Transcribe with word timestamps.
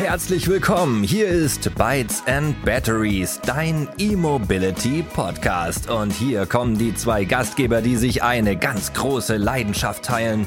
Herzlich 0.00 0.48
willkommen. 0.48 1.04
Hier 1.04 1.28
ist 1.28 1.74
Bytes 1.74 2.22
and 2.26 2.64
Batteries, 2.64 3.38
dein 3.44 3.86
E-Mobility 3.98 5.02
Podcast. 5.02 5.90
Und 5.90 6.10
hier 6.10 6.46
kommen 6.46 6.78
die 6.78 6.94
zwei 6.94 7.24
Gastgeber, 7.26 7.82
die 7.82 7.96
sich 7.96 8.22
eine 8.22 8.56
ganz 8.56 8.94
große 8.94 9.36
Leidenschaft 9.36 10.02
teilen: 10.02 10.46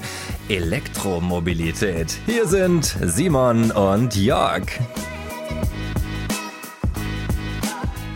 Elektromobilität. 0.49 2.17
Hier 2.25 2.47
sind 2.47 2.97
Simon 3.03 3.69
und 3.69 4.15
Jörg. 4.15 4.63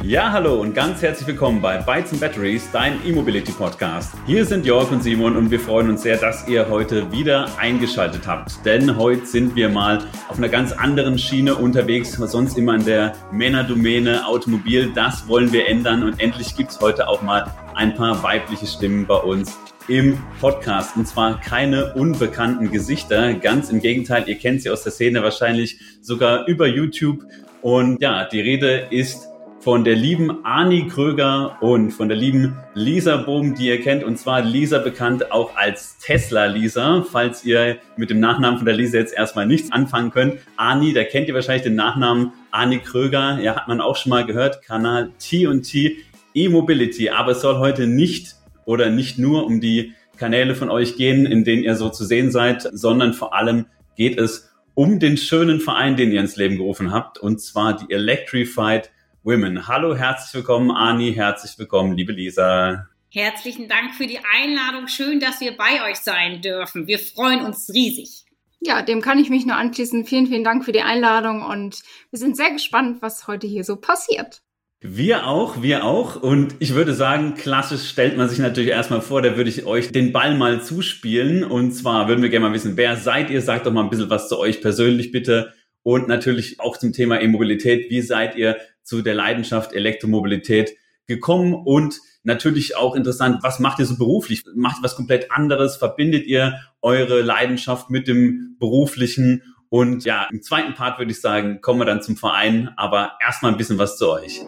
Ja, 0.08 0.32
hallo 0.32 0.62
und 0.62 0.74
ganz 0.74 1.02
herzlich 1.02 1.28
willkommen 1.28 1.62
bei 1.62 1.80
Bytes 1.80 2.14
and 2.14 2.21
Batteries, 2.21 2.70
dein 2.71 3.06
E-Mobility 3.06 3.52
Podcast. 3.52 4.14
Hier 4.26 4.46
sind 4.46 4.66
Jörg 4.66 4.89
und 4.89 5.04
Simon 5.04 5.36
und 5.36 5.52
wir 5.52 5.60
freuen 5.60 5.89
uns 5.89 6.04
sehr, 6.04 6.16
dass 6.16 6.48
ihr 6.48 6.70
heute 6.70 7.12
wieder 7.12 7.50
eingeschaltet 7.60 8.25
habt. 8.25 8.66
Denn 8.66 8.96
heute 8.96 9.25
sind 9.25 9.57
wir 9.57 9.68
mal 9.68 10.00
auf 10.30 10.38
einer 10.38 10.47
ganz 10.47 10.71
anderen 10.71 11.20
Schiene 11.20 11.56
unterwegs, 11.56 12.14
sonst 12.14 12.57
immer 12.57 12.75
in 12.75 12.86
der 12.86 13.16
Männerdomäne 13.33 14.25
Automobil. 14.25 14.93
Das 14.96 15.28
wollen 15.28 15.52
wir 15.52 15.68
ändern 15.68 16.04
und 16.04 16.21
endlich 16.21 16.55
gibt 16.55 16.71
es 16.71 16.80
heute 16.80 17.10
auch 17.10 17.21
mal 17.21 17.54
ein 17.75 17.94
paar 17.94 18.24
weibliche 18.24 18.66
Stimmen 18.66 19.08
bei 19.08 19.18
uns 19.18 19.58
im 19.89 20.18
Podcast. 20.39 20.96
Und 20.96 21.05
zwar 21.05 21.42
keine 21.42 21.96
unbekannten 21.96 22.71
Gesichter. 22.71 23.33
Ganz 23.33 23.69
im 23.71 23.82
Gegenteil, 23.82 24.24
ihr 24.28 24.38
kennt 24.38 24.61
sie 24.61 24.69
aus 24.69 24.83
der 24.83 24.94
Szene 24.94 25.21
wahrscheinlich 25.21 25.82
sogar 26.00 26.47
über 26.47 26.66
YouTube. 26.66 27.25
Und 27.61 28.02
ja, 28.02 28.24
die 28.24 28.39
Rede 28.39 28.88
ist 28.89 29.27
von 29.68 29.84
der 29.84 29.98
lieben 29.98 30.46
Ani 30.46 30.88
Kröger 30.88 31.57
und 31.62 31.92
von 31.92 32.08
der 32.08 32.16
lieben 32.16 32.56
Lisa 32.73 33.17
Bohm, 33.17 33.53
die 33.53 33.67
ihr 33.67 33.81
kennt. 33.81 34.02
Und 34.02 34.17
zwar 34.17 34.42
Lisa 34.42 34.80
bekannt 34.80 35.30
auch 35.34 35.58
als 35.58 35.98
Tesla 35.98 36.45
Lisa. 36.45 37.06
Falls 37.12 37.44
ihr 37.44 37.75
mit 37.98 38.09
dem 38.09 38.22
Nachnamen 38.22 38.59
von 38.59 38.66
der 38.66 38.75
Lisa 38.75 38.98
jetzt 38.98 39.14
erstmal 39.14 39.45
nichts 39.45 39.73
anfangen 39.73 40.11
könnt. 40.11 40.36
Ani, 40.56 40.94
da 40.94 41.03
kennt 41.03 41.28
ihr 41.28 41.33
wahrscheinlich 41.33 41.64
den 41.64 41.75
Nachnamen 41.75 42.31
Ani 42.50 42.80
Kröger. 42.80 43.41
Ja, 43.41 43.58
hat 43.58 43.67
man 43.67 43.81
auch 43.81 43.97
schon 43.97 44.11
mal 44.11 44.25
gehört. 44.25 44.61
Kanal 44.61 45.11
T&T 45.19 45.97
E-Mobility. 46.34 47.09
Aber 47.09 47.34
es 47.34 47.41
soll 47.41 47.58
heute 47.58 47.88
nicht 47.88 48.36
oder 48.63 48.89
nicht 48.89 49.19
nur 49.19 49.45
um 49.45 49.59
die 49.59 49.95
Kanäle 50.16 50.56
von 50.56 50.69
euch 50.69 50.95
gehen, 50.95 51.25
in 51.25 51.44
denen 51.44 51.63
ihr 51.63 51.75
so 51.75 51.89
zu 51.89 52.06
sehen 52.06 52.31
seid, 52.31 52.69
sondern 52.72 53.13
vor 53.13 53.36
allem 53.36 53.66
geht 53.97 54.17
es 54.17 54.50
um 54.75 55.02
den 55.02 55.17
schönen 55.17 55.59
Verein, 55.59 55.97
den 55.97 56.13
ihr 56.13 56.22
ins 56.22 56.38
Leben 56.38 56.56
gerufen 56.56 56.94
habt, 56.94 57.17
und 57.17 57.41
zwar 57.41 57.75
die 57.75 57.94
Electrified 57.94 58.91
Women. 59.28 59.67
Hallo, 59.67 59.94
herzlich 59.94 60.33
willkommen, 60.36 60.72
Ani, 60.72 61.14
herzlich 61.14 61.59
willkommen, 61.59 61.97
liebe 61.97 62.14
Lisa. 62.14 62.88
Herzlichen 63.09 63.67
Dank 63.67 63.94
für 63.94 64.08
die 64.08 64.19
Einladung. 64.19 64.88
Schön, 64.88 65.19
dass 65.19 65.42
wir 65.42 65.58
bei 65.58 65.86
euch 65.86 65.97
sein 65.97 66.42
dürfen. 66.42 66.88
Wir 66.88 66.97
freuen 66.97 67.42
uns 67.42 67.69
riesig. 67.73 68.23
Ja, 68.61 68.81
dem 68.81 69.02
kann 69.02 69.19
ich 69.19 69.30
mich 69.30 69.45
nur 69.45 69.58
anschließen. 69.58 70.06
Vielen, 70.06 70.28
vielen 70.28 70.45
Dank 70.45 70.64
für 70.64 70.72
die 70.72 70.81
Einladung 70.81 71.42
und 71.42 71.81
wir 72.09 72.19
sind 72.19 72.38
sehr 72.38 72.52
gespannt, 72.52 73.02
was 73.02 73.28
heute 73.28 73.47
hier 73.47 73.66
so 73.66 73.75
passiert. 73.75 74.44
Wir 74.80 75.28
auch, 75.28 75.62
wir 75.62 75.84
auch. 75.84 76.16
Und 76.23 76.56
ich 76.59 76.73
würde 76.73 76.94
sagen, 76.94 77.34
klassisch 77.34 77.89
stellt 77.89 78.16
man 78.16 78.30
sich 78.30 78.39
natürlich 78.39 78.69
erstmal 78.69 79.02
vor, 79.02 79.22
da 79.22 79.36
würde 79.36 79.50
ich 79.50 79.66
euch 79.66 79.91
den 79.91 80.14
Ball 80.14 80.38
mal 80.38 80.64
zuspielen. 80.64 81.44
Und 81.44 81.73
zwar 81.73 82.08
würden 82.08 82.22
wir 82.22 82.30
gerne 82.30 82.47
mal 82.47 82.53
wissen, 82.53 82.78
wer 82.78 82.95
seid 82.95 83.30
ihr? 83.30 83.41
Sagt 83.41 83.66
doch 83.66 83.73
mal 83.73 83.84
ein 83.84 83.89
bisschen 83.89 84.09
was 84.09 84.30
zu 84.30 84.39
euch 84.39 84.62
persönlich 84.62 85.12
bitte. 85.12 85.53
Und 85.88 86.09
natürlich 86.09 86.59
auch 86.59 86.75
zum 86.75 86.91
Thema 86.91 87.21
E-Mobilität. 87.21 87.89
Wie 87.89 88.02
seid 88.02 88.35
ihr 88.35 88.57
zu 88.83 89.02
der 89.02 89.16
Leidenschaft 89.16 89.71
Elektromobilität 89.71 90.75
gekommen? 91.05 91.53
Und 91.53 92.02
natürlich 92.23 92.75
auch 92.75 92.94
interessant, 92.94 93.38
was 93.41 93.61
macht 93.61 93.79
ihr 93.79 93.85
so 93.85 93.97
beruflich? 93.97 94.44
Macht 94.53 94.79
ihr 94.79 94.83
was 94.83 94.97
komplett 94.97 95.31
anderes? 95.31 95.77
Verbindet 95.77 96.25
ihr 96.27 96.59
eure 96.81 97.21
Leidenschaft 97.21 97.89
mit 97.89 98.09
dem 98.09 98.57
beruflichen? 98.59 99.44
Und 99.69 100.03
ja, 100.03 100.27
im 100.29 100.41
zweiten 100.41 100.73
Part 100.73 100.99
würde 100.99 101.11
ich 101.11 101.21
sagen, 101.21 101.61
kommen 101.61 101.79
wir 101.79 101.85
dann 101.85 102.01
zum 102.01 102.17
Verein. 102.17 102.69
Aber 102.75 103.13
erstmal 103.25 103.53
ein 103.53 103.57
bisschen 103.57 103.77
was 103.77 103.97
zu 103.97 104.12
euch. 104.12 104.41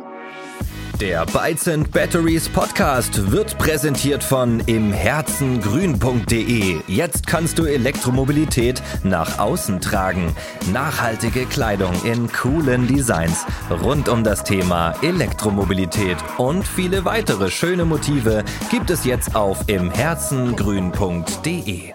Der 0.99 1.25
Bytes 1.27 1.67
and 1.69 1.89
Batteries 1.93 2.49
Podcast 2.49 3.31
wird 3.31 3.57
präsentiert 3.57 4.21
von 4.21 4.59
imherzengrün.de. 4.59 6.81
Jetzt 6.87 7.25
kannst 7.25 7.57
du 7.57 7.63
Elektromobilität 7.63 8.83
nach 9.05 9.39
außen 9.39 9.79
tragen. 9.79 10.35
Nachhaltige 10.73 11.45
Kleidung 11.45 11.93
in 12.03 12.29
coolen 12.29 12.85
Designs 12.85 13.45
rund 13.81 14.09
um 14.09 14.25
das 14.25 14.43
Thema 14.43 14.93
Elektromobilität 15.01 16.17
und 16.37 16.67
viele 16.67 17.05
weitere 17.05 17.49
schöne 17.49 17.85
Motive 17.85 18.43
gibt 18.69 18.89
es 18.89 19.05
jetzt 19.05 19.37
auf 19.37 19.69
imherzengrün.de. 19.69 21.93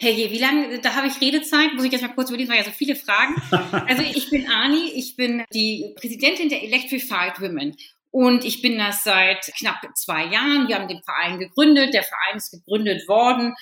Hey, 0.00 0.28
wie 0.30 0.38
lange, 0.38 0.78
da 0.78 0.94
habe 0.94 1.08
ich 1.08 1.20
Redezeit, 1.20 1.74
muss 1.74 1.84
ich 1.84 1.90
jetzt 1.90 2.02
mal 2.02 2.14
kurz 2.14 2.28
überlegen, 2.28 2.50
weil 2.50 2.58
ja 2.58 2.64
so 2.64 2.70
viele 2.70 2.94
Fragen. 2.94 3.34
Also 3.88 4.02
ich 4.02 4.30
bin 4.30 4.48
Ani, 4.48 4.92
ich 4.94 5.16
bin 5.16 5.42
die 5.52 5.92
Präsidentin 5.96 6.48
der 6.48 6.62
Electrified 6.62 7.40
Women 7.40 7.74
und 8.10 8.44
ich 8.44 8.62
bin 8.62 8.78
das 8.78 9.04
seit 9.04 9.50
knapp 9.58 9.82
zwei 9.94 10.24
Jahren. 10.24 10.68
Wir 10.68 10.76
haben 10.76 10.88
den 10.88 11.02
Verein 11.02 11.38
gegründet. 11.38 11.94
Der 11.94 12.02
Verein 12.02 12.36
ist 12.36 12.50
gegründet 12.50 13.06
worden 13.08 13.54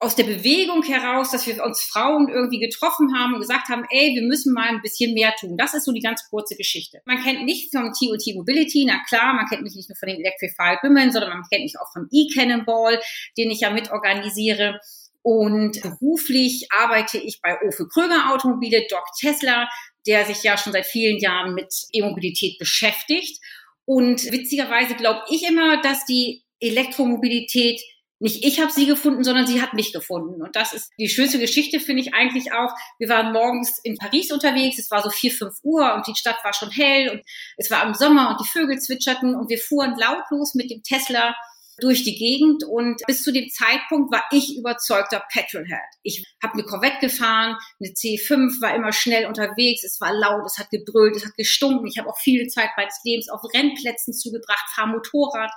aus 0.00 0.14
der 0.14 0.24
Bewegung 0.24 0.82
heraus, 0.84 1.32
dass 1.32 1.46
wir 1.46 1.62
uns 1.64 1.82
Frauen 1.82 2.28
irgendwie 2.28 2.60
getroffen 2.60 3.18
haben 3.18 3.34
und 3.34 3.40
gesagt 3.40 3.68
haben, 3.68 3.84
ey, 3.90 4.14
wir 4.14 4.22
müssen 4.22 4.52
mal 4.52 4.68
ein 4.68 4.80
bisschen 4.80 5.12
mehr 5.12 5.34
tun. 5.40 5.56
Das 5.56 5.74
ist 5.74 5.84
so 5.84 5.92
die 5.92 6.00
ganz 6.00 6.22
kurze 6.30 6.56
Geschichte. 6.56 7.00
Man 7.04 7.22
kennt 7.22 7.44
mich 7.44 7.68
vom 7.72 7.92
T&T 7.92 8.34
Mobility, 8.34 8.84
na 8.86 9.02
klar, 9.08 9.34
man 9.34 9.46
kennt 9.46 9.62
mich 9.62 9.74
nicht 9.74 9.88
nur 9.88 9.96
von 9.96 10.08
den 10.08 10.20
Electrified 10.20 10.78
Women, 10.84 11.10
sondern 11.10 11.30
man 11.30 11.42
kennt 11.50 11.64
mich 11.64 11.74
auch 11.80 11.92
vom 11.92 12.06
E-Cannonball, 12.12 13.00
den 13.36 13.50
ich 13.50 13.60
ja 13.60 13.70
mitorganisiere. 13.70 14.78
Und 15.22 15.82
beruflich 15.82 16.68
arbeite 16.70 17.18
ich 17.18 17.40
bei 17.42 17.56
Ofe 17.66 17.88
Kröger 17.88 18.32
Automobile, 18.32 18.86
Doc 18.88 19.04
Tesla, 19.18 19.68
der 20.06 20.24
sich 20.24 20.44
ja 20.44 20.56
schon 20.56 20.72
seit 20.72 20.86
vielen 20.86 21.18
Jahren 21.18 21.54
mit 21.54 21.74
E-Mobilität 21.92 22.56
beschäftigt. 22.58 23.40
Und 23.88 24.30
witzigerweise 24.30 24.94
glaube 24.96 25.22
ich 25.30 25.48
immer, 25.48 25.80
dass 25.80 26.04
die 26.04 26.44
Elektromobilität 26.60 27.80
nicht 28.20 28.44
ich 28.44 28.60
habe 28.60 28.70
sie 28.70 28.84
gefunden, 28.84 29.24
sondern 29.24 29.46
sie 29.46 29.62
hat 29.62 29.72
mich 29.72 29.94
gefunden. 29.94 30.42
Und 30.42 30.56
das 30.56 30.74
ist 30.74 30.90
die 30.98 31.08
schönste 31.08 31.38
Geschichte, 31.38 31.80
finde 31.80 32.02
ich 32.02 32.12
eigentlich 32.12 32.52
auch. 32.52 32.70
Wir 32.98 33.08
waren 33.08 33.32
morgens 33.32 33.78
in 33.82 33.96
Paris 33.96 34.30
unterwegs, 34.30 34.78
es 34.78 34.90
war 34.90 35.02
so 35.02 35.08
vier, 35.08 35.30
fünf 35.30 35.54
Uhr 35.62 35.94
und 35.94 36.06
die 36.06 36.14
Stadt 36.16 36.36
war 36.42 36.52
schon 36.52 36.70
hell 36.70 37.08
und 37.12 37.22
es 37.56 37.70
war 37.70 37.86
im 37.86 37.94
Sommer 37.94 38.28
und 38.28 38.44
die 38.44 38.50
Vögel 38.50 38.78
zwitscherten 38.78 39.34
und 39.34 39.48
wir 39.48 39.58
fuhren 39.58 39.96
lautlos 39.96 40.54
mit 40.54 40.70
dem 40.70 40.82
Tesla 40.82 41.34
durch 41.80 42.04
die 42.04 42.16
Gegend 42.16 42.64
und 42.64 43.00
bis 43.06 43.22
zu 43.22 43.32
dem 43.32 43.48
Zeitpunkt 43.50 44.12
war 44.12 44.24
ich 44.30 44.56
überzeugter 44.56 45.24
Petrolhead. 45.32 45.78
Ich 46.02 46.24
habe 46.42 46.54
eine 46.54 46.64
Corvette 46.64 46.98
gefahren, 47.00 47.56
eine 47.80 47.92
C5, 47.92 48.60
war 48.60 48.74
immer 48.74 48.92
schnell 48.92 49.26
unterwegs, 49.26 49.84
es 49.84 50.00
war 50.00 50.12
laut, 50.12 50.44
es 50.46 50.58
hat 50.58 50.70
gebrüllt, 50.70 51.16
es 51.16 51.24
hat 51.24 51.34
gestunken. 51.36 51.86
Ich 51.86 51.98
habe 51.98 52.08
auch 52.08 52.18
viele 52.18 52.46
Zeit 52.48 52.70
meines 52.76 53.00
Lebens 53.04 53.28
auf 53.28 53.40
Rennplätzen 53.54 54.12
zugebracht, 54.12 54.66
fahr 54.74 54.86
Motorrad 54.86 55.52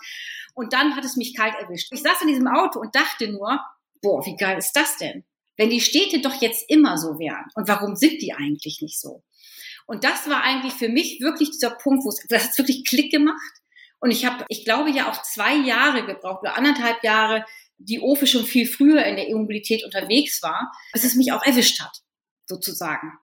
und 0.54 0.74
dann 0.74 0.96
hat 0.96 1.06
es 1.06 1.16
mich 1.16 1.36
kalt 1.36 1.56
erwischt. 1.60 1.92
Ich 1.92 2.02
saß 2.02 2.22
in 2.22 2.28
diesem 2.28 2.48
Auto 2.48 2.80
und 2.80 2.96
dachte 2.96 3.28
nur, 3.28 3.60
boah, 4.02 4.26
wie 4.26 4.36
geil 4.36 4.58
ist 4.58 4.74
das 4.74 4.98
denn? 4.98 5.24
Wenn 5.58 5.70
die 5.70 5.82
Städte 5.82 6.22
doch 6.22 6.42
jetzt 6.42 6.70
immer 6.70 6.98
so 6.98 7.20
wären 7.20 7.46
und 7.56 7.68
warum 7.68 7.96
sind 7.96 8.22
die 8.22 8.34
eigentlich 8.34 8.80
nicht 8.82 9.00
so? 9.00 9.24
Und 9.86 10.04
das 10.04 10.30
war 10.30 10.44
eigentlich 10.44 10.74
für 10.74 10.90
mich 10.90 11.20
wirklich 11.22 11.52
dieser 11.52 11.72
Punkt, 11.72 12.06
wo 12.06 12.10
es, 12.10 12.26
das 12.30 12.50
hat 12.50 12.58
wirklich 12.58 12.86
Klick 12.86 13.12
gemacht. 13.12 13.62
Und 14.02 14.12
ich 14.12 14.26
habe, 14.26 14.44
ich 14.50 14.66
glaube 14.66 14.90
ja 14.90 15.10
auch 15.10 15.22
zwei 15.22 15.56
Jahre 15.56 16.06
gebraucht 16.06 16.42
oder 16.42 16.58
anderthalb 16.58 17.04
Jahre, 17.04 17.46
die 17.78 18.02
OFE 18.02 18.28
schon 18.28 18.46
viel 18.46 18.68
früher 18.68 19.06
in 19.06 19.16
der 19.16 19.30
E-Mobilität 19.30 19.86
unterwegs 19.86 20.42
war, 20.42 20.72
bis 20.92 21.04
es 21.04 21.16
mich 21.16 21.32
auch 21.32 21.44
erwischt 21.44 21.80
hat, 21.82 21.96
sozusagen. 22.46 23.14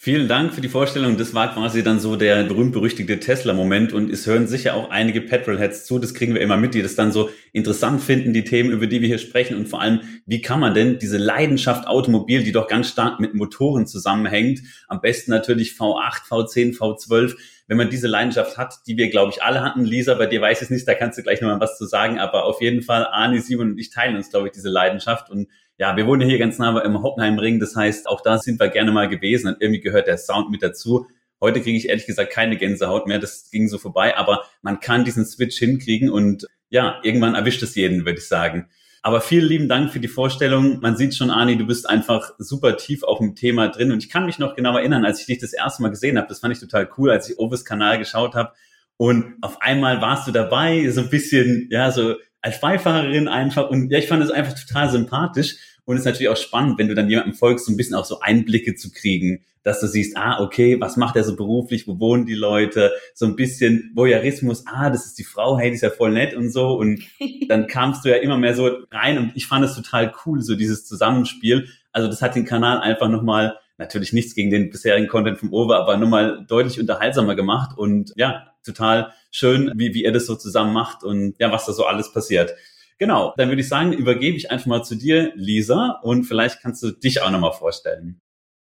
Vielen 0.00 0.28
Dank 0.28 0.54
für 0.54 0.60
die 0.60 0.68
Vorstellung. 0.68 1.16
Das 1.16 1.34
war 1.34 1.52
quasi 1.52 1.82
dann 1.82 1.98
so 1.98 2.14
der 2.14 2.44
berühmt-berüchtigte 2.44 3.18
Tesla-Moment 3.18 3.92
und 3.92 4.12
es 4.12 4.28
hören 4.28 4.46
sicher 4.46 4.74
auch 4.74 4.90
einige 4.90 5.20
Petrolheads 5.20 5.86
zu. 5.86 5.98
Das 5.98 6.14
kriegen 6.14 6.34
wir 6.34 6.40
immer 6.40 6.56
mit, 6.56 6.74
die 6.74 6.82
das 6.82 6.94
dann 6.94 7.10
so 7.10 7.30
interessant 7.52 8.00
finden, 8.00 8.32
die 8.32 8.44
Themen, 8.44 8.70
über 8.70 8.86
die 8.86 9.00
wir 9.00 9.08
hier 9.08 9.18
sprechen 9.18 9.56
und 9.56 9.68
vor 9.68 9.80
allem, 9.80 10.02
wie 10.24 10.40
kann 10.40 10.60
man 10.60 10.72
denn 10.72 11.00
diese 11.00 11.18
Leidenschaft 11.18 11.88
Automobil, 11.88 12.44
die 12.44 12.52
doch 12.52 12.68
ganz 12.68 12.90
stark 12.90 13.18
mit 13.18 13.34
Motoren 13.34 13.88
zusammenhängt, 13.88 14.60
am 14.86 15.00
besten 15.00 15.32
natürlich 15.32 15.72
V8, 15.72 16.28
V10, 16.28 16.78
V12, 16.78 17.34
wenn 17.66 17.76
man 17.76 17.90
diese 17.90 18.06
Leidenschaft 18.06 18.56
hat, 18.56 18.76
die 18.86 18.96
wir, 18.96 19.10
glaube 19.10 19.32
ich, 19.32 19.42
alle 19.42 19.62
hatten. 19.62 19.84
Lisa, 19.84 20.14
bei 20.14 20.26
dir 20.26 20.40
weiß 20.40 20.58
ich 20.58 20.66
es 20.66 20.70
nicht, 20.70 20.86
da 20.86 20.94
kannst 20.94 21.18
du 21.18 21.24
gleich 21.24 21.40
nochmal 21.40 21.60
was 21.60 21.76
zu 21.76 21.86
sagen, 21.86 22.20
aber 22.20 22.44
auf 22.44 22.62
jeden 22.62 22.82
Fall, 22.82 23.04
Arne, 23.04 23.40
Simon 23.40 23.72
und 23.72 23.78
ich 23.78 23.90
teilen 23.90 24.14
uns, 24.14 24.30
glaube 24.30 24.46
ich, 24.46 24.52
diese 24.52 24.68
Leidenschaft 24.68 25.28
und 25.28 25.48
ja, 25.78 25.96
wir 25.96 26.06
wohnen 26.06 26.28
hier 26.28 26.38
ganz 26.38 26.58
nah 26.58 26.78
im 26.80 27.02
Hockenheimring, 27.02 27.60
das 27.60 27.74
heißt, 27.76 28.08
auch 28.08 28.20
da 28.20 28.38
sind 28.38 28.60
wir 28.60 28.68
gerne 28.68 28.90
mal 28.90 29.08
gewesen 29.08 29.46
und 29.48 29.56
irgendwie 29.60 29.80
gehört 29.80 30.08
der 30.08 30.18
Sound 30.18 30.50
mit 30.50 30.62
dazu. 30.62 31.06
Heute 31.40 31.60
kriege 31.60 31.78
ich 31.78 31.88
ehrlich 31.88 32.06
gesagt 32.06 32.32
keine 32.32 32.56
Gänsehaut 32.56 33.06
mehr, 33.06 33.20
das 33.20 33.48
ging 33.50 33.68
so 33.68 33.78
vorbei, 33.78 34.16
aber 34.16 34.44
man 34.60 34.80
kann 34.80 35.04
diesen 35.04 35.24
Switch 35.24 35.56
hinkriegen 35.56 36.10
und 36.10 36.46
ja, 36.68 37.00
irgendwann 37.04 37.36
erwischt 37.36 37.62
es 37.62 37.76
jeden, 37.76 38.04
würde 38.04 38.18
ich 38.18 38.26
sagen. 38.26 38.68
Aber 39.02 39.20
vielen 39.20 39.46
lieben 39.46 39.68
Dank 39.68 39.92
für 39.92 40.00
die 40.00 40.08
Vorstellung. 40.08 40.80
Man 40.80 40.96
sieht 40.96 41.14
schon, 41.14 41.30
Ani, 41.30 41.56
du 41.56 41.66
bist 41.66 41.88
einfach 41.88 42.32
super 42.38 42.76
tief 42.76 43.04
auf 43.04 43.18
dem 43.18 43.36
Thema 43.36 43.68
drin. 43.68 43.92
Und 43.92 44.02
ich 44.02 44.10
kann 44.10 44.26
mich 44.26 44.38
noch 44.38 44.56
genau 44.56 44.76
erinnern, 44.76 45.04
als 45.04 45.20
ich 45.20 45.26
dich 45.26 45.38
das 45.38 45.52
erste 45.52 45.82
Mal 45.82 45.90
gesehen 45.90 46.18
habe. 46.18 46.28
Das 46.28 46.40
fand 46.40 46.52
ich 46.52 46.60
total 46.60 46.90
cool, 46.98 47.10
als 47.10 47.30
ich 47.30 47.38
Ovis 47.38 47.64
Kanal 47.64 47.98
geschaut 47.98 48.34
habe. 48.34 48.52
Und 48.96 49.36
auf 49.40 49.62
einmal 49.62 50.00
warst 50.00 50.26
du 50.26 50.32
dabei, 50.32 50.90
so 50.90 51.00
ein 51.00 51.10
bisschen, 51.10 51.68
ja, 51.70 51.92
so 51.92 52.16
als 52.40 52.60
Beifahrerin 52.60 53.28
einfach. 53.28 53.70
Und 53.70 53.90
ja, 53.90 53.98
ich 53.98 54.08
fand 54.08 54.22
es 54.22 54.30
einfach 54.30 54.54
total 54.54 54.90
sympathisch. 54.90 55.56
Und 55.84 55.96
es 55.96 56.02
ist 56.02 56.06
natürlich 56.06 56.28
auch 56.28 56.36
spannend, 56.36 56.78
wenn 56.78 56.88
du 56.88 56.94
dann 56.94 57.08
jemandem 57.08 57.34
folgst, 57.34 57.64
so 57.64 57.72
ein 57.72 57.76
bisschen 57.76 57.94
auch 57.94 58.04
so 58.04 58.20
Einblicke 58.20 58.74
zu 58.74 58.92
kriegen, 58.92 59.44
dass 59.62 59.80
du 59.80 59.86
siehst, 59.86 60.16
ah, 60.16 60.40
okay, 60.40 60.80
was 60.80 60.96
macht 60.96 61.16
er 61.16 61.24
so 61.24 61.36
beruflich, 61.36 61.86
wo 61.86 61.98
wohnen 61.98 62.26
die 62.26 62.34
Leute, 62.34 62.92
so 63.14 63.26
ein 63.26 63.36
bisschen 63.36 63.90
Voyeurismus, 63.94 64.64
ah, 64.66 64.90
das 64.90 65.06
ist 65.06 65.18
die 65.18 65.24
Frau, 65.24 65.58
hey, 65.58 65.70
die 65.70 65.76
ist 65.76 65.82
ja 65.82 65.90
voll 65.90 66.12
nett 66.12 66.34
und 66.34 66.50
so. 66.50 66.74
Und 66.74 67.02
dann 67.48 67.66
kamst 67.66 68.04
du 68.04 68.10
ja 68.10 68.16
immer 68.16 68.36
mehr 68.36 68.54
so 68.54 68.70
rein 68.90 69.18
und 69.18 69.32
ich 69.34 69.46
fand 69.46 69.64
es 69.64 69.74
total 69.74 70.12
cool, 70.24 70.42
so 70.42 70.54
dieses 70.54 70.86
Zusammenspiel. 70.86 71.68
Also 71.92 72.08
das 72.08 72.22
hat 72.22 72.34
den 72.34 72.44
Kanal 72.44 72.80
einfach 72.80 73.08
nochmal, 73.08 73.56
natürlich 73.78 74.12
nichts 74.12 74.34
gegen 74.34 74.50
den 74.50 74.70
bisherigen 74.70 75.08
Content 75.08 75.38
vom 75.38 75.52
Over, 75.52 75.78
aber 75.78 75.96
nochmal 75.96 76.44
deutlich 76.46 76.78
unterhaltsamer 76.78 77.34
gemacht 77.34 77.78
und 77.78 78.12
ja, 78.16 78.48
total 78.64 79.12
schön, 79.30 79.72
wie, 79.76 79.94
wie 79.94 80.04
ihr 80.04 80.12
das 80.12 80.26
so 80.26 80.34
zusammen 80.34 80.72
macht 80.72 81.04
und 81.04 81.36
ja, 81.38 81.50
was 81.52 81.66
da 81.66 81.72
so 81.72 81.86
alles 81.86 82.12
passiert. 82.12 82.54
Genau, 82.98 83.32
dann 83.36 83.48
würde 83.48 83.62
ich 83.62 83.68
sagen, 83.68 83.92
übergebe 83.92 84.36
ich 84.36 84.50
einfach 84.50 84.66
mal 84.66 84.82
zu 84.82 84.96
dir, 84.96 85.32
Lisa, 85.36 86.00
und 86.02 86.24
vielleicht 86.24 86.60
kannst 86.60 86.82
du 86.82 86.90
dich 86.90 87.22
auch 87.22 87.30
nochmal 87.30 87.52
vorstellen. 87.52 88.20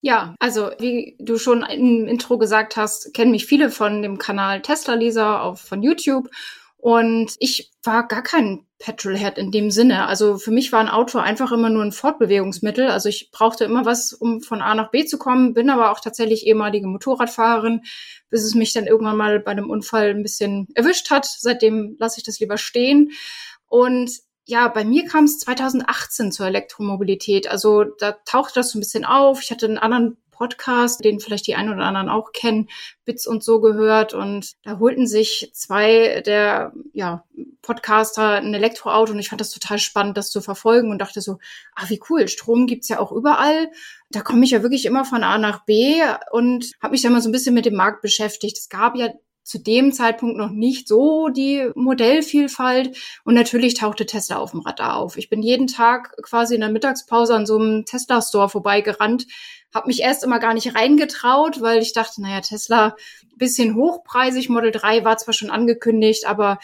Ja, 0.01 0.36
also 0.39 0.71
wie 0.80 1.15
du 1.19 1.38
schon 1.38 1.63
im 1.63 2.07
Intro 2.07 2.38
gesagt 2.38 2.75
hast, 2.75 3.13
kennen 3.13 3.31
mich 3.31 3.45
viele 3.45 3.69
von 3.69 4.01
dem 4.01 4.18
Kanal 4.18 4.62
Tesla 4.62 4.95
Lisa 4.95 5.42
auf 5.42 5.62
von 5.62 5.83
YouTube 5.83 6.30
und 6.77 7.36
ich 7.39 7.71
war 7.83 8.07
gar 8.07 8.24
kein 8.24 8.65
Petrolhead 8.81 9.38
in 9.38 9.51
dem 9.51 9.72
Sinne. 9.72 10.07
Also 10.07 10.38
für 10.38 10.51
mich 10.51 10.72
war 10.72 10.80
ein 10.80 10.89
Auto 10.89 11.19
einfach 11.19 11.51
immer 11.51 11.69
nur 11.69 11.83
ein 11.83 11.92
Fortbewegungsmittel. 11.92 12.89
Also 12.89 13.10
ich 13.10 13.30
brauchte 13.31 13.63
immer 13.63 13.86
was, 13.86 14.12
um 14.12 14.42
von 14.42 14.62
A 14.62 14.74
nach 14.74 14.92
B 14.92 15.06
zu 15.06 15.18
kommen, 15.18 15.54
bin 15.54 15.69
aber 15.69 15.92
auch 15.92 16.00
tatsächlich 16.00 16.48
ehemalige 16.48 16.88
Motorradfahrerin, 16.88 17.83
bis 18.30 18.44
es 18.44 18.56
mich 18.56 18.74
dann 18.74 18.88
irgendwann 18.88 19.18
mal 19.18 19.39
bei 19.39 19.51
einem 19.51 19.69
Unfall 19.69 20.10
ein 20.10 20.24
bisschen 20.24 20.68
erwischt 20.74 21.12
hat. 21.12 21.25
Seitdem 21.25 21.95
lasse 22.00 22.18
ich 22.18 22.24
das 22.24 22.39
lieber 22.39 22.57
stehen. 22.57 23.12
Und 23.68 24.12
ja, 24.45 24.68
bei 24.68 24.83
mir 24.83 25.06
kam 25.06 25.25
es 25.25 25.39
2018 25.39 26.31
zur 26.31 26.48
Elektromobilität. 26.48 27.48
Also 27.48 27.83
da 27.83 28.13
tauchte 28.25 28.56
das 28.56 28.72
so 28.72 28.80
ein 28.80 28.81
bisschen 28.81 29.06
auf. 29.06 29.42
Ich 29.42 29.51
hatte 29.51 29.68
einen 29.68 29.78
anderen 29.78 30.18
Podcast, 30.42 31.06
den 31.06 31.20
vielleicht 31.20 31.46
die 31.46 31.54
einen 31.54 31.72
oder 31.72 31.84
anderen 31.84 32.10
auch 32.10 32.32
kennen, 32.32 32.68
Bits 33.06 33.28
und 33.28 33.44
so 33.44 33.62
gehört. 33.62 34.16
Und 34.16 34.54
da 34.64 34.80
holten 34.80 35.06
sich 35.06 35.52
zwei 35.54 36.22
der 36.26 36.74
ja, 36.94 37.24
Podcaster 37.62 38.38
ein 38.38 38.56
Elektroauto 38.56 39.14
und 39.14 39.20
ich 39.20 39.30
fand 39.30 39.40
das 39.40 39.52
total 39.52 39.78
spannend, 39.78 40.18
das 40.18 40.32
zu 40.32 40.42
verfolgen 40.42 40.90
und 40.90 40.98
dachte 40.98 41.22
so, 41.22 41.38
ah, 41.76 41.86
wie 41.90 42.02
cool, 42.10 42.28
Strom 42.28 42.66
gibt's 42.66 42.90
ja 42.90 43.00
auch 43.00 43.12
überall. 43.12 43.70
Da 44.10 44.22
komme 44.22 44.44
ich 44.44 44.50
ja 44.50 44.64
wirklich 44.64 44.88
immer 44.88 45.06
von 45.06 45.24
A 45.24 45.38
nach 45.38 45.64
B 45.66 46.02
und 46.32 46.72
habe 46.82 46.94
mich 46.94 47.04
dann 47.04 47.14
mal 47.14 47.22
so 47.22 47.30
ein 47.30 47.34
bisschen 47.34 47.54
mit 47.54 47.68
dem 47.68 47.76
Markt 47.76 48.02
beschäftigt. 48.02 48.58
Es 48.58 48.68
gab 48.68 48.96
ja 48.96 49.10
zu 49.44 49.60
dem 49.60 49.92
Zeitpunkt 49.92 50.38
noch 50.38 50.50
nicht 50.50 50.88
so 50.88 51.30
die 51.30 51.70
Modellvielfalt. 51.76 52.98
Und 53.24 53.34
natürlich 53.34 53.74
tauchte 53.74 54.06
Tesla 54.06 54.38
auf 54.38 54.52
dem 54.52 54.62
Radar 54.62 54.98
auf. 54.98 55.18
Ich 55.18 55.30
bin 55.30 55.42
jeden 55.42 55.68
Tag 55.68 56.16
quasi 56.22 56.56
in 56.56 56.62
der 56.62 56.70
Mittagspause 56.70 57.36
an 57.36 57.46
so 57.46 57.58
einem 57.58 57.86
Tesla-Store 57.86 58.50
vorbeigerannt, 58.50 59.28
habe 59.73 59.88
mich 59.88 60.01
erst 60.01 60.23
immer 60.23 60.39
gar 60.39 60.53
nicht 60.53 60.75
reingetraut, 60.75 61.62
weil 61.62 61.81
ich 61.81 61.94
dachte, 61.94 62.21
naja, 62.21 62.41
Tesla 62.41 62.95
bisschen 63.38 63.75
hochpreisig, 63.75 64.50
Model 64.50 64.71
3 64.71 65.03
war 65.03 65.18
zwar 65.18 65.33
schon 65.33 65.50
angekündigt, 65.50 66.27
aber 66.27 66.59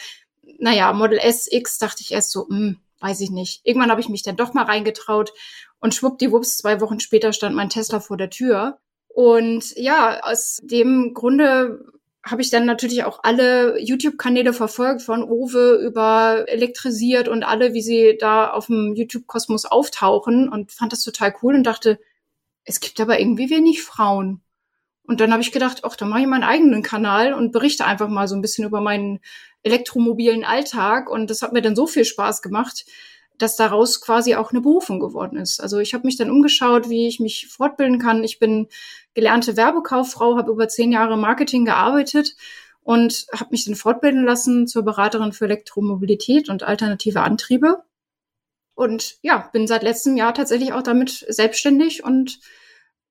naja, 0.58 0.92
Model 0.92 1.18
S 1.18 1.50
X 1.50 1.78
dachte 1.78 2.02
ich 2.02 2.12
erst 2.12 2.30
so, 2.30 2.48
hm, 2.48 2.78
weiß 3.00 3.20
ich 3.20 3.30
nicht. 3.30 3.60
Irgendwann 3.64 3.90
habe 3.90 4.00
ich 4.00 4.08
mich 4.08 4.22
dann 4.22 4.36
doch 4.36 4.54
mal 4.54 4.64
reingetraut 4.64 5.32
und 5.80 5.94
schwuppdiwupps, 5.94 6.58
zwei 6.58 6.80
Wochen 6.80 7.00
später 7.00 7.32
stand 7.32 7.54
mein 7.54 7.70
Tesla 7.70 8.00
vor 8.00 8.16
der 8.16 8.30
Tür. 8.30 8.78
Und 9.08 9.76
ja, 9.76 10.20
aus 10.22 10.60
dem 10.62 11.14
Grunde 11.14 11.84
habe 12.24 12.42
ich 12.42 12.50
dann 12.50 12.66
natürlich 12.66 13.04
auch 13.04 13.20
alle 13.22 13.80
YouTube-Kanäle 13.80 14.52
verfolgt, 14.52 15.02
von 15.02 15.22
Owe 15.22 15.80
über 15.82 16.44
elektrisiert 16.46 17.28
und 17.28 17.42
alle, 17.42 17.72
wie 17.74 17.82
sie 17.82 18.16
da 18.18 18.50
auf 18.50 18.66
dem 18.66 18.94
YouTube-Kosmos 18.94 19.64
auftauchen 19.64 20.48
und 20.48 20.72
fand 20.72 20.92
das 20.92 21.02
total 21.02 21.34
cool 21.42 21.54
und 21.54 21.64
dachte, 21.64 21.98
es 22.68 22.80
gibt 22.80 23.00
aber 23.00 23.18
irgendwie 23.18 23.50
wenig 23.50 23.82
Frauen. 23.82 24.42
Und 25.04 25.20
dann 25.20 25.32
habe 25.32 25.40
ich 25.40 25.52
gedacht, 25.52 25.80
ach, 25.84 25.96
dann 25.96 26.10
mache 26.10 26.20
ich 26.20 26.26
meinen 26.26 26.44
eigenen 26.44 26.82
Kanal 26.82 27.32
und 27.32 27.50
berichte 27.50 27.86
einfach 27.86 28.08
mal 28.08 28.28
so 28.28 28.36
ein 28.36 28.42
bisschen 28.42 28.66
über 28.66 28.82
meinen 28.82 29.20
elektromobilen 29.62 30.44
Alltag. 30.44 31.08
Und 31.08 31.30
das 31.30 31.40
hat 31.40 31.54
mir 31.54 31.62
dann 31.62 31.74
so 31.74 31.86
viel 31.86 32.04
Spaß 32.04 32.42
gemacht, 32.42 32.84
dass 33.38 33.56
daraus 33.56 34.02
quasi 34.02 34.34
auch 34.34 34.50
eine 34.50 34.60
Berufung 34.60 35.00
geworden 35.00 35.38
ist. 35.38 35.60
Also 35.60 35.78
ich 35.78 35.94
habe 35.94 36.06
mich 36.06 36.18
dann 36.18 36.30
umgeschaut, 36.30 36.90
wie 36.90 37.08
ich 37.08 37.20
mich 37.20 37.48
fortbilden 37.48 37.98
kann. 37.98 38.22
Ich 38.22 38.38
bin 38.38 38.68
gelernte 39.14 39.56
Werbekauffrau, 39.56 40.36
habe 40.36 40.52
über 40.52 40.68
zehn 40.68 40.92
Jahre 40.92 41.16
Marketing 41.16 41.64
gearbeitet 41.64 42.36
und 42.82 43.26
habe 43.32 43.50
mich 43.52 43.64
dann 43.64 43.76
fortbilden 43.76 44.24
lassen 44.24 44.66
zur 44.66 44.82
Beraterin 44.82 45.32
für 45.32 45.46
Elektromobilität 45.46 46.50
und 46.50 46.64
alternative 46.64 47.22
Antriebe. 47.22 47.82
Und 48.74 49.18
ja, 49.22 49.48
bin 49.52 49.66
seit 49.66 49.82
letztem 49.82 50.16
Jahr 50.16 50.34
tatsächlich 50.34 50.72
auch 50.72 50.82
damit 50.82 51.24
selbstständig 51.28 52.04
und 52.04 52.38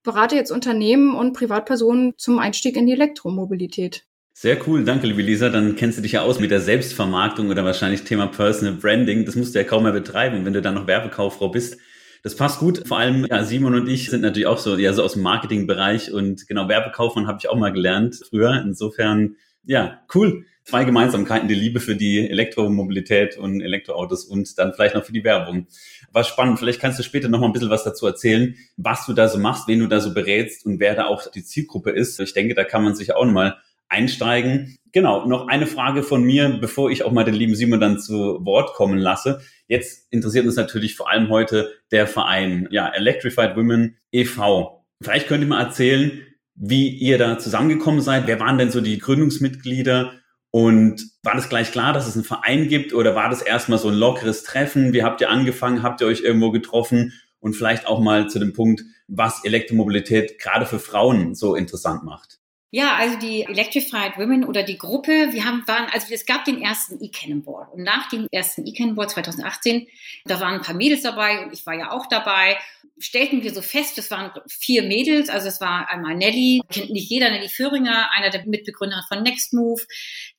berate 0.07 0.38
jetzt 0.38 0.51
Unternehmen 0.51 1.15
und 1.15 1.33
Privatpersonen 1.33 2.13
zum 2.18 2.39
Einstieg 2.39 2.77
in 2.77 2.88
die 2.88 2.94
Elektromobilität. 2.94 4.06
Sehr 4.31 4.57
cool, 4.65 4.86
danke 4.86 5.06
liebe 5.06 5.21
Lisa. 5.21 5.50
Dann 5.50 5.75
kennst 5.75 5.98
du 5.98 6.01
dich 6.01 6.13
ja 6.13 6.21
aus 6.21 6.39
mit 6.39 6.50
der 6.50 6.62
Selbstvermarktung 6.62 7.50
oder 7.50 7.65
wahrscheinlich 7.65 8.04
Thema 8.04 8.27
Personal 8.27 8.75
Branding. 8.75 9.25
Das 9.25 9.36
musst 9.36 9.54
du 9.54 9.59
ja 9.59 9.65
kaum 9.65 9.83
mehr 9.83 9.92
betreiben, 9.92 10.45
wenn 10.45 10.54
du 10.54 10.62
dann 10.62 10.75
noch 10.75 10.88
Werbekauffrau 10.88 11.50
bist. 11.50 11.77
Das 12.24 12.38
passt 12.38 12.59
gut. 12.59 12.88
Vor 12.88 12.98
allem, 12.98 13.25
ja, 13.25 13.44
Simon 13.44 13.75
und 13.75 13.89
ich 13.89 14.09
sind 14.09 14.21
natürlich 14.21 14.48
auch 14.48 14.59
so, 14.59 14.77
ja, 14.77 14.94
so 14.94 15.04
aus 15.04 15.13
dem 15.13 15.24
Marketingbereich 15.24 16.13
und 16.13 16.48
genau, 16.48 16.69
Werbekaufmann 16.69 17.27
habe 17.27 17.39
ich 17.42 17.50
auch 17.50 17.57
mal 17.57 17.74
gelernt 17.74 18.15
früher. 18.30 18.62
Insofern, 18.63 19.36
ja, 19.65 20.00
cool. 20.15 20.45
Zwei 20.68 20.84
Gemeinsamkeiten, 20.84 21.48
die 21.48 21.56
Liebe 21.56 21.80
für 21.80 21.96
die 21.96 22.30
Elektromobilität 22.30 23.38
und 23.38 23.62
Elektroautos 23.62 24.25
und 24.25 24.60
dann 24.60 24.74
vielleicht 24.74 24.96
noch 24.96 25.06
für 25.06 25.14
die 25.14 25.24
Werbung. 25.24 25.68
War 26.12 26.25
spannend. 26.25 26.60
Vielleicht 26.60 26.81
kannst 26.81 27.00
du 27.00 27.04
später 27.04 27.30
noch 27.30 27.40
mal 27.40 27.46
ein 27.46 27.54
bisschen 27.54 27.69
was 27.69 27.86
dazu 27.86 28.06
erzählen, 28.06 28.54
was 28.75 29.06
du 29.06 29.14
da 29.14 29.30
so 29.30 29.40
machst, 29.40 29.69
wen 29.69 29.80
du 29.80 29.88
da 29.88 30.02
so 30.02 30.14
berätst 30.14 30.66
und 30.66 30.81
wer 30.81 30.94
da 30.94 31.06
auch 31.06 31.31
die 31.31 31.46
Zielgruppe 31.46 31.92
ist. 31.92 32.19
Ich 32.19 32.34
denke, 32.34 32.54
da 32.54 32.66
kann 32.66 32.84
man 32.84 32.96
sich 32.96 33.16
auch 33.16 33.24
noch 33.24 33.31
mal 33.31 33.56
einsteigen. 33.88 34.78
Genau, 34.92 35.25
noch 35.25 35.48
eine 35.48 35.68
Frage 35.68 36.04
von 36.04 36.22
mir, 36.22 36.58
bevor 36.60 36.92
ich 36.92 37.06
auch 37.06 37.14
mal 37.14 37.24
den 37.24 37.36
lieben 37.36 37.56
Simon 37.56 37.80
dann 37.80 37.98
zu 37.98 38.44
Wort 38.44 38.74
kommen 38.74 38.98
lasse. 38.98 39.40
Jetzt 39.69 40.12
interessiert 40.12 40.46
uns 40.46 40.58
natürlich 40.58 40.98
vor 40.98 41.10
allem 41.10 41.30
heute 41.30 41.72
der 41.92 42.08
Verein, 42.08 42.68
ja, 42.72 42.90
Electrified 42.90 43.56
Women 43.56 43.96
e.V. 44.12 44.84
Vielleicht 45.02 45.30
könnt 45.30 45.46
ihr 45.46 45.48
mal 45.48 45.64
erzählen, 45.64 46.24
wie 46.56 46.90
ihr 46.90 47.18
da 47.18 47.40
zusammengekommen 47.40 48.02
seid. 48.02 48.28
Wer 48.28 48.42
waren 48.42 48.58
denn 48.58 48.69
so 48.69 48.81
die 48.81 48.98
Gründungsmitglieder? 48.98 50.12
Und 50.57 51.12
war 51.21 51.36
das 51.36 51.50
gleich 51.50 51.71
klar, 51.71 51.94
dass 51.94 52.07
es 52.07 52.15
einen 52.15 52.24
Verein 52.24 52.68
gibt 52.68 52.92
oder 52.92 53.13
war 53.13 53.30
das 53.30 53.44
erstmal 53.44 53.77
so 53.77 53.89
ein 53.89 53.94
lockeres 53.94 54.42
Treffen? 54.42 54.92
Wie 54.92 55.04
habt 55.04 55.21
ihr 55.21 55.30
angefangen? 55.30 55.83
Habt 55.83 56.01
ihr 56.01 56.07
euch 56.07 56.21
irgendwo 56.21 56.50
getroffen? 56.50 57.13
Und 57.39 57.54
vielleicht 57.54 57.86
auch 57.86 58.00
mal 58.00 58.27
zu 58.27 58.39
dem 58.39 58.54
Punkt, 58.54 58.81
was 59.07 59.45
Elektromobilität 59.45 60.40
gerade 60.40 60.66
für 60.66 60.80
Frauen 60.80 61.35
so 61.35 61.54
interessant 61.54 62.02
macht. 62.06 62.40
Ja, 62.69 62.95
also 62.95 63.18
die 63.18 63.44
Electrified 63.44 64.18
Women 64.18 64.44
oder 64.44 64.62
die 64.62 64.78
Gruppe, 64.78 65.31
wir 65.31 65.45
haben, 65.45 65.66
waren, 65.68 65.86
also 65.94 66.14
es 66.14 66.26
gab 66.26 66.44
den 66.44 66.62
ersten 66.62 67.02
E-Cannonball. 67.02 67.68
Und 67.71 67.83
nach 67.83 68.09
dem 68.09 68.28
ersten 68.30 68.68
E-Cannonball 68.68 69.09
2018, 69.09 69.88
da 70.26 70.42
waren 70.42 70.56
ein 70.56 70.62
paar 70.62 70.76
Mädels 70.76 71.04
dabei 71.04 71.45
und 71.45 71.54
ich 71.54 71.66
war 71.66 71.76
ja 71.76 71.92
auch 71.92 72.07
dabei, 72.07 72.57
stellten 73.00 73.42
wir 73.44 73.54
so 73.54 73.62
fest, 73.62 73.97
das 73.97 74.12
waren 74.12 74.31
vier 74.47 74.83
Mädels, 74.83 75.30
also 75.30 75.47
es 75.47 75.62
war 75.62 75.90
einmal 75.90 76.16
Nelly, 76.16 76.62
kennt 76.69 76.90
nicht 76.90 77.09
jeder, 77.09 77.30
Nelly 77.30 77.47
Föhringer, 77.47 78.12
einer 78.12 78.31
der 78.31 78.45
Mitbegründer 78.45 79.02
von 79.07 79.24
Nextmove. 79.24 79.86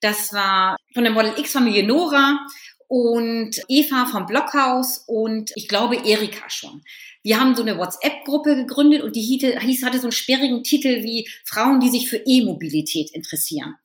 Das 0.01 0.35
war 0.35 0.77
von 0.93 1.05
der 1.05 1.13
Model 1.13 1.33
X-Familie 1.39 1.87
Nora 1.87 2.47
und 2.89 3.51
Eva 3.69 4.07
vom 4.07 4.27
Blockhaus 4.27 5.05
und 5.07 5.53
ich 5.55 5.69
glaube 5.69 5.97
Erika 5.97 6.49
schon. 6.49 6.83
Wir 7.23 7.39
haben 7.39 7.55
so 7.55 7.63
eine 7.63 7.79
WhatsApp-Gruppe 7.79 8.57
gegründet 8.57 9.03
und 9.03 9.15
die 9.15 9.21
hieß, 9.21 9.85
hatte 9.85 9.99
so 9.99 10.05
einen 10.05 10.13
sperrigen 10.13 10.65
Titel 10.65 11.03
wie 11.03 11.29
Frauen, 11.45 11.81
die 11.81 11.91
sich 11.91 12.09
für 12.09 12.17
E-Mobilität 12.17 13.11
interessieren. 13.13 13.77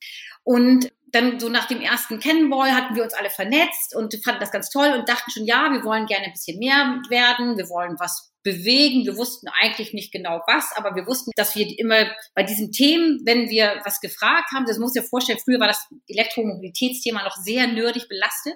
Und 0.44 0.92
dann 1.12 1.40
so 1.40 1.48
nach 1.48 1.68
dem 1.68 1.80
ersten 1.80 2.20
Cannonball 2.20 2.72
hatten 2.74 2.96
wir 2.96 3.04
uns 3.04 3.14
alle 3.14 3.30
vernetzt 3.30 3.96
und 3.96 4.16
fanden 4.24 4.40
das 4.40 4.52
ganz 4.52 4.70
toll 4.70 4.94
und 4.98 5.08
dachten 5.08 5.30
schon, 5.30 5.46
ja, 5.46 5.72
wir 5.72 5.84
wollen 5.84 6.08
gerne 6.08 6.26
ein 6.26 6.32
bisschen 6.32 6.58
mehr 6.58 7.02
werden, 7.10 7.58
wir 7.58 7.70
wollen 7.70 7.98
was 8.00 8.34
bewegen. 8.42 9.06
Wir 9.06 9.16
wussten 9.16 9.48
eigentlich 9.48 9.94
nicht 9.94 10.12
genau 10.12 10.42
was, 10.48 10.72
aber 10.76 10.96
wir 10.96 11.08
wussten, 11.08 11.32
dass 11.36 11.56
wir 11.56 11.68
immer 11.80 12.08
bei 12.36 12.44
diesen 12.44 12.72
Themen, 12.72 13.22
wenn 13.26 13.50
wir 13.50 13.82
was 13.86 14.02
gefragt 14.02 14.52
haben, 14.54 14.66
das 14.66 14.80
muss 14.80 14.96
ich 14.96 15.04
vorstellen, 15.04 15.40
früher 15.44 15.60
war 15.60 15.68
das 15.68 15.88
Elektromobilitätsthema 16.08 17.24
noch 17.24 17.36
sehr 17.38 17.68
nerdig 17.68 18.08
belastet. 18.10 18.56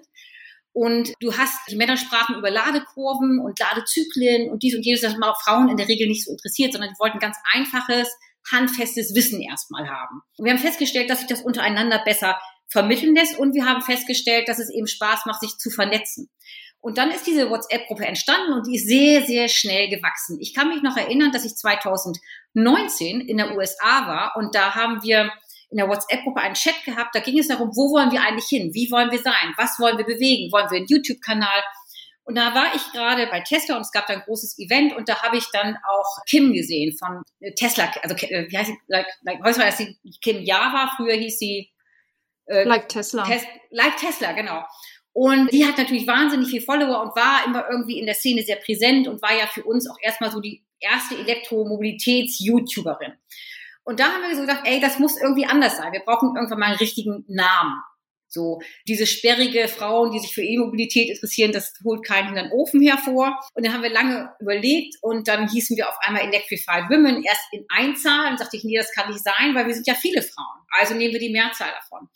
Und 0.79 1.11
du 1.21 1.35
hast, 1.35 1.57
die 1.71 1.75
Männer 1.75 1.97
sprachen 1.97 2.35
über 2.35 2.51
Ladekurven 2.51 3.39
und 3.39 3.57
Ladezyklen 3.57 4.51
und 4.51 4.61
dies 4.61 4.75
und 4.75 4.85
jenes, 4.85 5.01
das 5.01 5.15
auch 5.19 5.41
Frauen 5.41 5.69
in 5.69 5.77
der 5.77 5.87
Regel 5.87 6.07
nicht 6.07 6.23
so 6.23 6.31
interessiert, 6.31 6.71
sondern 6.71 6.91
die 6.91 6.99
wollten 6.99 7.17
ganz 7.17 7.35
einfaches, 7.51 8.15
handfestes 8.51 9.15
Wissen 9.15 9.41
erstmal 9.41 9.89
haben. 9.89 10.21
Und 10.37 10.45
wir 10.45 10.51
haben 10.51 10.59
festgestellt, 10.59 11.09
dass 11.09 11.17
sich 11.17 11.27
das 11.27 11.41
untereinander 11.41 12.03
besser 12.05 12.39
vermitteln 12.67 13.15
lässt 13.15 13.39
und 13.39 13.55
wir 13.55 13.65
haben 13.65 13.81
festgestellt, 13.81 14.47
dass 14.49 14.59
es 14.59 14.69
eben 14.71 14.85
Spaß 14.85 15.25
macht, 15.25 15.41
sich 15.41 15.57
zu 15.57 15.71
vernetzen. 15.71 16.29
Und 16.79 16.99
dann 16.99 17.09
ist 17.09 17.25
diese 17.25 17.49
WhatsApp-Gruppe 17.49 18.05
entstanden 18.05 18.53
und 18.53 18.67
die 18.67 18.75
ist 18.75 18.87
sehr, 18.87 19.25
sehr 19.25 19.47
schnell 19.47 19.89
gewachsen. 19.89 20.37
Ich 20.39 20.53
kann 20.53 20.69
mich 20.69 20.83
noch 20.83 20.95
erinnern, 20.95 21.31
dass 21.31 21.43
ich 21.43 21.55
2019 21.55 23.21
in 23.21 23.37
der 23.37 23.55
USA 23.55 24.05
war 24.05 24.35
und 24.35 24.53
da 24.53 24.75
haben 24.75 25.01
wir 25.01 25.31
in 25.69 25.77
der 25.77 25.87
WhatsApp-Gruppe 25.87 26.41
einen 26.41 26.55
Chat 26.55 26.83
gehabt. 26.85 27.13
Da 27.13 27.19
ging 27.19 27.39
es 27.39 27.47
darum, 27.47 27.69
wo 27.69 27.91
wollen 27.91 28.11
wir 28.11 28.21
eigentlich 28.21 28.47
hin? 28.47 28.73
Wie 28.73 28.89
wollen 28.91 29.11
wir 29.11 29.19
sein? 29.19 29.53
Was 29.57 29.79
wollen 29.79 29.97
wir 29.97 30.05
bewegen? 30.05 30.51
Wollen 30.51 30.69
wir 30.71 30.77
einen 30.77 30.87
YouTube-Kanal? 30.87 31.63
Und 32.23 32.35
da 32.35 32.53
war 32.53 32.75
ich 32.75 32.91
gerade 32.91 33.27
bei 33.27 33.39
Tesla 33.39 33.77
und 33.77 33.83
es 33.83 33.91
gab 33.91 34.05
da 34.07 34.13
ein 34.13 34.21
großes 34.21 34.59
Event 34.59 34.93
und 34.95 35.07
da 35.07 35.21
habe 35.21 35.37
ich 35.37 35.45
dann 35.53 35.77
auch 35.87 36.25
Kim 36.27 36.51
gesehen 36.51 36.93
von 36.97 37.23
Tesla, 37.55 37.89
also 38.03 38.15
äh, 38.15 38.47
wie 38.49 38.57
heißt 38.57 38.67
sie, 38.67 38.77
like, 38.87 39.07
like, 39.21 39.39
heute 39.45 39.59
war 39.59 39.67
das 39.67 39.77
die 39.77 39.97
Kim 40.21 40.43
Java, 40.43 40.91
früher 40.97 41.13
hieß 41.13 41.39
sie 41.39 41.71
äh, 42.47 42.65
Like 42.65 42.89
Tesla. 42.89 43.23
Tes 43.23 43.43
like 43.69 43.95
Tesla, 43.95 44.33
genau. 44.33 44.61
Und 45.13 45.51
die 45.53 45.65
hat 45.65 45.77
natürlich 45.77 46.05
wahnsinnig 46.05 46.49
viel 46.49 46.61
Follower 46.61 47.01
und 47.01 47.15
war 47.15 47.45
immer 47.45 47.65
irgendwie 47.71 47.97
in 47.97 48.05
der 48.05 48.15
Szene 48.15 48.43
sehr 48.43 48.57
präsent 48.57 49.07
und 49.07 49.21
war 49.21 49.33
ja 49.33 49.47
für 49.47 49.63
uns 49.63 49.89
auch 49.89 49.97
erstmal 50.01 50.29
so 50.29 50.41
die 50.41 50.65
erste 50.79 51.15
Elektromobilitäts-YouTuberin. 51.15 53.13
Und 53.87 54.01
da 54.01 54.11
haben 54.11 54.21
wir 54.21 54.35
so 54.35 54.41
gesagt, 54.41 54.67
ey, 54.67 54.81
das 54.81 54.99
muss 54.99 55.15
irgendwie 55.19 55.45
anders 55.45 55.77
sein. 55.77 55.93
Wir 55.93 56.01
brauchen 56.01 56.35
irgendwann 56.35 56.59
mal 56.59 56.65
einen 56.65 56.75
richtigen 56.75 57.23
Namen. 57.29 57.81
So, 58.27 58.59
diese 58.85 59.07
sperrige 59.07 59.69
Frauen, 59.69 60.11
die 60.11 60.19
sich 60.19 60.33
für 60.33 60.43
E-Mobilität 60.43 61.09
interessieren, 61.09 61.53
das 61.53 61.73
holt 61.85 62.05
keinen 62.05 62.27
in 62.27 62.35
den 62.35 62.51
Ofen 62.51 62.81
hervor. 62.81 63.39
Und 63.53 63.65
dann 63.65 63.73
haben 63.73 63.83
wir 63.83 63.89
lange 63.89 64.29
überlegt 64.41 64.97
und 65.01 65.29
dann 65.29 65.47
hießen 65.47 65.77
wir 65.77 65.87
auf 65.87 65.95
einmal 66.01 66.23
Electrified 66.23 66.89
Women 66.89 67.23
erst 67.23 67.45
in 67.53 67.65
Einzahl 67.69 68.29
und 68.29 68.39
sagte 68.39 68.57
ich, 68.57 68.65
nee, 68.65 68.75
das 68.75 68.91
kann 68.91 69.07
nicht 69.09 69.23
sein, 69.23 69.55
weil 69.55 69.67
wir 69.67 69.73
sind 69.73 69.87
ja 69.87 69.93
viele 69.93 70.21
Frauen. 70.21 70.65
Also 70.69 70.93
nehmen 70.93 71.13
wir 71.13 71.21
die 71.21 71.31
Mehrzahl 71.31 71.71
davon. 71.71 72.09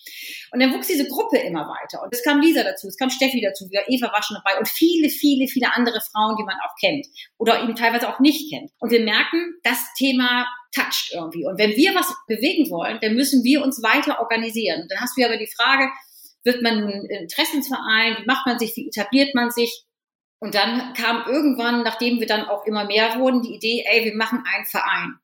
Und 0.51 0.59
dann 0.59 0.73
wuchs 0.73 0.87
diese 0.87 1.07
Gruppe 1.07 1.37
immer 1.37 1.65
weiter. 1.69 2.03
Und 2.03 2.13
es 2.13 2.21
kam 2.21 2.41
Lisa 2.41 2.63
dazu, 2.63 2.89
es 2.89 2.97
kam 2.97 3.09
Steffi 3.09 3.39
dazu, 3.39 3.69
wieder 3.69 3.87
Eva 3.87 4.11
war 4.11 4.21
schon 4.21 4.35
dabei 4.43 4.59
und 4.59 4.67
viele, 4.67 5.07
viele, 5.07 5.47
viele 5.47 5.73
andere 5.73 6.01
Frauen, 6.11 6.35
die 6.35 6.43
man 6.43 6.57
auch 6.65 6.75
kennt 6.81 7.07
oder 7.37 7.63
eben 7.63 7.75
teilweise 7.75 8.09
auch 8.09 8.19
nicht 8.19 8.51
kennt. 8.51 8.71
Und 8.79 8.91
wir 8.91 9.01
merken, 9.01 9.53
das 9.63 9.79
Thema 9.97 10.45
toucht 10.71 11.11
irgendwie. 11.13 11.45
Und 11.45 11.57
wenn 11.57 11.75
wir 11.75 11.93
was 11.95 12.13
bewegen 12.27 12.69
wollen, 12.69 12.99
dann 13.01 13.15
müssen 13.15 13.43
wir 13.43 13.63
uns 13.63 13.83
weiter 13.83 14.19
organisieren. 14.19 14.87
Dann 14.89 14.99
hast 14.99 15.17
du 15.17 15.25
aber 15.25 15.37
die 15.37 15.51
Frage, 15.55 15.89
wird 16.43 16.61
man 16.61 16.83
ein 16.87 17.05
Interessensverein, 17.05 18.17
wie 18.19 18.25
macht 18.25 18.47
man 18.47 18.57
sich, 18.57 18.75
wie 18.75 18.87
etabliert 18.87 19.35
man 19.35 19.51
sich? 19.51 19.83
Und 20.39 20.55
dann 20.55 20.93
kam 20.93 21.23
irgendwann, 21.27 21.83
nachdem 21.83 22.19
wir 22.19 22.27
dann 22.27 22.45
auch 22.45 22.65
immer 22.65 22.85
mehr 22.85 23.19
wurden, 23.19 23.43
die 23.43 23.53
Idee, 23.53 23.85
ey, 23.87 24.05
wir 24.05 24.15
machen 24.15 24.43
einen 24.51 24.65
Verein. 24.65 25.15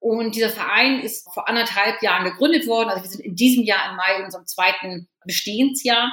Und 0.00 0.34
dieser 0.34 0.50
Verein 0.50 1.00
ist 1.00 1.32
vor 1.32 1.48
anderthalb 1.48 2.02
Jahren 2.02 2.24
gegründet 2.24 2.66
worden. 2.66 2.88
Also 2.90 3.02
wir 3.02 3.10
sind 3.10 3.24
in 3.24 3.36
diesem 3.36 3.64
Jahr 3.64 3.90
im 3.90 3.96
Mai 3.96 4.18
in 4.18 4.24
unserem 4.24 4.46
zweiten 4.46 5.08
Bestehensjahr. 5.24 6.10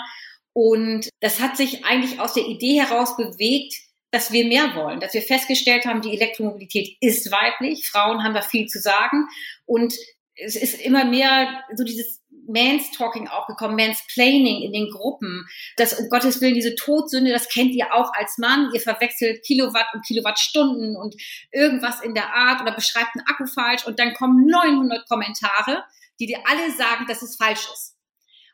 Und 0.53 1.09
das 1.19 1.39
hat 1.39 1.57
sich 1.57 1.83
eigentlich 1.83 2.19
aus 2.19 2.33
der 2.33 2.45
Idee 2.45 2.79
heraus 2.79 3.17
bewegt, 3.17 3.75
dass 4.13 4.31
wir 4.31 4.45
mehr 4.45 4.75
wollen, 4.75 4.99
dass 4.99 5.15
wir 5.15 5.23
festgestellt 5.23 5.85
haben, 5.85 6.01
die 6.01 6.13
Elektromobilität 6.13 6.97
ist 7.01 7.31
weiblich, 7.31 7.89
Frauen 7.89 8.23
haben 8.23 8.35
da 8.35 8.43
viel 8.43 8.67
zu 8.67 8.79
sagen 8.79 9.27
und 9.65 9.95
es 10.35 10.55
ist 10.55 10.79
immer 10.79 11.03
mehr 11.03 11.63
so 11.75 11.83
dieses 11.83 12.21
Manstalking 12.47 13.27
auch 13.27 13.47
gekommen, 13.47 13.75
Mansplaining 13.75 14.61
in 14.61 14.73
den 14.73 14.89
Gruppen. 14.89 15.45
Das, 15.77 15.93
um 15.93 16.09
Gottes 16.09 16.41
Willen, 16.41 16.55
diese 16.55 16.75
Todsünde, 16.75 17.31
das 17.31 17.47
kennt 17.47 17.73
ihr 17.73 17.93
auch 17.93 18.11
als 18.13 18.37
Mann. 18.37 18.69
Ihr 18.73 18.81
verwechselt 18.81 19.43
Kilowatt 19.45 19.87
und 19.93 20.05
Kilowattstunden 20.05 20.95
und 20.95 21.15
irgendwas 21.51 22.01
in 22.01 22.13
der 22.13 22.33
Art 22.33 22.61
oder 22.61 22.75
beschreibt 22.75 23.15
einen 23.15 23.25
Akku 23.27 23.45
falsch 23.45 23.85
und 23.85 23.99
dann 23.99 24.13
kommen 24.13 24.45
900 24.45 25.07
Kommentare, 25.07 25.83
die 26.19 26.25
dir 26.25 26.39
alle 26.45 26.71
sagen, 26.71 27.05
dass 27.07 27.21
es 27.21 27.37
falsch 27.37 27.67
ist. 27.73 27.95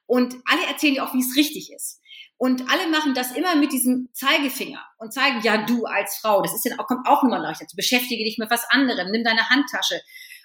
Und 0.06 0.36
alle 0.46 0.66
erzählen 0.68 0.96
dir 0.96 1.04
auch, 1.04 1.14
wie 1.14 1.22
es 1.22 1.36
richtig 1.36 1.72
ist. 1.72 2.00
Und 2.40 2.72
alle 2.72 2.88
machen 2.90 3.14
das 3.14 3.34
immer 3.36 3.58
mit 3.58 3.74
diesem 3.74 4.08
Zeigefinger 4.14 4.82
und 4.98 5.14
zeigen, 5.14 5.42
ja, 5.44 5.66
du 5.66 5.84
als 5.84 6.20
Frau, 6.20 6.42
das 6.42 6.56
ist 6.56 6.64
ja 6.64 6.72
auch, 6.80 6.88
kommt 6.88 7.06
auch 7.06 7.22
nur 7.22 7.38
leichter. 7.38 7.66
Beschäftige 7.76 8.24
dich 8.24 8.38
mit 8.38 8.50
was 8.50 8.64
anderem, 8.70 9.12
nimm 9.12 9.26
deine 9.26 9.50
Handtasche. 9.50 10.00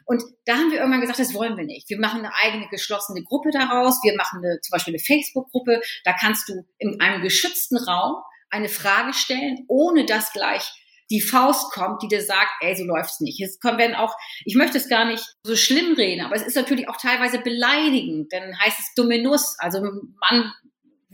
Und 0.04 0.24
da 0.44 0.54
haben 0.54 0.72
wir 0.72 0.78
irgendwann 0.78 1.00
gesagt, 1.00 1.20
das 1.20 1.34
wollen 1.34 1.56
wir 1.56 1.64
nicht. 1.64 1.88
Wir 1.88 2.00
machen 2.00 2.18
eine 2.18 2.34
eigene 2.34 2.66
geschlossene 2.68 3.22
Gruppe 3.22 3.50
daraus. 3.52 4.00
Wir 4.02 4.16
machen 4.16 4.40
eine, 4.44 4.60
zum 4.60 4.72
Beispiel 4.72 4.94
eine 4.94 4.98
Facebook-Gruppe. 4.98 5.80
Da 6.04 6.12
kannst 6.12 6.48
du 6.48 6.66
in 6.78 7.00
einem 7.00 7.22
geschützten 7.22 7.78
Raum 7.78 8.16
eine 8.50 8.68
Frage 8.68 9.14
stellen, 9.14 9.64
ohne 9.68 10.04
dass 10.04 10.32
gleich 10.32 10.68
die 11.10 11.20
Faust 11.20 11.70
kommt, 11.70 12.02
die 12.02 12.08
dir 12.08 12.22
sagt, 12.22 12.50
ey, 12.60 12.74
so 12.74 12.84
läuft's 12.84 13.20
nicht. 13.20 13.40
Es 13.40 13.60
kommen 13.60 13.78
werden 13.78 13.94
auch, 13.94 14.16
ich 14.44 14.56
möchte 14.56 14.78
es 14.78 14.88
gar 14.88 15.04
nicht 15.04 15.24
so 15.44 15.54
schlimm 15.54 15.94
reden, 15.94 16.24
aber 16.24 16.34
es 16.34 16.42
ist 16.42 16.56
natürlich 16.56 16.88
auch 16.88 16.96
teilweise 16.96 17.38
beleidigend. 17.38 18.32
Dann 18.32 18.58
heißt 18.58 18.80
es 18.80 18.94
dumme 18.96 19.22
Nuss. 19.22 19.54
Also 19.60 19.80
man 19.80 20.52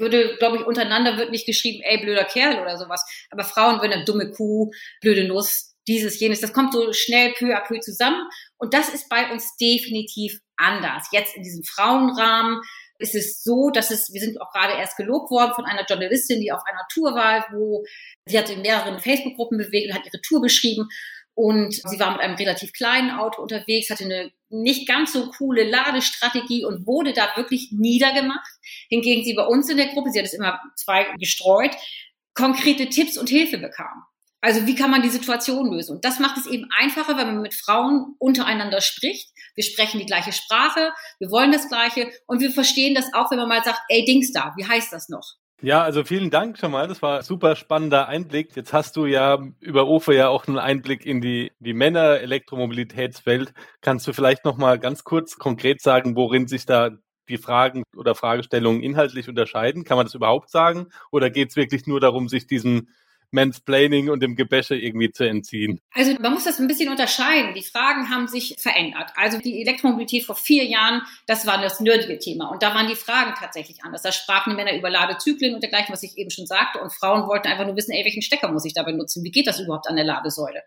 würde, 0.00 0.36
glaube 0.38 0.56
ich, 0.56 0.64
untereinander 0.64 1.16
wird 1.16 1.30
nicht 1.30 1.46
geschrieben, 1.46 1.82
ey, 1.82 1.98
blöder 1.98 2.24
Kerl 2.24 2.60
oder 2.60 2.76
sowas. 2.78 3.04
Aber 3.30 3.44
Frauen 3.44 3.80
würden 3.80 3.92
eine 3.92 4.04
dumme 4.04 4.30
Kuh, 4.30 4.70
blöde 5.00 5.26
Nuss, 5.26 5.74
dieses, 5.86 6.18
jenes. 6.20 6.40
Das 6.40 6.52
kommt 6.52 6.72
so 6.72 6.92
schnell 6.92 7.32
peu 7.38 7.54
à 7.56 7.60
peu 7.66 7.80
zusammen. 7.80 8.28
Und 8.58 8.74
das 8.74 8.88
ist 8.88 9.08
bei 9.08 9.30
uns 9.32 9.56
definitiv 9.56 10.40
anders. 10.56 11.08
Jetzt 11.12 11.36
in 11.36 11.42
diesem 11.42 11.64
Frauenrahmen 11.64 12.60
ist 12.98 13.14
es 13.14 13.42
so, 13.42 13.70
dass 13.70 13.90
es, 13.90 14.12
wir 14.12 14.20
sind 14.20 14.40
auch 14.40 14.52
gerade 14.52 14.74
erst 14.74 14.96
gelobt 14.96 15.30
worden 15.30 15.54
von 15.54 15.64
einer 15.64 15.86
Journalistin, 15.86 16.40
die 16.40 16.52
auf 16.52 16.62
einer 16.66 16.86
Tour 16.92 17.14
war, 17.14 17.46
wo 17.52 17.84
sie 18.26 18.38
hat 18.38 18.50
in 18.50 18.62
mehreren 18.62 19.00
Facebook-Gruppen 19.00 19.58
bewegt 19.58 19.88
und 19.88 19.94
hat 19.94 20.06
ihre 20.06 20.20
Tour 20.20 20.42
beschrieben. 20.42 20.88
Und 21.34 21.72
sie 21.72 21.98
war 21.98 22.12
mit 22.12 22.20
einem 22.20 22.34
relativ 22.34 22.72
kleinen 22.72 23.12
Auto 23.12 23.40
unterwegs, 23.40 23.88
hatte 23.88 24.04
eine 24.04 24.30
nicht 24.50 24.86
ganz 24.86 25.12
so 25.12 25.30
coole 25.30 25.64
Ladestrategie 25.64 26.64
und 26.64 26.86
wurde 26.86 27.12
da 27.12 27.28
wirklich 27.36 27.70
niedergemacht. 27.72 28.50
Hingegen 28.88 29.24
sie 29.24 29.34
bei 29.34 29.44
uns 29.44 29.68
in 29.68 29.76
der 29.76 29.88
Gruppe, 29.88 30.10
sie 30.10 30.18
hat 30.18 30.26
es 30.26 30.34
immer 30.34 30.60
zwei 30.76 31.06
gestreut, 31.18 31.76
konkrete 32.34 32.88
Tipps 32.88 33.16
und 33.16 33.28
Hilfe 33.28 33.58
bekam. 33.58 34.04
Also 34.42 34.66
wie 34.66 34.74
kann 34.74 34.90
man 34.90 35.02
die 35.02 35.10
Situation 35.10 35.70
lösen? 35.70 35.96
Und 35.96 36.04
das 36.04 36.18
macht 36.18 36.38
es 36.38 36.46
eben 36.46 36.66
einfacher, 36.78 37.16
wenn 37.18 37.26
man 37.26 37.42
mit 37.42 37.54
Frauen 37.54 38.14
untereinander 38.18 38.80
spricht. 38.80 39.30
Wir 39.54 39.64
sprechen 39.64 40.00
die 40.00 40.06
gleiche 40.06 40.32
Sprache, 40.32 40.92
wir 41.18 41.30
wollen 41.30 41.52
das 41.52 41.68
Gleiche 41.68 42.10
und 42.26 42.40
wir 42.40 42.50
verstehen 42.50 42.94
das 42.94 43.12
auch, 43.12 43.30
wenn 43.30 43.38
man 43.38 43.48
mal 43.48 43.62
sagt, 43.62 43.80
ey, 43.88 44.04
Dings 44.04 44.32
da, 44.32 44.54
wie 44.56 44.64
heißt 44.64 44.92
das 44.92 45.10
noch? 45.10 45.36
Ja, 45.62 45.82
also 45.82 46.04
vielen 46.04 46.30
Dank 46.30 46.56
schon 46.56 46.70
mal. 46.70 46.88
Das 46.88 47.02
war 47.02 47.18
ein 47.18 47.22
super 47.22 47.54
spannender 47.54 48.08
Einblick. 48.08 48.56
Jetzt 48.56 48.72
hast 48.72 48.96
du 48.96 49.04
ja 49.04 49.38
über 49.60 49.86
OFE 49.88 50.14
ja 50.14 50.28
auch 50.28 50.48
einen 50.48 50.58
Einblick 50.58 51.04
in 51.04 51.20
die, 51.20 51.52
die 51.58 51.74
Männer-Elektromobilitätswelt. 51.74 53.52
Kannst 53.82 54.06
du 54.06 54.14
vielleicht 54.14 54.46
noch 54.46 54.56
mal 54.56 54.78
ganz 54.78 55.04
kurz 55.04 55.36
konkret 55.36 55.82
sagen, 55.82 56.16
worin 56.16 56.48
sich 56.48 56.64
da 56.64 56.92
die 57.30 57.38
Fragen 57.38 57.84
oder 57.96 58.14
Fragestellungen 58.14 58.82
inhaltlich 58.82 59.28
unterscheiden? 59.28 59.84
Kann 59.84 59.96
man 59.96 60.06
das 60.06 60.14
überhaupt 60.14 60.50
sagen? 60.50 60.88
Oder 61.10 61.30
geht 61.30 61.50
es 61.50 61.56
wirklich 61.56 61.86
nur 61.86 62.00
darum, 62.00 62.28
sich 62.28 62.46
diesem 62.46 62.88
Mansplaining 63.32 64.10
und 64.10 64.22
dem 64.22 64.36
Gebäsche 64.36 64.76
irgendwie 64.76 65.10
zu 65.10 65.24
entziehen? 65.24 65.80
Also 65.94 66.14
man 66.20 66.32
muss 66.32 66.44
das 66.44 66.58
ein 66.58 66.66
bisschen 66.66 66.88
unterscheiden. 66.88 67.54
Die 67.54 67.62
Fragen 67.62 68.10
haben 68.10 68.26
sich 68.26 68.56
verändert. 68.58 69.10
Also 69.16 69.38
die 69.38 69.60
Elektromobilität 69.62 70.24
vor 70.24 70.36
vier 70.36 70.64
Jahren, 70.64 71.02
das 71.26 71.46
war 71.46 71.60
das 71.60 71.80
nerdige 71.80 72.18
Thema. 72.18 72.50
Und 72.50 72.62
da 72.62 72.74
waren 72.74 72.88
die 72.88 72.96
Fragen 72.96 73.34
tatsächlich 73.38 73.84
anders. 73.84 74.02
Da 74.02 74.12
sprachen 74.12 74.50
die 74.50 74.56
Männer 74.56 74.76
über 74.76 74.90
Ladezyklen 74.90 75.54
und 75.54 75.62
dergleichen, 75.62 75.92
was 75.92 76.02
ich 76.02 76.16
eben 76.16 76.30
schon 76.30 76.46
sagte. 76.46 76.80
Und 76.80 76.92
Frauen 76.92 77.28
wollten 77.28 77.48
einfach 77.48 77.66
nur 77.66 77.76
wissen, 77.76 77.92
ey, 77.92 78.04
welchen 78.04 78.22
Stecker 78.22 78.50
muss 78.50 78.64
ich 78.64 78.74
da 78.74 78.82
benutzen? 78.82 79.24
Wie 79.24 79.30
geht 79.30 79.46
das 79.46 79.60
überhaupt 79.60 79.88
an 79.88 79.96
der 79.96 80.04
Ladesäule? 80.04 80.62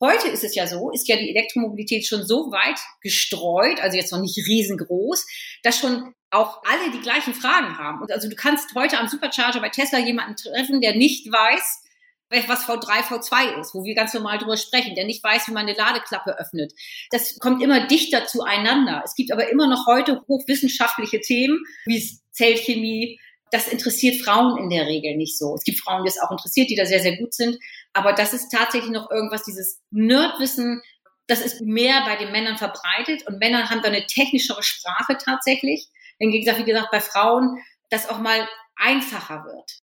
Heute 0.00 0.28
ist 0.28 0.44
es 0.44 0.54
ja 0.54 0.66
so, 0.66 0.90
ist 0.90 1.08
ja 1.08 1.16
die 1.16 1.30
Elektromobilität 1.30 2.06
schon 2.06 2.24
so 2.24 2.52
weit 2.52 2.78
gestreut, 3.00 3.80
also 3.80 3.96
jetzt 3.96 4.12
noch 4.12 4.20
nicht 4.20 4.38
riesengroß, 4.46 5.26
dass 5.64 5.78
schon 5.78 6.14
auch 6.30 6.62
alle 6.64 6.92
die 6.92 7.00
gleichen 7.00 7.34
Fragen 7.34 7.78
haben. 7.78 8.02
Und 8.02 8.12
also 8.12 8.28
du 8.28 8.36
kannst 8.36 8.74
heute 8.74 8.98
am 8.98 9.08
Supercharger 9.08 9.60
bei 9.60 9.70
Tesla 9.70 9.98
jemanden 9.98 10.36
treffen, 10.36 10.80
der 10.80 10.94
nicht 10.94 11.26
weiß, 11.26 11.82
was 12.30 12.66
V3, 12.66 13.04
V2 13.04 13.60
ist, 13.60 13.74
wo 13.74 13.84
wir 13.84 13.94
ganz 13.94 14.14
normal 14.14 14.38
drüber 14.38 14.56
sprechen, 14.56 14.94
der 14.94 15.06
nicht 15.06 15.24
weiß, 15.24 15.48
wie 15.48 15.52
man 15.52 15.66
eine 15.66 15.76
Ladeklappe 15.76 16.38
öffnet. 16.38 16.72
Das 17.10 17.38
kommt 17.38 17.62
immer 17.62 17.86
dichter 17.86 18.26
zueinander. 18.26 19.02
Es 19.04 19.14
gibt 19.14 19.32
aber 19.32 19.48
immer 19.50 19.66
noch 19.66 19.86
heute 19.86 20.22
hochwissenschaftliche 20.28 21.20
Themen, 21.20 21.60
wie 21.86 22.18
Zellchemie. 22.32 23.18
Das 23.50 23.68
interessiert 23.68 24.20
Frauen 24.20 24.58
in 24.58 24.68
der 24.68 24.86
Regel 24.86 25.16
nicht 25.16 25.38
so. 25.38 25.54
Es 25.54 25.64
gibt 25.64 25.80
Frauen, 25.80 26.04
die 26.04 26.08
es 26.08 26.20
auch 26.20 26.30
interessiert, 26.30 26.68
die 26.68 26.76
da 26.76 26.84
sehr, 26.84 27.00
sehr 27.00 27.16
gut 27.16 27.32
sind. 27.32 27.58
Aber 27.94 28.12
das 28.12 28.34
ist 28.34 28.50
tatsächlich 28.50 28.90
noch 28.90 29.10
irgendwas, 29.10 29.42
dieses 29.42 29.80
Nerdwissen, 29.90 30.82
das 31.26 31.40
ist 31.40 31.60
mehr 31.62 32.02
bei 32.06 32.16
den 32.16 32.32
Männern 32.32 32.56
verbreitet 32.56 33.26
und 33.26 33.38
Männer 33.38 33.70
haben 33.70 33.82
da 33.82 33.88
eine 33.88 34.06
technischere 34.06 34.62
Sprache 34.62 35.16
tatsächlich. 35.18 35.88
Im 36.18 36.30
Gegensatz, 36.30 36.58
wie 36.58 36.64
gesagt, 36.64 36.90
bei 36.90 37.00
Frauen, 37.00 37.58
das 37.90 38.08
auch 38.08 38.18
mal 38.18 38.48
einfacher 38.76 39.44
wird. 39.44 39.80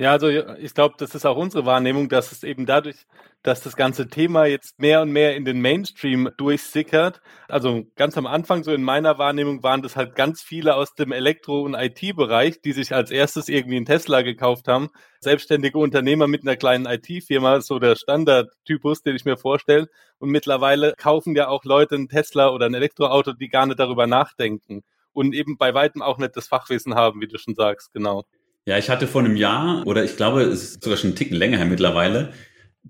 Ja, 0.00 0.12
also 0.12 0.28
ich 0.28 0.74
glaube, 0.74 0.94
das 0.96 1.16
ist 1.16 1.26
auch 1.26 1.36
unsere 1.36 1.66
Wahrnehmung, 1.66 2.08
dass 2.08 2.30
es 2.30 2.44
eben 2.44 2.66
dadurch, 2.66 2.94
dass 3.42 3.62
das 3.62 3.74
ganze 3.74 4.06
Thema 4.08 4.44
jetzt 4.46 4.78
mehr 4.78 5.02
und 5.02 5.10
mehr 5.10 5.34
in 5.34 5.44
den 5.44 5.60
Mainstream 5.60 6.30
durchsickert. 6.36 7.20
Also 7.48 7.84
ganz 7.96 8.16
am 8.16 8.26
Anfang, 8.26 8.62
so 8.62 8.72
in 8.72 8.84
meiner 8.84 9.18
Wahrnehmung, 9.18 9.64
waren 9.64 9.82
das 9.82 9.96
halt 9.96 10.14
ganz 10.14 10.40
viele 10.40 10.76
aus 10.76 10.94
dem 10.94 11.10
Elektro- 11.10 11.62
und 11.62 11.74
IT-Bereich, 11.74 12.60
die 12.60 12.72
sich 12.72 12.94
als 12.94 13.10
erstes 13.10 13.48
irgendwie 13.48 13.76
einen 13.76 13.86
Tesla 13.86 14.22
gekauft 14.22 14.68
haben. 14.68 14.88
Selbstständige 15.18 15.78
Unternehmer 15.78 16.28
mit 16.28 16.42
einer 16.42 16.56
kleinen 16.56 16.86
IT-Firma, 16.86 17.60
so 17.60 17.80
der 17.80 17.96
Standardtypus, 17.96 19.02
den 19.02 19.16
ich 19.16 19.24
mir 19.24 19.36
vorstelle. 19.36 19.88
Und 20.20 20.30
mittlerweile 20.30 20.94
kaufen 20.96 21.34
ja 21.34 21.48
auch 21.48 21.64
Leute 21.64 21.96
einen 21.96 22.08
Tesla 22.08 22.50
oder 22.50 22.66
ein 22.66 22.74
Elektroauto, 22.74 23.32
die 23.32 23.48
gar 23.48 23.66
nicht 23.66 23.80
darüber 23.80 24.06
nachdenken 24.06 24.84
und 25.12 25.34
eben 25.34 25.56
bei 25.58 25.74
weitem 25.74 26.02
auch 26.02 26.18
nicht 26.18 26.36
das 26.36 26.46
Fachwissen 26.46 26.94
haben, 26.94 27.20
wie 27.20 27.26
du 27.26 27.36
schon 27.38 27.56
sagst, 27.56 27.92
genau. 27.92 28.24
Ja, 28.68 28.76
ich 28.76 28.90
hatte 28.90 29.06
vor 29.06 29.22
einem 29.22 29.36
Jahr, 29.36 29.86
oder 29.86 30.04
ich 30.04 30.18
glaube, 30.18 30.42
es 30.42 30.62
ist 30.62 30.84
sogar 30.84 30.98
schon 30.98 31.08
einen 31.08 31.16
Ticken 31.16 31.38
länger 31.38 31.56
her 31.56 31.64
mittlerweile, 31.64 32.34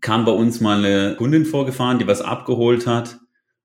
kam 0.00 0.24
bei 0.24 0.32
uns 0.32 0.60
mal 0.60 0.84
eine 0.84 1.14
Kundin 1.14 1.44
vorgefahren, 1.44 2.00
die 2.00 2.08
was 2.08 2.20
abgeholt 2.20 2.88
hat. 2.88 3.20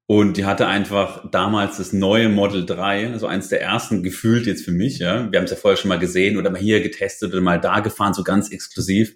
Und 0.05 0.37
die 0.37 0.45
hatte 0.45 0.67
einfach 0.67 1.31
damals 1.31 1.77
das 1.77 1.91
neue 1.91 2.29
Model 2.29 2.67
3, 2.67 3.13
also 3.13 3.25
eins 3.25 3.49
der 3.49 3.63
ersten 3.63 4.03
gefühlt 4.03 4.45
jetzt 4.45 4.63
für 4.63 4.71
mich, 4.71 4.99
ja. 4.99 5.31
Wir 5.31 5.39
haben 5.39 5.45
es 5.45 5.49
ja 5.49 5.57
vorher 5.57 5.75
schon 5.75 5.89
mal 5.89 5.97
gesehen 5.97 6.37
oder 6.37 6.51
mal 6.51 6.61
hier 6.61 6.83
getestet 6.83 7.31
oder 7.31 7.41
mal 7.41 7.59
da 7.59 7.79
gefahren, 7.79 8.13
so 8.13 8.23
ganz 8.23 8.51
exklusiv. 8.51 9.15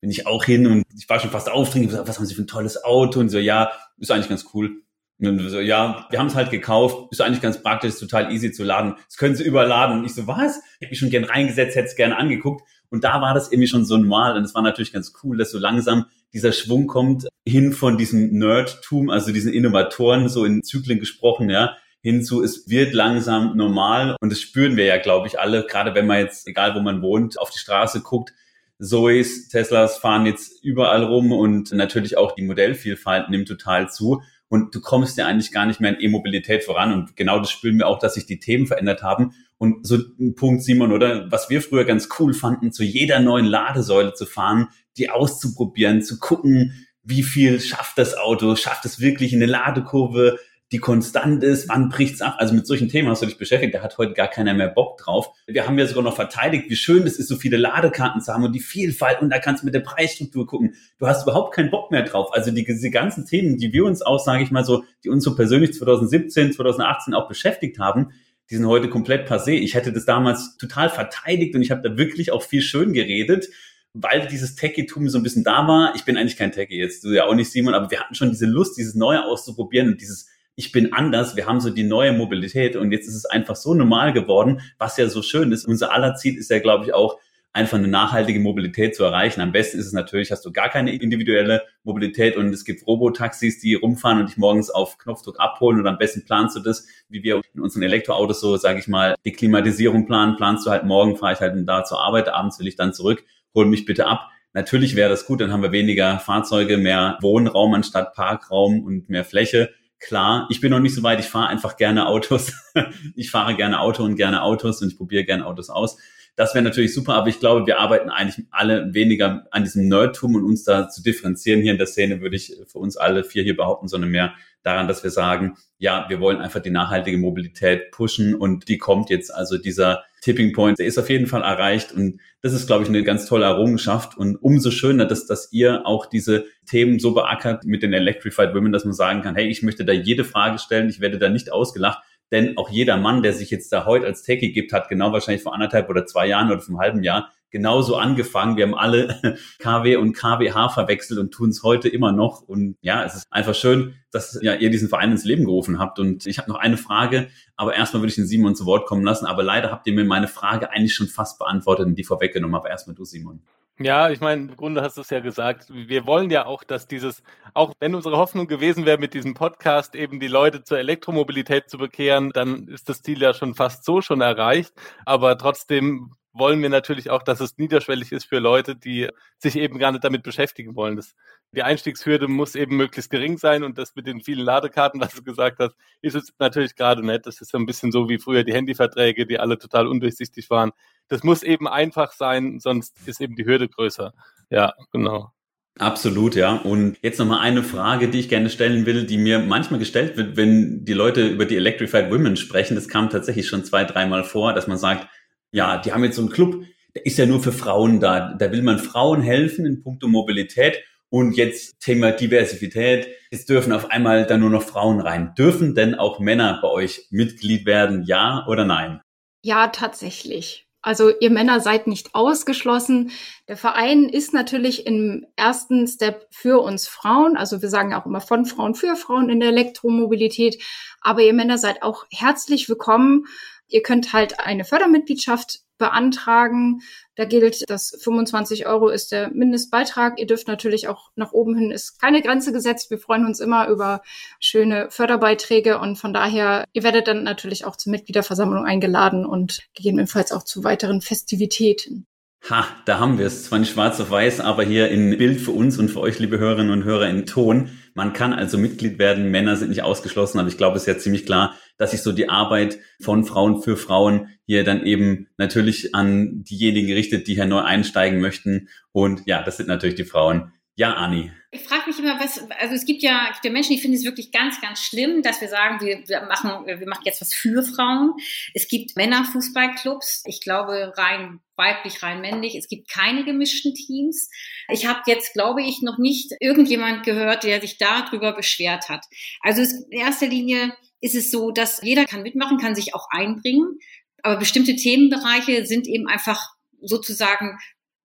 bin 0.00 0.08
ich 0.08 0.26
auch 0.26 0.44
hin 0.46 0.66
und 0.66 0.84
ich 0.96 1.06
war 1.06 1.20
schon 1.20 1.30
fast 1.30 1.50
aufdringend, 1.50 1.92
was 1.92 2.16
haben 2.18 2.24
Sie 2.24 2.34
für 2.34 2.40
ein 2.42 2.46
tolles 2.46 2.82
Auto? 2.82 3.20
Und 3.20 3.28
so, 3.28 3.38
ja, 3.38 3.72
ist 3.98 4.10
eigentlich 4.10 4.30
ganz 4.30 4.46
cool. 4.54 4.84
So, 5.20 5.58
ja, 5.58 6.06
wir 6.10 6.18
haben 6.20 6.28
es 6.28 6.36
halt 6.36 6.50
gekauft, 6.50 7.08
ist 7.10 7.20
eigentlich 7.20 7.40
ganz 7.40 7.60
praktisch, 7.60 7.90
ist 7.90 7.98
total 7.98 8.32
easy 8.32 8.52
zu 8.52 8.62
laden. 8.62 8.94
Das 9.06 9.16
können 9.16 9.34
Sie 9.34 9.42
überladen. 9.42 9.98
Und 9.98 10.04
ich 10.04 10.14
so, 10.14 10.28
was? 10.28 10.58
Ich 10.58 10.82
hätte 10.82 10.90
mich 10.90 10.98
schon 11.00 11.10
gern 11.10 11.24
reingesetzt, 11.24 11.74
hätte 11.74 11.88
es 11.88 11.96
gerne 11.96 12.16
angeguckt. 12.16 12.62
Und 12.90 13.02
da 13.02 13.20
war 13.20 13.34
das 13.34 13.50
irgendwie 13.50 13.68
schon 13.68 13.84
so 13.84 13.96
normal. 13.96 14.36
Und 14.36 14.44
es 14.44 14.54
war 14.54 14.62
natürlich 14.62 14.92
ganz 14.92 15.12
cool, 15.22 15.36
dass 15.36 15.50
so 15.50 15.58
langsam 15.58 16.06
dieser 16.32 16.52
Schwung 16.52 16.86
kommt 16.86 17.26
hin 17.46 17.72
von 17.72 17.98
diesem 17.98 18.38
Nerdtum, 18.38 19.10
also 19.10 19.32
diesen 19.32 19.52
Innovatoren, 19.52 20.28
so 20.28 20.44
in 20.44 20.62
Zyklen 20.62 21.00
gesprochen, 21.00 21.50
ja, 21.50 21.76
hinzu, 22.00 22.42
es 22.42 22.68
wird 22.68 22.94
langsam 22.94 23.56
normal. 23.56 24.16
Und 24.20 24.30
das 24.30 24.40
spüren 24.40 24.76
wir 24.76 24.84
ja, 24.84 24.98
glaube 24.98 25.26
ich, 25.26 25.40
alle, 25.40 25.66
gerade 25.66 25.94
wenn 25.94 26.06
man 26.06 26.20
jetzt, 26.20 26.46
egal 26.46 26.74
wo 26.74 26.80
man 26.80 27.02
wohnt, 27.02 27.40
auf 27.40 27.50
die 27.50 27.58
Straße 27.58 28.02
guckt, 28.02 28.32
Zoes, 28.80 29.48
Teslas 29.48 29.98
fahren 29.98 30.24
jetzt 30.24 30.62
überall 30.62 31.02
rum 31.02 31.32
und 31.32 31.72
natürlich 31.72 32.16
auch 32.16 32.32
die 32.36 32.42
Modellvielfalt 32.42 33.28
nimmt 33.28 33.48
total 33.48 33.90
zu. 33.90 34.22
Und 34.48 34.74
du 34.74 34.80
kommst 34.80 35.18
ja 35.18 35.26
eigentlich 35.26 35.52
gar 35.52 35.66
nicht 35.66 35.80
mehr 35.80 35.94
in 35.94 36.00
E-Mobilität 36.00 36.64
voran. 36.64 36.92
Und 36.92 37.16
genau 37.16 37.38
das 37.38 37.50
spüren 37.50 37.78
wir 37.78 37.86
auch, 37.86 37.98
dass 37.98 38.14
sich 38.14 38.26
die 38.26 38.38
Themen 38.38 38.66
verändert 38.66 39.02
haben. 39.02 39.32
Und 39.58 39.86
so 39.86 39.98
ein 40.18 40.34
Punkt, 40.34 40.62
Simon, 40.62 40.92
oder 40.92 41.30
was 41.30 41.50
wir 41.50 41.60
früher 41.60 41.84
ganz 41.84 42.08
cool 42.18 42.32
fanden, 42.32 42.72
zu 42.72 42.84
jeder 42.84 43.20
neuen 43.20 43.44
Ladesäule 43.44 44.14
zu 44.14 44.24
fahren, 44.24 44.68
die 44.96 45.10
auszuprobieren, 45.10 46.02
zu 46.02 46.18
gucken, 46.18 46.86
wie 47.02 47.22
viel 47.22 47.60
schafft 47.60 47.98
das 47.98 48.16
Auto, 48.16 48.54
schafft 48.56 48.84
es 48.84 49.00
wirklich 49.00 49.32
in 49.32 49.42
eine 49.42 49.50
Ladekurve, 49.50 50.38
die 50.70 50.78
konstant 50.78 51.42
ist, 51.42 51.68
wann 51.68 51.88
bricht's 51.88 52.20
ab? 52.20 52.36
Also 52.38 52.54
mit 52.54 52.66
solchen 52.66 52.88
Themen 52.88 53.08
hast 53.08 53.22
du 53.22 53.26
dich 53.26 53.38
beschäftigt, 53.38 53.74
da 53.74 53.82
hat 53.82 53.96
heute 53.96 54.12
gar 54.12 54.28
keiner 54.28 54.52
mehr 54.52 54.68
Bock 54.68 54.98
drauf. 54.98 55.30
Wir 55.46 55.66
haben 55.66 55.78
ja 55.78 55.86
sogar 55.86 56.04
noch 56.04 56.16
verteidigt, 56.16 56.68
wie 56.68 56.76
schön 56.76 57.06
es 57.06 57.18
ist, 57.18 57.28
so 57.28 57.36
viele 57.36 57.56
Ladekarten 57.56 58.20
zu 58.20 58.32
haben 58.32 58.44
und 58.44 58.52
die 58.52 58.60
Vielfalt 58.60 59.22
und 59.22 59.30
da 59.30 59.38
kannst 59.38 59.62
du 59.62 59.66
mit 59.66 59.74
der 59.74 59.80
Preisstruktur 59.80 60.46
gucken. 60.46 60.74
Du 60.98 61.06
hast 61.06 61.22
überhaupt 61.22 61.54
keinen 61.54 61.70
Bock 61.70 61.90
mehr 61.90 62.02
drauf. 62.02 62.34
Also 62.34 62.50
die, 62.50 62.64
diese 62.64 62.90
ganzen 62.90 63.24
Themen, 63.24 63.56
die 63.56 63.72
wir 63.72 63.84
uns 63.86 64.02
auch, 64.02 64.18
sage 64.18 64.42
ich 64.42 64.50
mal 64.50 64.64
so, 64.64 64.84
die 65.04 65.08
uns 65.08 65.24
so 65.24 65.34
persönlich 65.34 65.72
2017, 65.72 66.52
2018 66.52 67.14
auch 67.14 67.28
beschäftigt 67.28 67.78
haben, 67.78 68.12
die 68.50 68.56
sind 68.56 68.66
heute 68.66 68.90
komplett 68.90 69.28
passé. 69.28 69.52
Ich 69.52 69.74
hätte 69.74 69.92
das 69.92 70.04
damals 70.04 70.56
total 70.58 70.90
verteidigt 70.90 71.54
und 71.54 71.62
ich 71.62 71.70
habe 71.70 71.88
da 71.88 71.96
wirklich 71.96 72.30
auch 72.30 72.42
viel 72.42 72.62
schön 72.62 72.92
geredet 72.92 73.48
weil 73.94 74.28
dieses 74.28 74.54
Techie-Tum 74.54 75.08
so 75.08 75.18
ein 75.18 75.22
bisschen 75.22 75.42
da 75.44 75.66
war. 75.66 75.94
Ich 75.96 76.04
bin 76.04 76.16
eigentlich 76.16 76.36
kein 76.36 76.52
Techie 76.52 76.76
jetzt, 76.76 77.02
du 77.02 77.08
ja 77.08 77.24
auch 77.24 77.34
nicht, 77.34 77.50
Simon, 77.50 77.74
aber 77.74 77.90
wir 77.90 77.98
hatten 77.98 78.14
schon 78.14 78.30
diese 78.30 78.46
Lust, 78.46 78.76
dieses 78.76 78.94
Neue 78.94 79.24
auszuprobieren 79.24 79.88
und 79.88 80.00
dieses 80.00 80.28
ich 80.58 80.72
bin 80.72 80.92
anders, 80.92 81.36
wir 81.36 81.46
haben 81.46 81.60
so 81.60 81.70
die 81.70 81.84
neue 81.84 82.12
Mobilität 82.12 82.74
und 82.74 82.90
jetzt 82.90 83.06
ist 83.06 83.14
es 83.14 83.26
einfach 83.26 83.54
so 83.54 83.74
normal 83.74 84.12
geworden, 84.12 84.60
was 84.76 84.96
ja 84.96 85.08
so 85.08 85.22
schön 85.22 85.52
ist. 85.52 85.64
Unser 85.64 85.92
aller 85.92 86.16
Ziel 86.16 86.36
ist 86.36 86.50
ja, 86.50 86.58
glaube 86.58 86.84
ich, 86.84 86.92
auch, 86.92 87.20
einfach 87.52 87.78
eine 87.78 87.86
nachhaltige 87.86 88.40
Mobilität 88.40 88.96
zu 88.96 89.04
erreichen. 89.04 89.40
Am 89.40 89.52
besten 89.52 89.78
ist 89.78 89.86
es 89.86 89.92
natürlich, 89.92 90.32
hast 90.32 90.44
du 90.44 90.52
gar 90.52 90.68
keine 90.68 90.92
individuelle 90.92 91.62
Mobilität 91.84 92.36
und 92.36 92.52
es 92.52 92.64
gibt 92.64 92.84
Robotaxis, 92.88 93.60
die 93.60 93.74
rumfahren 93.74 94.18
und 94.18 94.30
dich 94.30 94.36
morgens 94.36 94.68
auf 94.68 94.98
Knopfdruck 94.98 95.38
abholen 95.38 95.78
und 95.78 95.86
am 95.86 95.96
besten 95.96 96.24
planst 96.24 96.56
du 96.56 96.60
das, 96.60 96.86
wie 97.08 97.22
wir 97.22 97.40
in 97.54 97.60
unseren 97.60 97.84
Elektroautos 97.84 98.40
so, 98.40 98.56
sage 98.56 98.80
ich 98.80 98.88
mal, 98.88 99.14
die 99.24 99.32
Klimatisierung 99.32 100.06
planen, 100.06 100.36
planst 100.36 100.66
du 100.66 100.70
halt 100.70 100.84
morgen, 100.84 101.16
fahre 101.16 101.34
ich 101.34 101.40
halt 101.40 101.54
da 101.68 101.84
zur 101.84 102.00
Arbeit, 102.00 102.28
abends 102.28 102.58
will 102.58 102.66
ich 102.66 102.76
dann 102.76 102.92
zurück, 102.92 103.24
hol 103.54 103.64
mich 103.64 103.86
bitte 103.86 104.06
ab. 104.06 104.28
Natürlich 104.54 104.96
wäre 104.96 105.08
das 105.08 105.24
gut, 105.24 105.40
dann 105.40 105.52
haben 105.52 105.62
wir 105.62 105.72
weniger 105.72 106.18
Fahrzeuge, 106.18 106.78
mehr 106.78 107.16
Wohnraum 107.20 107.74
anstatt 107.74 108.14
Parkraum 108.14 108.82
und 108.82 109.08
mehr 109.08 109.24
Fläche 109.24 109.70
klar, 110.00 110.46
ich 110.50 110.60
bin 110.60 110.70
noch 110.70 110.80
nicht 110.80 110.94
so 110.94 111.02
weit, 111.02 111.20
ich 111.20 111.26
fahre 111.26 111.48
einfach 111.48 111.76
gerne 111.76 112.06
Autos. 112.06 112.52
ich 113.14 113.30
fahre 113.30 113.56
gerne 113.56 113.80
Auto 113.80 114.04
und 114.04 114.16
gerne 114.16 114.42
Autos 114.42 114.82
und 114.82 114.88
ich 114.88 114.96
probiere 114.96 115.24
gerne 115.24 115.46
Autos 115.46 115.70
aus. 115.70 115.98
Das 116.36 116.54
wäre 116.54 116.62
natürlich 116.62 116.94
super, 116.94 117.14
aber 117.14 117.28
ich 117.28 117.40
glaube, 117.40 117.66
wir 117.66 117.80
arbeiten 117.80 118.10
eigentlich 118.10 118.46
alle 118.52 118.94
weniger 118.94 119.48
an 119.50 119.64
diesem 119.64 119.88
Nerdtum 119.88 120.36
und 120.36 120.44
uns 120.44 120.62
da 120.62 120.88
zu 120.88 121.02
differenzieren 121.02 121.62
hier 121.62 121.72
in 121.72 121.78
der 121.78 121.88
Szene, 121.88 122.20
würde 122.20 122.36
ich 122.36 122.54
für 122.68 122.78
uns 122.78 122.96
alle 122.96 123.24
vier 123.24 123.42
hier 123.42 123.56
behaupten, 123.56 123.88
sondern 123.88 124.10
mehr 124.10 124.34
daran, 124.62 124.86
dass 124.86 125.02
wir 125.02 125.10
sagen, 125.10 125.56
ja, 125.78 126.06
wir 126.08 126.20
wollen 126.20 126.38
einfach 126.38 126.60
die 126.60 126.70
nachhaltige 126.70 127.18
Mobilität 127.18 127.90
pushen 127.90 128.36
und 128.36 128.68
die 128.68 128.78
kommt 128.78 129.10
jetzt. 129.10 129.34
Also 129.34 129.58
dieser 129.58 130.04
Tipping 130.20 130.52
Point, 130.52 130.78
der 130.78 130.86
ist 130.86 130.98
auf 130.98 131.10
jeden 131.10 131.26
Fall 131.26 131.42
erreicht 131.42 131.92
und 131.92 132.20
das 132.42 132.52
ist, 132.52 132.66
glaube 132.66 132.82
ich, 132.82 132.88
eine 132.88 133.02
ganz 133.02 133.26
tolle 133.26 133.44
Errungenschaft 133.44 134.16
und 134.16 134.36
umso 134.36 134.70
schöner, 134.70 135.06
dass, 135.06 135.26
dass 135.26 135.52
ihr 135.52 135.86
auch 135.86 136.06
diese 136.06 136.46
Themen 136.66 136.98
so 136.98 137.14
beackert 137.14 137.64
mit 137.64 137.82
den 137.82 137.92
Electrified 137.92 138.54
Women, 138.54 138.72
dass 138.72 138.84
man 138.84 138.94
sagen 138.94 139.22
kann, 139.22 139.34
hey, 139.34 139.48
ich 139.48 139.62
möchte 139.62 139.84
da 139.84 139.92
jede 139.92 140.24
Frage 140.24 140.58
stellen, 140.58 140.88
ich 140.88 141.00
werde 141.00 141.18
da 141.18 141.28
nicht 141.28 141.52
ausgelacht, 141.52 142.02
denn 142.30 142.58
auch 142.58 142.68
jeder 142.70 142.96
Mann, 142.96 143.22
der 143.22 143.32
sich 143.32 143.50
jetzt 143.50 143.72
da 143.72 143.86
heute 143.86 144.06
als 144.06 144.22
Techie 144.22 144.52
gibt, 144.52 144.72
hat 144.72 144.88
genau 144.88 145.12
wahrscheinlich 145.12 145.42
vor 145.42 145.54
anderthalb 145.54 145.88
oder 145.88 146.04
zwei 146.04 146.26
Jahren 146.26 146.50
oder 146.50 146.60
vor 146.60 146.74
einem 146.74 146.80
halben 146.80 147.02
Jahr 147.02 147.32
genauso 147.50 147.96
angefangen. 147.96 148.56
Wir 148.56 148.66
haben 148.66 148.74
alle 148.74 149.38
KW 149.58 149.96
und 149.96 150.12
KWH 150.12 150.68
verwechselt 150.70 151.18
und 151.18 151.30
tun 151.30 151.50
es 151.50 151.62
heute 151.62 151.88
immer 151.88 152.12
noch. 152.12 152.42
Und 152.42 152.76
ja, 152.80 153.04
es 153.04 153.14
ist 153.14 153.26
einfach 153.30 153.54
schön, 153.54 153.94
dass 154.10 154.38
ja, 154.42 154.54
ihr 154.54 154.70
diesen 154.70 154.88
Verein 154.88 155.12
ins 155.12 155.24
Leben 155.24 155.44
gerufen 155.44 155.78
habt. 155.78 155.98
Und 155.98 156.26
ich 156.26 156.38
habe 156.38 156.50
noch 156.50 156.58
eine 156.58 156.76
Frage, 156.76 157.28
aber 157.56 157.74
erstmal 157.74 158.02
würde 158.02 158.10
ich 158.10 158.16
den 158.16 158.26
Simon 158.26 158.54
zu 158.54 158.66
Wort 158.66 158.86
kommen 158.86 159.04
lassen. 159.04 159.26
Aber 159.26 159.42
leider 159.42 159.70
habt 159.70 159.86
ihr 159.86 159.92
mir 159.92 160.04
meine 160.04 160.28
Frage 160.28 160.70
eigentlich 160.70 160.94
schon 160.94 161.08
fast 161.08 161.38
beantwortet 161.38 161.86
und 161.86 161.94
die 161.94 162.04
vorweggenommen. 162.04 162.56
Aber 162.56 162.70
erstmal 162.70 162.96
du, 162.96 163.04
Simon. 163.04 163.42
Ja, 163.80 164.10
ich 164.10 164.20
meine, 164.20 164.42
im 164.42 164.56
Grunde 164.56 164.82
hast 164.82 164.96
du 164.96 165.02
es 165.02 165.10
ja 165.10 165.20
gesagt. 165.20 165.66
Wir 165.70 166.04
wollen 166.04 166.30
ja 166.30 166.46
auch, 166.46 166.64
dass 166.64 166.88
dieses, 166.88 167.22
auch 167.54 167.74
wenn 167.78 167.94
unsere 167.94 168.16
Hoffnung 168.16 168.48
gewesen 168.48 168.86
wäre, 168.86 168.98
mit 168.98 169.14
diesem 169.14 169.34
Podcast 169.34 169.94
eben 169.94 170.18
die 170.18 170.26
Leute 170.26 170.64
zur 170.64 170.78
Elektromobilität 170.80 171.70
zu 171.70 171.78
bekehren, 171.78 172.30
dann 172.30 172.66
ist 172.66 172.88
das 172.88 173.02
Ziel 173.02 173.22
ja 173.22 173.34
schon 173.34 173.54
fast 173.54 173.84
so 173.84 174.00
schon 174.00 174.20
erreicht. 174.20 174.72
Aber 175.04 175.38
trotzdem 175.38 176.10
wollen 176.38 176.62
wir 176.62 176.68
natürlich 176.68 177.10
auch, 177.10 177.22
dass 177.22 177.40
es 177.40 177.58
niederschwellig 177.58 178.12
ist 178.12 178.24
für 178.24 178.38
Leute, 178.38 178.76
die 178.76 179.08
sich 179.38 179.56
eben 179.56 179.78
gar 179.78 179.92
nicht 179.92 180.04
damit 180.04 180.22
beschäftigen 180.22 180.76
wollen. 180.76 180.96
Das, 180.96 181.14
die 181.52 181.62
Einstiegshürde 181.62 182.28
muss 182.28 182.54
eben 182.54 182.76
möglichst 182.76 183.10
gering 183.10 183.38
sein 183.38 183.64
und 183.64 183.78
das 183.78 183.94
mit 183.94 184.06
den 184.06 184.20
vielen 184.20 184.44
Ladekarten, 184.44 185.00
was 185.00 185.14
du 185.14 185.22
gesagt 185.22 185.58
hast, 185.58 185.74
ist 186.02 186.14
es 186.14 186.32
natürlich 186.38 186.74
gerade 186.74 187.04
nicht. 187.04 187.26
Das 187.26 187.40
ist 187.40 187.50
so 187.50 187.58
ein 187.58 187.66
bisschen 187.66 187.92
so 187.92 188.08
wie 188.08 188.18
früher 188.18 188.44
die 188.44 188.54
Handyverträge, 188.54 189.26
die 189.26 189.38
alle 189.38 189.58
total 189.58 189.86
undurchsichtig 189.86 190.50
waren. 190.50 190.72
Das 191.08 191.22
muss 191.22 191.42
eben 191.42 191.68
einfach 191.68 192.12
sein, 192.12 192.60
sonst 192.60 192.96
ist 193.06 193.20
eben 193.20 193.36
die 193.36 193.46
Hürde 193.46 193.68
größer. 193.68 194.12
Ja, 194.50 194.74
genau. 194.92 195.32
Absolut, 195.78 196.34
ja. 196.34 196.56
Und 196.56 196.96
jetzt 197.02 197.20
nochmal 197.20 197.38
eine 197.38 197.62
Frage, 197.62 198.08
die 198.08 198.18
ich 198.18 198.28
gerne 198.28 198.50
stellen 198.50 198.84
will, 198.84 199.06
die 199.06 199.16
mir 199.16 199.38
manchmal 199.38 199.78
gestellt 199.78 200.16
wird, 200.16 200.36
wenn 200.36 200.84
die 200.84 200.92
Leute 200.92 201.26
über 201.28 201.44
die 201.44 201.56
Electrified 201.56 202.10
Women 202.10 202.36
sprechen. 202.36 202.74
Das 202.74 202.88
kam 202.88 203.10
tatsächlich 203.10 203.46
schon 203.46 203.64
zwei, 203.64 203.84
dreimal 203.84 204.24
vor, 204.24 204.52
dass 204.52 204.66
man 204.66 204.76
sagt, 204.76 205.06
ja, 205.52 205.78
die 205.78 205.92
haben 205.92 206.04
jetzt 206.04 206.16
so 206.16 206.22
einen 206.22 206.30
Club, 206.30 206.64
der 206.94 207.06
ist 207.06 207.18
ja 207.18 207.26
nur 207.26 207.42
für 207.42 207.52
Frauen 207.52 208.00
da. 208.00 208.34
Da 208.34 208.50
will 208.52 208.62
man 208.62 208.78
Frauen 208.78 209.22
helfen 209.22 209.66
in 209.66 209.82
puncto 209.82 210.08
Mobilität. 210.08 210.82
Und 211.10 211.36
jetzt 211.38 211.80
Thema 211.80 212.12
Diversität. 212.12 213.08
Es 213.30 213.46
dürfen 213.46 213.72
auf 213.72 213.90
einmal 213.90 214.26
da 214.26 214.36
nur 214.36 214.50
noch 214.50 214.62
Frauen 214.62 215.00
rein. 215.00 215.32
Dürfen 215.38 215.74
denn 215.74 215.94
auch 215.94 216.18
Männer 216.18 216.58
bei 216.60 216.68
euch 216.68 217.06
Mitglied 217.10 217.64
werden? 217.64 218.02
Ja 218.04 218.46
oder 218.46 218.66
nein? 218.66 219.00
Ja, 219.42 219.68
tatsächlich. 219.68 220.66
Also 220.82 221.10
ihr 221.18 221.30
Männer 221.30 221.60
seid 221.60 221.86
nicht 221.86 222.14
ausgeschlossen. 222.14 223.10
Der 223.48 223.56
Verein 223.56 224.08
ist 224.08 224.32
natürlich 224.32 224.86
im 224.86 225.26
ersten 225.34 225.86
Step 225.86 226.26
für 226.30 226.62
uns 226.62 226.86
Frauen. 226.86 227.36
Also 227.36 227.62
wir 227.62 227.68
sagen 227.68 227.94
auch 227.94 228.06
immer 228.06 228.20
von 228.20 228.44
Frauen 228.44 228.74
für 228.74 228.94
Frauen 228.94 229.28
in 229.28 229.40
der 229.40 229.48
Elektromobilität. 229.48 230.62
Aber 231.00 231.22
ihr 231.22 231.34
Männer 231.34 231.58
seid 231.58 231.82
auch 231.82 232.04
herzlich 232.10 232.68
willkommen. 232.68 233.24
Ihr 233.68 233.82
könnt 233.82 234.12
halt 234.12 234.40
eine 234.40 234.64
Fördermitgliedschaft 234.64 235.60
beantragen. 235.78 236.80
Da 237.14 237.24
gilt, 237.24 237.68
dass 237.70 237.96
25 238.02 238.66
Euro 238.66 238.88
ist 238.88 239.12
der 239.12 239.30
Mindestbeitrag. 239.30 240.18
Ihr 240.18 240.26
dürft 240.26 240.48
natürlich 240.48 240.88
auch 240.88 241.10
nach 241.14 241.32
oben 241.32 241.56
hin 241.56 241.70
ist 241.70 242.00
keine 242.00 242.20
Grenze 242.20 242.52
gesetzt. 242.52 242.90
Wir 242.90 242.98
freuen 242.98 243.24
uns 243.24 243.40
immer 243.40 243.68
über 243.68 244.02
schöne 244.40 244.90
Förderbeiträge 244.90 245.78
und 245.78 245.96
von 245.96 246.12
daher, 246.12 246.64
ihr 246.72 246.82
werdet 246.82 247.08
dann 247.08 247.22
natürlich 247.22 247.64
auch 247.64 247.76
zur 247.76 247.92
Mitgliederversammlung 247.92 248.64
eingeladen 248.64 249.24
und 249.24 249.60
gegebenenfalls 249.74 250.32
auch 250.32 250.42
zu 250.42 250.64
weiteren 250.64 251.00
Festivitäten. 251.00 252.06
Ha, 252.48 252.66
da 252.86 252.98
haben 252.98 253.18
wir 253.18 253.26
es. 253.26 253.44
Zwar 253.44 253.58
nicht 253.58 253.72
schwarz 253.72 254.00
auf 254.00 254.10
weiß, 254.10 254.40
aber 254.40 254.62
hier 254.62 254.88
in 254.88 255.18
Bild 255.18 255.40
für 255.40 255.50
uns 255.50 255.76
und 255.78 255.90
für 255.90 256.00
euch, 256.00 256.18
liebe 256.18 256.38
Hörerinnen 256.38 256.72
und 256.72 256.84
Hörer, 256.84 257.08
in 257.08 257.26
Ton. 257.26 257.70
Man 257.98 258.12
kann 258.12 258.32
also 258.32 258.58
Mitglied 258.58 259.00
werden. 259.00 259.32
Männer 259.32 259.56
sind 259.56 259.70
nicht 259.70 259.82
ausgeschlossen, 259.82 260.38
aber 260.38 260.46
ich 260.46 260.56
glaube, 260.56 260.76
es 260.76 260.84
ist 260.84 260.86
ja 260.86 260.98
ziemlich 260.98 261.26
klar, 261.26 261.56
dass 261.78 261.90
sich 261.90 262.00
so 262.00 262.12
die 262.12 262.28
Arbeit 262.28 262.78
von 263.00 263.24
Frauen 263.24 263.60
für 263.60 263.76
Frauen 263.76 264.28
hier 264.46 264.62
dann 264.62 264.86
eben 264.86 265.26
natürlich 265.36 265.96
an 265.96 266.44
diejenigen 266.44 266.92
richtet, 266.92 267.26
die 267.26 267.34
hier 267.34 267.46
neu 267.46 267.58
einsteigen 267.58 268.20
möchten. 268.20 268.68
Und 268.92 269.22
ja, 269.26 269.42
das 269.42 269.56
sind 269.56 269.66
natürlich 269.66 269.96
die 269.96 270.04
Frauen. 270.04 270.52
Ja, 270.78 270.92
Anni. 270.92 271.32
Ich 271.50 271.62
frage 271.62 271.88
mich 271.88 271.98
immer, 271.98 272.20
was, 272.20 272.38
also 272.60 272.76
es 272.76 272.84
gibt 272.84 273.02
ja, 273.02 273.32
gibt 273.32 273.44
ja 273.44 273.50
Menschen, 273.50 273.74
die 273.74 273.80
finden 273.80 273.96
es 273.96 274.04
wirklich 274.04 274.30
ganz, 274.30 274.60
ganz 274.60 274.78
schlimm, 274.78 275.22
dass 275.22 275.40
wir 275.40 275.48
sagen, 275.48 275.84
wir, 275.84 276.06
wir 276.06 276.20
machen, 276.26 276.66
wir 276.66 276.88
machen 276.88 277.02
jetzt 277.04 277.20
was 277.20 277.34
für 277.34 277.64
Frauen. 277.64 278.12
Es 278.54 278.68
gibt 278.68 278.94
Männerfußballclubs, 278.94 280.22
ich 280.26 280.40
glaube 280.40 280.92
rein 280.96 281.40
weiblich, 281.56 282.00
rein 282.04 282.20
männlich. 282.20 282.54
Es 282.54 282.68
gibt 282.68 282.88
keine 282.88 283.24
gemischten 283.24 283.74
Teams. 283.74 284.30
Ich 284.70 284.86
habe 284.86 285.00
jetzt, 285.06 285.32
glaube 285.32 285.64
ich, 285.64 285.82
noch 285.82 285.98
nicht 285.98 286.32
irgendjemand 286.38 287.02
gehört, 287.02 287.42
der 287.42 287.60
sich 287.60 287.78
darüber 287.78 288.32
beschwert 288.36 288.88
hat. 288.88 289.04
Also 289.40 289.62
es, 289.62 289.72
in 289.90 289.98
erster 289.98 290.28
Linie 290.28 290.76
ist 291.00 291.16
es 291.16 291.32
so, 291.32 291.50
dass 291.50 291.82
jeder 291.82 292.04
kann 292.04 292.22
mitmachen, 292.22 292.58
kann 292.58 292.76
sich 292.76 292.94
auch 292.94 293.08
einbringen, 293.10 293.80
aber 294.22 294.36
bestimmte 294.36 294.76
Themenbereiche 294.76 295.66
sind 295.66 295.88
eben 295.88 296.06
einfach 296.06 296.40
sozusagen 296.80 297.58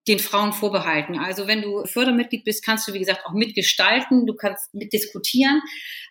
den 0.08 0.20
Frauen 0.20 0.54
vorbehalten. 0.54 1.18
Also 1.18 1.48
wenn 1.48 1.62
du 1.62 1.86
Fördermitglied 1.86 2.44
bist, 2.44 2.66
kannst 2.66 2.88
du, 2.88 2.94
wie 2.94 3.00
gesagt, 3.00 3.26
auch 3.26 3.34
mitgestalten, 3.34 4.26
du 4.26 4.36
kannst 4.36 4.74
mitdiskutieren, 4.74 5.62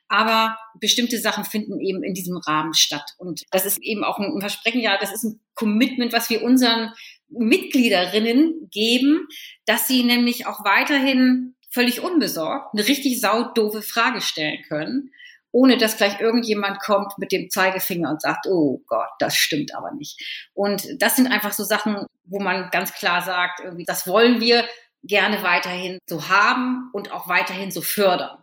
aber 0.09 0.57
bestimmte 0.81 1.19
Sachen 1.19 1.45
finden 1.45 1.81
eben 1.81 2.03
in 2.03 2.15
diesem 2.15 2.37
Rahmen 2.37 2.75
statt. 2.75 3.15
Und 3.19 3.43
das 3.51 3.67
ist 3.67 3.83
eben 3.83 4.05
auch 4.05 4.19
ein 4.19 4.41
Versprechen, 4.41 4.81
ja, 4.81 4.99
das 4.99 5.13
ist 5.13 5.25
ein 5.25 5.41
Commitment, 5.55 6.13
was 6.13 6.31
wir 6.31 6.43
unseren 6.43 6.93
Mitgliederinnen 7.29 8.69
geben, 8.71 9.27
dass 9.67 9.89
sie 9.89 10.05
nämlich 10.05 10.47
auch 10.47 10.65
weiterhin 10.65 11.55
völlig 11.71 12.01
unbesorgt 12.01 12.75
eine 12.75 12.87
richtig 12.87 13.21
saudove 13.21 13.83
Frage 13.83 14.21
stellen 14.21 14.63
können 14.69 15.11
ohne 15.53 15.77
dass 15.77 15.97
gleich 15.97 16.21
irgendjemand 16.21 16.81
kommt 16.81 17.19
mit 17.19 17.31
dem 17.31 17.51
Zeigefinger 17.51 18.11
und 18.11 18.21
sagt, 18.21 18.47
oh 18.47 18.83
Gott, 18.87 19.11
das 19.19 19.37
stimmt 19.37 19.75
aber 19.75 19.93
nicht. 19.93 20.49
Und 20.55 20.87
das 20.99 21.17
sind 21.17 21.29
einfach 21.29 21.53
so 21.53 21.63
Sachen, 21.63 22.07
wo 22.25 22.41
man 22.41 22.71
ganz 22.71 22.93
klar 22.95 23.23
sagt, 23.23 23.61
irgendwie, 23.61 23.85
das 23.85 24.07
wollen 24.07 24.41
wir 24.41 24.65
gerne 25.03 25.43
weiterhin 25.43 25.99
so 26.09 26.29
haben 26.29 26.91
und 26.93 27.13
auch 27.13 27.29
weiterhin 27.29 27.71
so 27.71 27.83
fördern. 27.83 28.39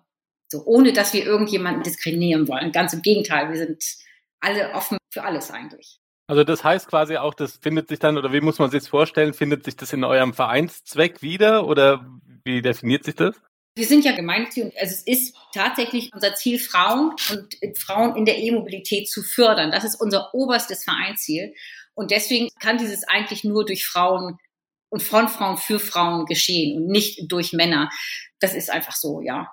So, 0.51 0.63
ohne 0.65 0.93
dass 0.93 1.13
wir 1.13 1.25
irgendjemanden 1.25 1.83
diskriminieren 1.83 2.47
wollen. 2.47 2.71
Ganz 2.71 2.93
im 2.93 3.01
Gegenteil, 3.01 3.49
wir 3.49 3.57
sind 3.57 3.83
alle 4.39 4.71
offen 4.73 4.97
für 5.11 5.23
alles 5.23 5.51
eigentlich. 5.51 5.99
Also 6.27 6.43
das 6.43 6.63
heißt 6.63 6.87
quasi 6.87 7.17
auch, 7.17 7.33
das 7.33 7.57
findet 7.57 7.87
sich 7.87 7.99
dann, 7.99 8.17
oder 8.17 8.31
wie 8.31 8.41
muss 8.41 8.59
man 8.59 8.69
sich 8.69 8.81
das 8.81 8.89
vorstellen, 8.89 9.33
findet 9.33 9.63
sich 9.65 9.75
das 9.75 9.93
in 9.93 10.03
eurem 10.03 10.33
Vereinszweck 10.33 11.21
wieder 11.21 11.65
oder 11.65 12.05
wie 12.43 12.61
definiert 12.61 13.03
sich 13.03 13.15
das? 13.15 13.35
Wir 13.79 13.87
sind 13.87 14.03
ja 14.03 14.11
gemeinnützig 14.11 14.65
und 14.65 14.73
also 14.77 14.93
es 14.93 15.03
ist 15.03 15.37
tatsächlich 15.53 16.11
unser 16.13 16.35
Ziel, 16.35 16.59
Frauen 16.59 17.11
und 17.31 17.77
Frauen 17.77 18.17
in 18.17 18.25
der 18.25 18.37
E-Mobilität 18.37 19.09
zu 19.09 19.23
fördern. 19.23 19.71
Das 19.71 19.85
ist 19.85 19.95
unser 19.95 20.33
oberstes 20.35 20.83
Vereinsziel. 20.83 21.53
Und 21.93 22.11
deswegen 22.11 22.49
kann 22.59 22.77
dieses 22.77 23.05
eigentlich 23.05 23.45
nur 23.45 23.65
durch 23.65 23.85
Frauen 23.85 24.37
und 24.89 25.01
von 25.01 25.29
Frauen 25.29 25.55
für 25.55 25.79
Frauen 25.79 26.25
geschehen 26.25 26.75
und 26.75 26.87
nicht 26.87 27.31
durch 27.31 27.53
Männer. 27.53 27.89
Das 28.41 28.53
ist 28.53 28.69
einfach 28.69 28.97
so, 28.97 29.21
ja. 29.21 29.49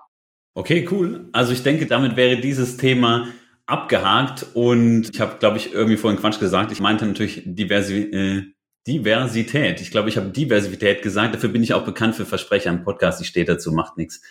Okay, 0.54 0.88
cool. 0.90 1.28
Also 1.30 1.52
ich 1.52 1.62
denke, 1.62 1.86
damit 1.86 2.16
wäre 2.16 2.40
dieses 2.40 2.78
Thema 2.78 3.28
abgehakt 3.66 4.44
und 4.54 5.08
ich 5.14 5.20
habe, 5.20 5.38
glaube 5.38 5.58
ich, 5.58 5.72
irgendwie 5.72 5.98
vorhin 5.98 6.18
Quatsch 6.18 6.40
gesagt. 6.40 6.72
Ich 6.72 6.80
meinte 6.80 7.06
natürlich 7.06 7.42
Diversi 7.44 7.98
äh, 7.98 8.55
Diversität. 8.86 9.80
Ich 9.80 9.90
glaube, 9.90 10.08
ich 10.08 10.16
habe 10.16 10.28
Diversität 10.28 11.02
gesagt. 11.02 11.34
Dafür 11.34 11.48
bin 11.48 11.62
ich 11.62 11.74
auch 11.74 11.84
bekannt 11.84 12.14
für 12.14 12.24
Versprecher 12.24 12.70
im 12.70 12.84
Podcast. 12.84 13.20
Ich 13.20 13.26
stehe 13.26 13.44
dazu, 13.44 13.72
macht 13.72 13.96
nichts. 13.96 14.22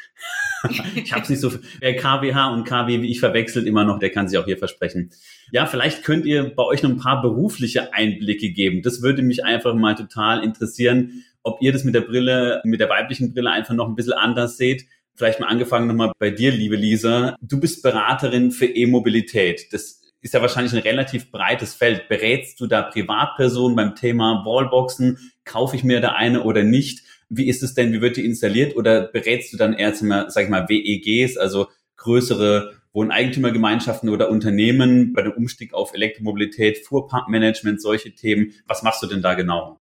ich 0.96 1.12
habe 1.12 1.24
es 1.24 1.30
nicht 1.30 1.42
so. 1.42 1.52
Wer 1.82 1.96
KWH 1.98 2.54
und 2.54 2.64
KW 2.64 3.02
wie 3.02 3.12
ich 3.12 3.20
verwechselt 3.20 3.68
immer 3.68 3.84
noch, 3.84 4.00
der 4.00 4.12
kann 4.12 4.30
sich 4.30 4.40
auch 4.40 4.46
hier 4.46 4.58
versprechen. 4.58 5.12
Ja, 5.52 5.66
vielleicht 5.66 6.04
könnt 6.04 6.26
ihr 6.26 6.56
bei 6.56 6.64
euch 6.64 6.84
noch 6.84 6.90
ein 6.90 6.98
paar 6.98 7.22
berufliche 7.22 7.94
Einblicke 7.94 8.52
geben. 8.52 8.82
Das 8.82 9.02
würde 9.02 9.24
mich 9.24 9.44
einfach 9.44 9.76
mal 9.76 9.96
total 9.96 10.42
interessieren, 10.42 11.26
ob 11.44 11.62
ihr 11.62 11.74
das 11.74 11.84
mit 11.84 11.94
der 11.94 12.02
Brille, 12.02 12.62
mit 12.64 12.80
der 12.80 12.90
weiblichen 12.90 13.34
Brille 13.34 13.52
einfach 13.52 13.74
noch 13.74 13.90
ein 13.90 13.96
bisschen 13.96 14.14
anders 14.14 14.56
seht. 14.56 14.86
Vielleicht 15.16 15.42
mal 15.42 15.48
angefangen 15.48 15.88
nochmal 15.88 16.12
bei 16.18 16.30
dir, 16.30 16.52
liebe 16.52 16.78
Lisa. 16.78 17.36
Du 17.42 17.60
bist 17.60 17.84
Beraterin 17.84 18.52
für 18.52 18.66
E-Mobilität. 18.66 19.74
Das 19.74 20.02
ist 20.26 20.34
ja 20.34 20.42
wahrscheinlich 20.42 20.74
ein 20.74 20.80
relativ 20.80 21.30
breites 21.30 21.76
Feld. 21.76 22.10
Berätst 22.10 22.60
du 22.60 22.66
da 22.66 22.82
Privatpersonen 22.82 23.76
beim 23.76 23.94
Thema 23.94 24.44
Wallboxen? 24.44 25.20
Kaufe 25.44 25.76
ich 25.76 25.84
mir 25.84 26.02
da 26.02 26.14
eine 26.14 26.42
oder 26.42 26.64
nicht? 26.64 27.04
Wie 27.30 27.48
ist 27.48 27.62
es 27.62 27.76
denn? 27.76 27.94
Wie 27.94 28.02
wird 28.02 28.18
die 28.18 28.26
installiert? 28.26 28.76
Oder 28.76 29.02
berätst 29.02 29.54
du 29.54 29.58
dann 29.58 29.74
eher, 29.74 29.94
sag 29.94 30.44
ich 30.44 30.50
mal, 30.50 30.68
WEGs, 30.68 31.38
also 31.38 31.68
größere 31.98 32.74
Wohneigentümergemeinschaften 32.94 34.10
oder 34.10 34.32
Unternehmen 34.32 35.14
bei 35.14 35.22
dem 35.22 35.34
Umstieg 35.34 35.76
auf 35.76 35.94
Elektromobilität, 35.94 36.80
Fuhrparkmanagement, 36.88 37.80
solche 37.80 38.16
Themen? 38.16 38.52
Was 38.66 38.82
machst 38.82 39.04
du 39.04 39.08
denn 39.08 39.22
da 39.22 39.36
genau? 39.36 39.80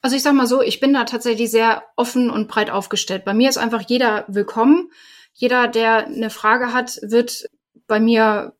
Also 0.00 0.14
ich 0.14 0.22
sag 0.22 0.34
mal 0.34 0.46
so, 0.46 0.62
ich 0.62 0.78
bin 0.78 0.92
da 0.92 1.02
tatsächlich 1.02 1.50
sehr 1.50 1.82
offen 1.96 2.30
und 2.30 2.46
breit 2.46 2.70
aufgestellt. 2.70 3.24
Bei 3.24 3.34
mir 3.34 3.48
ist 3.48 3.58
einfach 3.58 3.82
jeder 3.88 4.26
willkommen. 4.28 4.92
Jeder, 5.32 5.66
der 5.66 6.06
eine 6.06 6.30
Frage 6.30 6.72
hat, 6.72 7.00
wird 7.02 7.46
bei 7.88 7.98
mir 7.98 8.52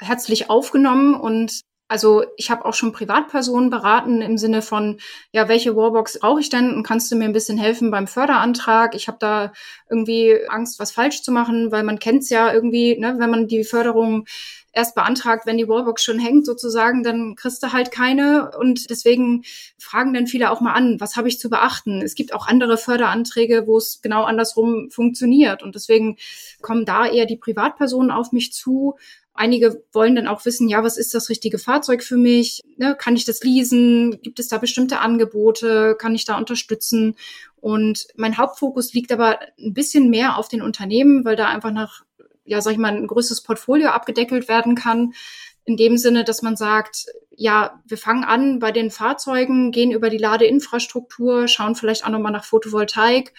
herzlich 0.00 0.50
aufgenommen 0.50 1.14
und 1.14 1.60
also 1.90 2.22
ich 2.36 2.52
habe 2.52 2.66
auch 2.66 2.74
schon 2.74 2.92
Privatpersonen 2.92 3.68
beraten 3.68 4.22
im 4.22 4.38
Sinne 4.38 4.62
von, 4.62 5.00
ja, 5.32 5.48
welche 5.48 5.74
Wallbox 5.74 6.20
brauche 6.20 6.38
ich 6.38 6.48
denn 6.48 6.72
und 6.72 6.84
kannst 6.84 7.10
du 7.10 7.16
mir 7.16 7.24
ein 7.24 7.32
bisschen 7.32 7.58
helfen 7.58 7.90
beim 7.90 8.06
Förderantrag? 8.06 8.94
Ich 8.94 9.08
habe 9.08 9.18
da 9.20 9.52
irgendwie 9.90 10.38
Angst, 10.48 10.78
was 10.78 10.92
falsch 10.92 11.22
zu 11.22 11.32
machen, 11.32 11.72
weil 11.72 11.82
man 11.82 11.98
kennt's 11.98 12.30
ja 12.30 12.52
irgendwie, 12.52 12.96
ne, 12.96 13.16
wenn 13.18 13.30
man 13.30 13.48
die 13.48 13.64
Förderung 13.64 14.24
erst 14.72 14.94
beantragt, 14.94 15.46
wenn 15.46 15.58
die 15.58 15.66
Wallbox 15.66 16.04
schon 16.04 16.20
hängt 16.20 16.46
sozusagen, 16.46 17.02
dann 17.02 17.34
kriegst 17.34 17.60
du 17.60 17.72
halt 17.72 17.90
keine 17.90 18.52
und 18.56 18.88
deswegen 18.88 19.42
fragen 19.76 20.14
dann 20.14 20.28
viele 20.28 20.52
auch 20.52 20.60
mal 20.60 20.74
an, 20.74 21.00
was 21.00 21.16
habe 21.16 21.26
ich 21.26 21.40
zu 21.40 21.50
beachten? 21.50 22.02
Es 22.02 22.14
gibt 22.14 22.32
auch 22.32 22.46
andere 22.46 22.78
Förderanträge, 22.78 23.66
wo 23.66 23.78
es 23.78 24.00
genau 24.00 24.22
andersrum 24.22 24.90
funktioniert 24.92 25.64
und 25.64 25.74
deswegen 25.74 26.18
kommen 26.62 26.84
da 26.84 27.06
eher 27.06 27.26
die 27.26 27.36
Privatpersonen 27.36 28.12
auf 28.12 28.30
mich 28.30 28.52
zu 28.52 28.96
Einige 29.32 29.84
wollen 29.92 30.16
dann 30.16 30.26
auch 30.26 30.44
wissen, 30.44 30.68
ja, 30.68 30.82
was 30.82 30.96
ist 30.96 31.14
das 31.14 31.28
richtige 31.28 31.58
Fahrzeug 31.58 32.02
für 32.02 32.16
mich? 32.16 32.60
Ne, 32.76 32.96
kann 32.98 33.16
ich 33.16 33.24
das 33.24 33.42
leasen? 33.42 34.20
Gibt 34.22 34.40
es 34.40 34.48
da 34.48 34.58
bestimmte 34.58 34.98
Angebote? 34.98 35.96
Kann 35.98 36.14
ich 36.14 36.24
da 36.24 36.36
unterstützen? 36.36 37.16
Und 37.56 38.06
mein 38.16 38.38
Hauptfokus 38.38 38.92
liegt 38.92 39.12
aber 39.12 39.38
ein 39.58 39.72
bisschen 39.72 40.10
mehr 40.10 40.36
auf 40.36 40.48
den 40.48 40.62
Unternehmen, 40.62 41.24
weil 41.24 41.36
da 41.36 41.46
einfach 41.46 41.72
nach, 41.72 42.02
ja, 42.44 42.60
sag 42.60 42.72
ich 42.72 42.78
mal, 42.78 42.94
ein 42.94 43.06
größeres 43.06 43.42
Portfolio 43.42 43.90
abgedeckelt 43.90 44.48
werden 44.48 44.74
kann. 44.74 45.12
In 45.64 45.76
dem 45.76 45.96
Sinne, 45.96 46.24
dass 46.24 46.42
man 46.42 46.56
sagt, 46.56 47.06
ja, 47.30 47.80
wir 47.86 47.98
fangen 47.98 48.24
an 48.24 48.58
bei 48.58 48.72
den 48.72 48.90
Fahrzeugen, 48.90 49.70
gehen 49.70 49.92
über 49.92 50.10
die 50.10 50.18
Ladeinfrastruktur, 50.18 51.48
schauen 51.48 51.76
vielleicht 51.76 52.04
auch 52.04 52.10
nochmal 52.10 52.32
nach 52.32 52.44
Photovoltaik 52.44 53.32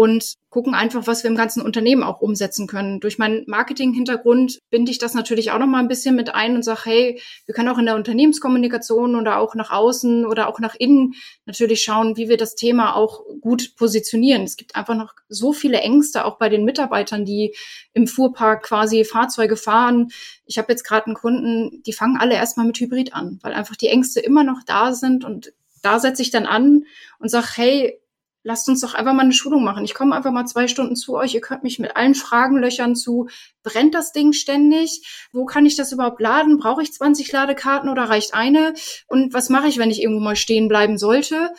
und 0.00 0.36
gucken 0.48 0.74
einfach, 0.74 1.06
was 1.06 1.24
wir 1.24 1.30
im 1.30 1.36
ganzen 1.36 1.60
Unternehmen 1.60 2.02
auch 2.02 2.22
umsetzen 2.22 2.66
können. 2.66 3.00
Durch 3.00 3.18
meinen 3.18 3.44
Marketing-Hintergrund 3.46 4.58
binde 4.70 4.90
ich 4.90 4.96
das 4.96 5.12
natürlich 5.12 5.50
auch 5.50 5.58
noch 5.58 5.66
mal 5.66 5.80
ein 5.80 5.88
bisschen 5.88 6.16
mit 6.16 6.34
ein 6.34 6.56
und 6.56 6.62
sage, 6.62 6.80
hey, 6.84 7.22
wir 7.44 7.54
können 7.54 7.68
auch 7.68 7.76
in 7.76 7.84
der 7.84 7.96
Unternehmenskommunikation 7.96 9.14
oder 9.14 9.38
auch 9.38 9.54
nach 9.54 9.70
außen 9.70 10.24
oder 10.24 10.48
auch 10.48 10.58
nach 10.58 10.74
innen 10.74 11.12
natürlich 11.44 11.82
schauen, 11.82 12.16
wie 12.16 12.30
wir 12.30 12.38
das 12.38 12.54
Thema 12.54 12.96
auch 12.96 13.20
gut 13.42 13.76
positionieren. 13.76 14.44
Es 14.44 14.56
gibt 14.56 14.74
einfach 14.74 14.96
noch 14.96 15.12
so 15.28 15.52
viele 15.52 15.82
Ängste 15.82 16.24
auch 16.24 16.38
bei 16.38 16.48
den 16.48 16.64
Mitarbeitern, 16.64 17.26
die 17.26 17.54
im 17.92 18.06
Fuhrpark 18.06 18.62
quasi 18.62 19.04
Fahrzeuge 19.04 19.58
fahren. 19.58 20.12
Ich 20.46 20.56
habe 20.56 20.72
jetzt 20.72 20.84
gerade 20.84 21.08
einen 21.08 21.14
Kunden, 21.14 21.82
die 21.82 21.92
fangen 21.92 22.16
alle 22.16 22.36
erstmal 22.36 22.64
mit 22.64 22.80
Hybrid 22.80 23.12
an, 23.12 23.38
weil 23.42 23.52
einfach 23.52 23.76
die 23.76 23.88
Ängste 23.88 24.20
immer 24.20 24.44
noch 24.44 24.62
da 24.64 24.94
sind 24.94 25.26
und 25.26 25.52
da 25.82 25.98
setze 25.98 26.22
ich 26.22 26.30
dann 26.30 26.46
an 26.46 26.84
und 27.18 27.28
sage, 27.28 27.48
hey, 27.54 28.00
lasst 28.42 28.68
uns 28.68 28.80
doch 28.80 28.94
einfach 28.94 29.12
mal 29.12 29.22
eine 29.22 29.32
Schulung 29.32 29.64
machen. 29.64 29.84
Ich 29.84 29.94
komme 29.94 30.14
einfach 30.14 30.32
mal 30.32 30.46
zwei 30.46 30.68
Stunden 30.68 30.96
zu 30.96 31.14
euch. 31.14 31.34
Ihr 31.34 31.40
könnt 31.40 31.62
mich 31.62 31.78
mit 31.78 31.96
allen 31.96 32.14
Fragen 32.14 32.58
löchern 32.58 32.96
zu, 32.96 33.28
brennt 33.62 33.94
das 33.94 34.12
Ding 34.12 34.32
ständig? 34.32 35.28
Wo 35.32 35.44
kann 35.44 35.66
ich 35.66 35.76
das 35.76 35.92
überhaupt 35.92 36.20
laden? 36.20 36.58
Brauche 36.58 36.82
ich 36.82 36.92
20 36.92 37.30
Ladekarten 37.32 37.90
oder 37.90 38.04
reicht 38.04 38.34
eine? 38.34 38.74
Und 39.06 39.34
was 39.34 39.50
mache 39.50 39.68
ich, 39.68 39.78
wenn 39.78 39.90
ich 39.90 40.02
irgendwo 40.02 40.20
mal 40.20 40.36
stehen 40.36 40.68
bleiben 40.68 40.98
sollte? 40.98 41.50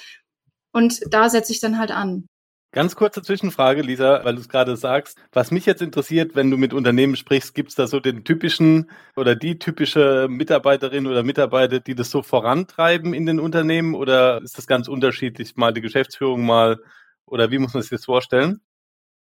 Und 0.72 1.02
da 1.10 1.30
setze 1.30 1.52
ich 1.52 1.60
dann 1.60 1.78
halt 1.78 1.92
an. 1.92 2.28
Ganz 2.74 2.96
kurze 2.96 3.22
Zwischenfrage, 3.22 3.82
Lisa, 3.82 4.24
weil 4.24 4.36
du 4.36 4.40
es 4.42 4.48
gerade 4.48 4.78
sagst. 4.78 5.18
Was 5.34 5.52
mich 5.52 5.66
jetzt 5.66 5.82
interessiert, 5.82 6.36
wenn 6.36 6.50
du 6.50 6.58
mit 6.58 6.74
Unternehmen 6.74 7.18
sprichst, 7.18 7.54
gibt 7.54 7.70
es 7.70 7.76
da 7.76 7.86
so 7.86 8.00
den 8.00 8.24
typischen 8.24 8.90
oder 9.18 9.36
die 9.36 9.60
typische 9.60 10.28
Mitarbeiterin 10.30 11.06
oder 11.06 11.22
Mitarbeiter, 11.22 11.82
die 11.82 11.96
das 11.96 12.10
so 12.12 12.22
vorantreiben 12.24 13.14
in 13.14 13.26
den 13.26 13.42
Unternehmen 13.42 13.94
oder 13.94 14.42
ist 14.42 14.58
das 14.58 14.68
ganz 14.68 14.88
unterschiedlich, 14.88 15.58
mal 15.58 15.74
die 15.74 15.82
Geschäftsführung 15.82 16.46
mal 16.46 16.78
oder 17.26 17.52
wie 17.52 17.60
muss 17.60 17.74
man 17.74 17.84
sich 17.84 17.92
das 17.92 18.06
vorstellen? 18.06 18.62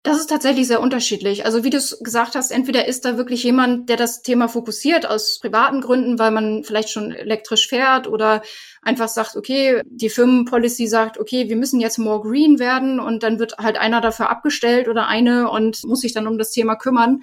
Das 0.03 0.19
ist 0.19 0.31
tatsächlich 0.31 0.65
sehr 0.65 0.81
unterschiedlich. 0.81 1.45
Also 1.45 1.63
wie 1.63 1.69
du 1.69 1.77
es 1.77 1.99
gesagt 1.99 2.33
hast, 2.33 2.49
entweder 2.49 2.87
ist 2.87 3.05
da 3.05 3.17
wirklich 3.17 3.43
jemand, 3.43 3.87
der 3.87 3.97
das 3.97 4.23
Thema 4.23 4.47
fokussiert 4.47 5.05
aus 5.05 5.37
privaten 5.39 5.79
Gründen, 5.79 6.17
weil 6.17 6.31
man 6.31 6.63
vielleicht 6.63 6.89
schon 6.89 7.11
elektrisch 7.11 7.67
fährt 7.67 8.07
oder 8.07 8.41
einfach 8.81 9.07
sagt, 9.07 9.35
okay, 9.35 9.81
die 9.85 10.09
Firmenpolicy 10.09 10.87
sagt, 10.87 11.19
okay, 11.19 11.49
wir 11.49 11.55
müssen 11.55 11.79
jetzt 11.79 11.99
more 11.99 12.19
green 12.21 12.57
werden 12.57 12.99
und 12.99 13.21
dann 13.21 13.37
wird 13.37 13.59
halt 13.59 13.77
einer 13.77 14.01
dafür 14.01 14.31
abgestellt 14.31 14.87
oder 14.87 15.07
eine 15.07 15.51
und 15.51 15.83
muss 15.83 16.01
sich 16.01 16.13
dann 16.13 16.25
um 16.25 16.39
das 16.39 16.49
Thema 16.49 16.75
kümmern. 16.75 17.21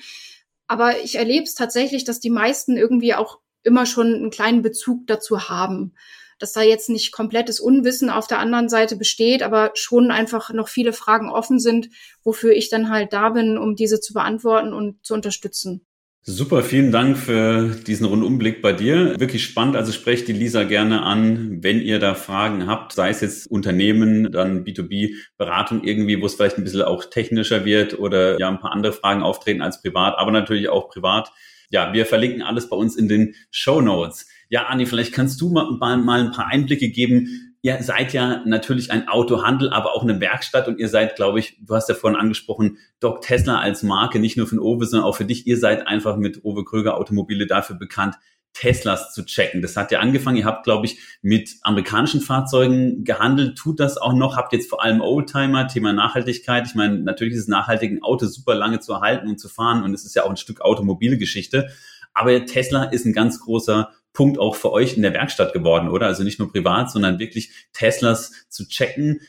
Aber 0.69 1.01
ich 1.03 1.17
erlebe 1.17 1.45
es 1.45 1.55
tatsächlich, 1.55 2.05
dass 2.05 2.21
die 2.21 2.31
meisten 2.31 2.77
irgendwie 2.77 3.15
auch 3.15 3.41
immer 3.65 3.87
schon 3.87 4.15
einen 4.15 4.31
kleinen 4.31 4.63
Bezug 4.63 5.05
dazu 5.09 5.49
haben 5.49 5.95
dass 6.39 6.53
da 6.53 6.63
jetzt 6.63 6.91
nicht 6.91 7.13
komplettes 7.13 7.61
Unwissen 7.61 8.11
auf 8.11 8.27
der 8.27 8.39
anderen 8.39 8.69
Seite 8.69 8.97
besteht, 8.97 9.43
aber 9.43 9.73
schon 9.75 10.11
einfach 10.11 10.53
noch 10.53 10.69
viele 10.69 10.93
Fragen 10.93 11.31
offen 11.31 11.59
sind, 11.59 11.89
wofür 12.23 12.53
ich 12.53 12.71
dann 12.71 12.91
halt 12.91 13.13
da 13.13 13.31
bin, 13.31 13.59
um 13.59 13.75
diese 13.77 14.01
zu 14.01 14.13
beantworten 14.13 14.73
und 14.73 15.05
zu 15.05 15.15
unterstützen. 15.15 15.85
Super, 16.31 16.63
vielen 16.63 16.93
Dank 16.93 17.17
für 17.17 17.75
diesen 17.87 18.05
Rundumblick 18.05 18.61
bei 18.61 18.75
dir. 18.75 19.19
Wirklich 19.19 19.45
spannend. 19.45 19.77
Also 19.77 19.93
sprecht 19.93 20.29
die 20.29 20.35
Lisa 20.35 20.65
gerne 20.65 21.03
an, 21.03 21.63
wenn 21.63 21.81
ihr 21.81 21.99
da 22.01 22.15
Fragen 22.15 22.67
habt, 22.67 22.93
sei 22.93 23.09
es 23.09 23.23
jetzt 23.23 23.47
Unternehmen, 23.51 24.31
dann 24.31 24.63
B2B-Beratung 24.65 25.85
irgendwie, 25.85 26.21
wo 26.21 26.27
es 26.27 26.35
vielleicht 26.35 26.59
ein 26.59 26.65
bisschen 26.65 26.83
auch 26.83 27.05
technischer 27.05 27.65
wird 27.65 27.99
oder 27.99 28.39
ja 28.39 28.49
ein 28.49 28.61
paar 28.61 28.73
andere 28.73 28.93
Fragen 28.93 29.23
auftreten 29.23 29.63
als 29.63 29.81
privat, 29.81 30.19
aber 30.19 30.31
natürlich 30.31 30.69
auch 30.69 30.91
privat. 30.91 31.33
Ja, 31.71 31.95
wir 31.95 32.05
verlinken 32.05 32.43
alles 32.43 32.69
bei 32.69 32.77
uns 32.77 32.97
in 32.97 33.09
den 33.09 33.35
Show 33.51 33.81
Notes. 33.81 34.27
Ja, 34.49 34.67
Anni, 34.67 34.87
vielleicht 34.87 35.13
kannst 35.13 35.41
du 35.41 35.51
mal, 35.51 35.71
mal 35.99 36.21
ein 36.21 36.33
paar 36.33 36.47
Einblicke 36.47 36.89
geben. 36.89 37.55
ihr 37.61 37.83
seid 37.83 38.13
ja 38.13 38.43
natürlich 38.47 38.91
ein 38.91 39.09
Autohandel, 39.09 39.71
aber 39.71 39.95
auch 39.95 40.03
eine 40.03 40.21
Werkstatt 40.21 40.69
und 40.69 40.79
ihr 40.79 40.89
seid, 40.89 41.17
glaube 41.17 41.39
ich, 41.41 41.59
du 41.61 41.75
hast 41.75 41.89
ja 41.89 41.95
vorhin 41.95 42.19
angesprochen, 42.19 42.79
Doc 43.01 43.21
Tesla 43.21 43.59
als 43.61 43.83
Marke, 43.83 44.21
nicht 44.21 44.37
nur 44.37 44.47
für 44.47 44.63
Owe, 44.63 44.87
sondern 44.87 45.09
auch 45.09 45.17
für 45.17 45.25
dich. 45.25 45.47
Ihr 45.47 45.59
seid 45.59 45.87
einfach 45.87 46.17
mit 46.17 46.45
Owe 46.45 46.65
Kröger 46.65 46.97
Automobile 46.97 47.47
dafür 47.47 47.77
bekannt, 47.77 48.17
Teslas 48.55 49.13
zu 49.13 49.25
checken. 49.25 49.63
Das 49.63 49.77
hat 49.77 49.93
ja 49.93 50.01
angefangen, 50.01 50.37
ihr 50.37 50.45
habt, 50.45 50.65
glaube 50.65 50.87
ich, 50.87 50.99
mit 51.23 51.57
amerikanischen 51.63 52.21
Fahrzeugen 52.21 53.05
gehandelt, 53.05 53.57
tut 53.57 53.79
das 53.79 53.99
auch 53.99 54.15
noch, 54.15 54.37
habt 54.37 54.53
jetzt 54.53 54.69
vor 54.69 54.83
allem 54.83 55.01
Oldtimer, 55.01 55.69
Thema 55.69 55.93
Nachhaltigkeit. 55.93 56.67
Ich 56.67 56.75
meine, 56.75 56.99
natürlich 56.99 57.35
ist 57.35 57.43
es 57.43 57.49
nachhaltig, 57.49 57.93
ein 57.93 58.03
Auto 58.03 58.27
super 58.27 58.55
lange 58.55 58.81
zu 58.81 58.95
erhalten 58.95 59.29
und 59.29 59.39
zu 59.39 59.49
fahren 59.49 59.83
und 59.85 59.95
es 59.95 60.05
ist 60.05 60.17
ja 60.17 60.25
auch 60.25 60.31
ein 60.31 60.37
Stück 60.37 60.61
Automobilgeschichte. 60.61 61.69
Aber 62.15 62.45
Tesla 62.47 62.85
ist 62.85 63.05
ein 63.05 63.13
ganz 63.13 63.39
großer 63.41 63.93
Punkt 64.19 64.41
auch 64.41 64.57
für 64.57 64.73
euch 64.73 64.97
in 64.97 65.03
der 65.03 65.13
Werkstatt 65.13 65.53
geworden, 65.53 65.89
oder? 65.89 66.07
Also 66.07 66.25
nicht 66.25 66.41
nur 66.41 66.51
privat, 66.51 66.91
sondern 66.91 67.21
wirklich 67.21 67.53
Teslas 67.73 68.33
zu 68.49 68.67
checken 68.67 69.21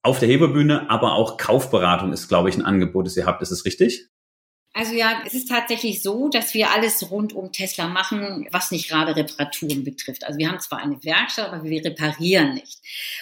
auf 0.00 0.18
der 0.18 0.30
Heberbühne, 0.30 0.88
aber 0.88 1.12
auch 1.12 1.36
Kaufberatung 1.36 2.10
ist, 2.14 2.28
glaube 2.28 2.48
ich, 2.48 2.56
ein 2.56 2.64
Angebot, 2.64 3.04
das 3.04 3.18
ihr 3.18 3.26
habt. 3.26 3.42
Ist 3.42 3.50
es 3.50 3.66
richtig? 3.66 4.08
Also 4.72 4.94
ja, 4.94 5.20
es 5.26 5.34
ist 5.34 5.48
tatsächlich 5.48 6.00
so, 6.00 6.28
dass 6.28 6.54
wir 6.54 6.70
alles 6.70 7.10
rund 7.10 7.34
um 7.34 7.52
Tesla 7.52 7.88
machen, 7.88 8.48
was 8.52 8.70
nicht 8.70 8.88
gerade 8.88 9.14
Reparaturen 9.14 9.84
betrifft. 9.84 10.24
Also 10.24 10.38
wir 10.38 10.48
haben 10.48 10.60
zwar 10.60 10.78
eine 10.78 11.02
Werkstatt, 11.04 11.52
aber 11.52 11.64
wir 11.64 11.84
reparieren 11.84 12.54
nicht. 12.54 12.78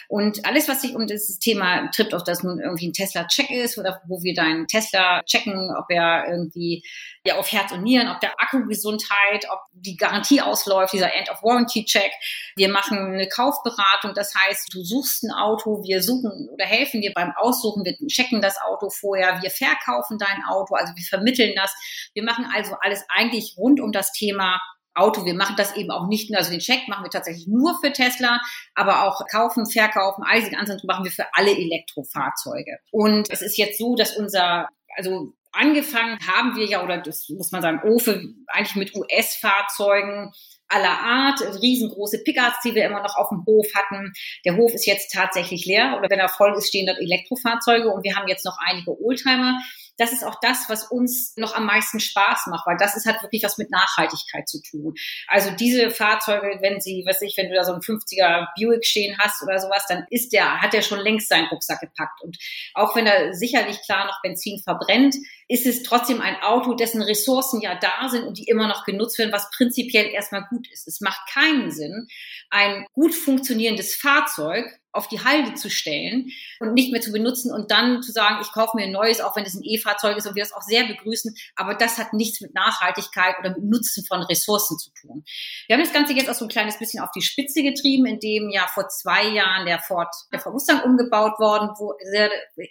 Und 0.08 0.44
alles, 0.44 0.68
was 0.68 0.82
sich 0.82 0.94
um 0.94 1.06
das 1.06 1.38
Thema 1.38 1.88
trifft, 1.88 2.12
ob 2.12 2.24
das 2.26 2.44
nun 2.44 2.60
irgendwie 2.60 2.88
ein 2.88 2.92
Tesla-Check 2.92 3.50
ist 3.50 3.78
oder 3.78 4.02
wo 4.06 4.22
wir 4.22 4.34
deinen 4.34 4.68
Tesla 4.68 5.22
checken, 5.24 5.74
ob 5.74 5.86
er 5.88 6.28
irgendwie 6.30 6.84
ja 7.24 7.36
auf 7.36 7.50
Herz 7.50 7.72
und 7.72 7.82
Nieren, 7.82 8.08
ob 8.08 8.20
der 8.20 8.32
Akkugesundheit, 8.40 9.46
ob 9.50 9.60
die 9.72 9.96
Garantie 9.96 10.40
ausläuft, 10.40 10.92
dieser 10.92 11.14
End-of-Warranty-Check. 11.14 12.10
Wir 12.56 12.70
machen 12.70 13.14
eine 13.14 13.28
Kaufberatung, 13.28 14.14
das 14.14 14.34
heißt, 14.34 14.72
du 14.72 14.82
suchst 14.82 15.24
ein 15.24 15.32
Auto, 15.32 15.82
wir 15.84 16.02
suchen 16.02 16.48
oder 16.52 16.64
helfen 16.64 17.00
dir 17.00 17.12
beim 17.14 17.32
Aussuchen, 17.36 17.84
wir 17.84 17.94
checken 18.08 18.40
das 18.40 18.60
Auto 18.60 18.90
vorher, 18.90 19.40
wir 19.42 19.50
verkaufen 19.50 20.18
dein 20.18 20.44
Auto, 20.48 20.74
also 20.74 20.92
wir 20.94 21.04
vermitteln 21.04 21.54
das. 21.56 21.74
Wir 22.14 22.22
machen 22.22 22.46
also 22.52 22.76
alles 22.80 23.04
eigentlich 23.08 23.54
rund 23.56 23.80
um 23.80 23.92
das 23.92 24.12
Thema 24.12 24.60
Auto. 24.98 25.24
Wir 25.24 25.34
machen 25.34 25.56
das 25.56 25.76
eben 25.76 25.90
auch 25.90 26.08
nicht 26.08 26.30
nur, 26.30 26.38
also 26.38 26.50
den 26.50 26.60
Check 26.60 26.88
machen 26.88 27.04
wir 27.04 27.10
tatsächlich 27.10 27.46
nur 27.46 27.78
für 27.80 27.92
Tesla, 27.92 28.40
aber 28.74 29.04
auch 29.04 29.22
kaufen, 29.30 29.66
verkaufen, 29.66 30.24
all 30.26 30.40
diese 30.40 30.50
ganzen 30.50 30.80
machen 30.86 31.04
wir 31.04 31.12
für 31.12 31.26
alle 31.32 31.52
Elektrofahrzeuge. 31.52 32.78
Und 32.90 33.30
es 33.30 33.42
ist 33.42 33.56
jetzt 33.56 33.78
so, 33.78 33.94
dass 33.94 34.16
unser, 34.16 34.68
also 34.96 35.32
angefangen 35.52 36.18
haben 36.26 36.56
wir 36.56 36.66
ja, 36.66 36.82
oder 36.82 36.98
das 36.98 37.28
muss 37.28 37.52
man 37.52 37.62
sagen, 37.62 37.80
OFE 37.84 38.22
eigentlich 38.48 38.76
mit 38.76 38.94
US-Fahrzeugen 38.94 40.32
aller 40.68 40.98
Art, 41.00 41.40
riesengroße 41.62 42.22
Pickups, 42.24 42.60
die 42.64 42.74
wir 42.74 42.84
immer 42.84 43.02
noch 43.02 43.16
auf 43.16 43.30
dem 43.30 43.44
Hof 43.46 43.66
hatten. 43.74 44.12
Der 44.44 44.56
Hof 44.56 44.72
ist 44.74 44.86
jetzt 44.86 45.12
tatsächlich 45.12 45.64
leer 45.64 45.96
oder 45.98 46.10
wenn 46.10 46.18
er 46.18 46.28
voll 46.28 46.54
ist, 46.56 46.68
stehen 46.68 46.86
dort 46.86 46.98
Elektrofahrzeuge 46.98 47.88
und 47.88 48.04
wir 48.04 48.16
haben 48.16 48.28
jetzt 48.28 48.44
noch 48.44 48.58
einige 48.60 49.00
Oldtimer 49.02 49.58
das 49.98 50.12
ist 50.12 50.24
auch 50.24 50.36
das, 50.40 50.68
was 50.68 50.84
uns 50.84 51.34
noch 51.36 51.54
am 51.54 51.66
meisten 51.66 52.00
Spaß 52.00 52.46
macht, 52.46 52.66
weil 52.66 52.76
das 52.78 52.96
ist 52.96 53.04
halt 53.04 53.20
wirklich 53.22 53.42
was 53.42 53.58
mit 53.58 53.70
Nachhaltigkeit 53.70 54.48
zu 54.48 54.62
tun. 54.62 54.94
Also 55.26 55.50
diese 55.50 55.90
Fahrzeuge, 55.90 56.58
wenn 56.60 56.80
sie, 56.80 57.04
was 57.06 57.20
ich, 57.20 57.36
wenn 57.36 57.48
du 57.48 57.54
da 57.54 57.64
so 57.64 57.72
einen 57.72 57.82
50er 57.82 58.46
Buick 58.56 58.86
stehen 58.86 59.16
hast 59.18 59.42
oder 59.42 59.58
sowas, 59.58 59.84
dann 59.88 60.06
ist 60.10 60.32
der, 60.32 60.62
hat 60.62 60.72
der 60.72 60.82
schon 60.82 61.00
längst 61.00 61.28
seinen 61.28 61.48
Rucksack 61.48 61.80
gepackt. 61.80 62.22
Und 62.22 62.38
auch 62.74 62.94
wenn 62.94 63.06
er 63.06 63.34
sicherlich 63.34 63.82
klar 63.82 64.06
noch 64.06 64.22
Benzin 64.22 64.60
verbrennt, 64.62 65.16
ist 65.48 65.66
es 65.66 65.82
trotzdem 65.82 66.20
ein 66.20 66.36
Auto, 66.42 66.74
dessen 66.74 67.02
Ressourcen 67.02 67.60
ja 67.60 67.74
da 67.74 68.08
sind 68.08 68.24
und 68.24 68.38
die 68.38 68.44
immer 68.44 68.68
noch 68.68 68.84
genutzt 68.84 69.18
werden, 69.18 69.32
was 69.32 69.50
prinzipiell 69.50 70.06
erstmal 70.06 70.44
gut 70.48 70.70
ist. 70.70 70.86
Es 70.86 71.00
macht 71.00 71.28
keinen 71.32 71.72
Sinn, 71.72 72.06
ein 72.50 72.86
gut 72.92 73.14
funktionierendes 73.14 73.96
Fahrzeug 73.96 74.78
auf 74.92 75.08
die 75.08 75.22
Halde 75.22 75.54
zu 75.54 75.70
stellen 75.70 76.30
und 76.60 76.72
nicht 76.74 76.92
mehr 76.92 77.00
zu 77.00 77.12
benutzen 77.12 77.52
und 77.52 77.70
dann 77.70 78.02
zu 78.02 78.12
sagen, 78.12 78.38
ich 78.40 78.52
kaufe 78.52 78.76
mir 78.76 78.84
ein 78.84 78.92
neues, 78.92 79.20
auch 79.20 79.36
wenn 79.36 79.44
es 79.44 79.54
ein 79.54 79.62
E-Fahrzeug 79.62 80.16
ist 80.16 80.26
und 80.26 80.34
wir 80.34 80.42
das 80.42 80.52
auch 80.52 80.62
sehr 80.62 80.86
begrüßen. 80.86 81.34
Aber 81.56 81.74
das 81.74 81.98
hat 81.98 82.12
nichts 82.14 82.40
mit 82.40 82.54
Nachhaltigkeit 82.54 83.36
oder 83.38 83.50
mit 83.50 83.64
Nutzen 83.64 84.04
von 84.06 84.22
Ressourcen 84.22 84.78
zu 84.78 84.90
tun. 84.92 85.24
Wir 85.66 85.76
haben 85.76 85.84
das 85.84 85.92
Ganze 85.92 86.14
jetzt 86.14 86.30
auch 86.30 86.34
so 86.34 86.46
ein 86.46 86.50
kleines 86.50 86.78
bisschen 86.78 87.02
auf 87.02 87.10
die 87.14 87.22
Spitze 87.22 87.62
getrieben, 87.62 88.06
indem 88.06 88.50
ja 88.50 88.66
vor 88.66 88.88
zwei 88.88 89.28
Jahren 89.28 89.66
der 89.66 89.78
Ford, 89.78 90.14
der 90.32 90.40
Ford 90.40 90.54
Mustang 90.54 90.82
umgebaut 90.82 91.38
worden, 91.38 91.70
wo 91.78 91.94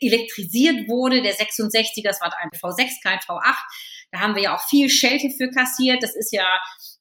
elektrisiert 0.02 0.88
wurde. 0.88 1.22
Der 1.22 1.34
66, 1.34 2.04
das 2.04 2.20
war 2.20 2.34
ein 2.40 2.50
V6, 2.50 3.04
kein 3.04 3.20
V8. 3.20 3.56
Da 4.18 4.24
haben 4.24 4.36
wir 4.36 4.44
ja 4.44 4.56
auch 4.56 4.62
viel 4.68 4.90
Schelte 4.90 5.30
für 5.30 5.50
kassiert. 5.50 6.02
Das 6.02 6.16
ist 6.16 6.34
ja 6.34 6.46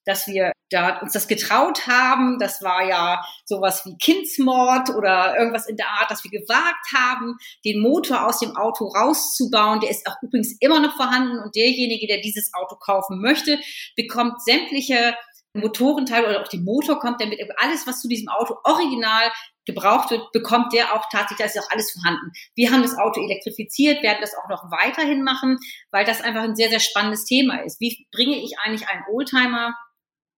dass 0.07 0.25
wir 0.25 0.53
da 0.69 0.99
uns 0.99 1.13
das 1.13 1.27
getraut 1.27 1.85
haben. 1.85 2.39
Das 2.39 2.63
war 2.63 2.87
ja 2.87 3.21
sowas 3.45 3.85
wie 3.85 3.97
Kindsmord 3.97 4.89
oder 4.95 5.37
irgendwas 5.37 5.67
in 5.67 5.75
der 5.75 5.89
Art, 5.89 6.09
dass 6.09 6.23
wir 6.23 6.31
gewagt 6.31 6.93
haben, 6.95 7.35
den 7.65 7.81
Motor 7.81 8.25
aus 8.25 8.39
dem 8.39 8.55
Auto 8.55 8.87
rauszubauen. 8.87 9.81
Der 9.81 9.89
ist 9.89 10.07
auch 10.07 10.15
übrigens 10.21 10.55
immer 10.61 10.79
noch 10.79 10.95
vorhanden 10.95 11.39
und 11.39 11.55
derjenige, 11.55 12.07
der 12.07 12.21
dieses 12.21 12.53
Auto 12.53 12.77
kaufen 12.77 13.19
möchte, 13.19 13.59
bekommt 13.95 14.41
sämtliche 14.43 15.13
Motorenteile 15.53 16.29
oder 16.29 16.41
auch 16.41 16.47
den 16.47 16.63
Motor 16.63 16.99
kommt 16.99 17.19
damit 17.19 17.39
alles, 17.57 17.85
was 17.85 18.01
zu 18.01 18.07
diesem 18.07 18.29
Auto 18.29 18.55
original 18.63 19.31
gebraucht 19.67 20.09
wird, 20.09 20.31
bekommt 20.31 20.73
der 20.73 20.93
auch 20.93 21.05
tatsächlich, 21.11 21.37
da 21.37 21.45
ist 21.45 21.59
auch 21.59 21.71
alles 21.71 21.91
vorhanden. 21.91 22.31
Wir 22.55 22.71
haben 22.71 22.81
das 22.81 22.97
Auto 22.97 23.21
elektrifiziert, 23.21 24.01
werden 24.01 24.17
das 24.21 24.33
auch 24.33 24.49
noch 24.49 24.71
weiterhin 24.71 25.23
machen, 25.23 25.59
weil 25.91 26.05
das 26.05 26.21
einfach 26.21 26.41
ein 26.41 26.55
sehr, 26.55 26.69
sehr 26.69 26.79
spannendes 26.79 27.25
Thema 27.25 27.63
ist. 27.63 27.79
Wie 27.79 28.07
bringe 28.11 28.37
ich 28.37 28.57
eigentlich 28.63 28.87
einen 28.87 29.03
Oldtimer 29.11 29.75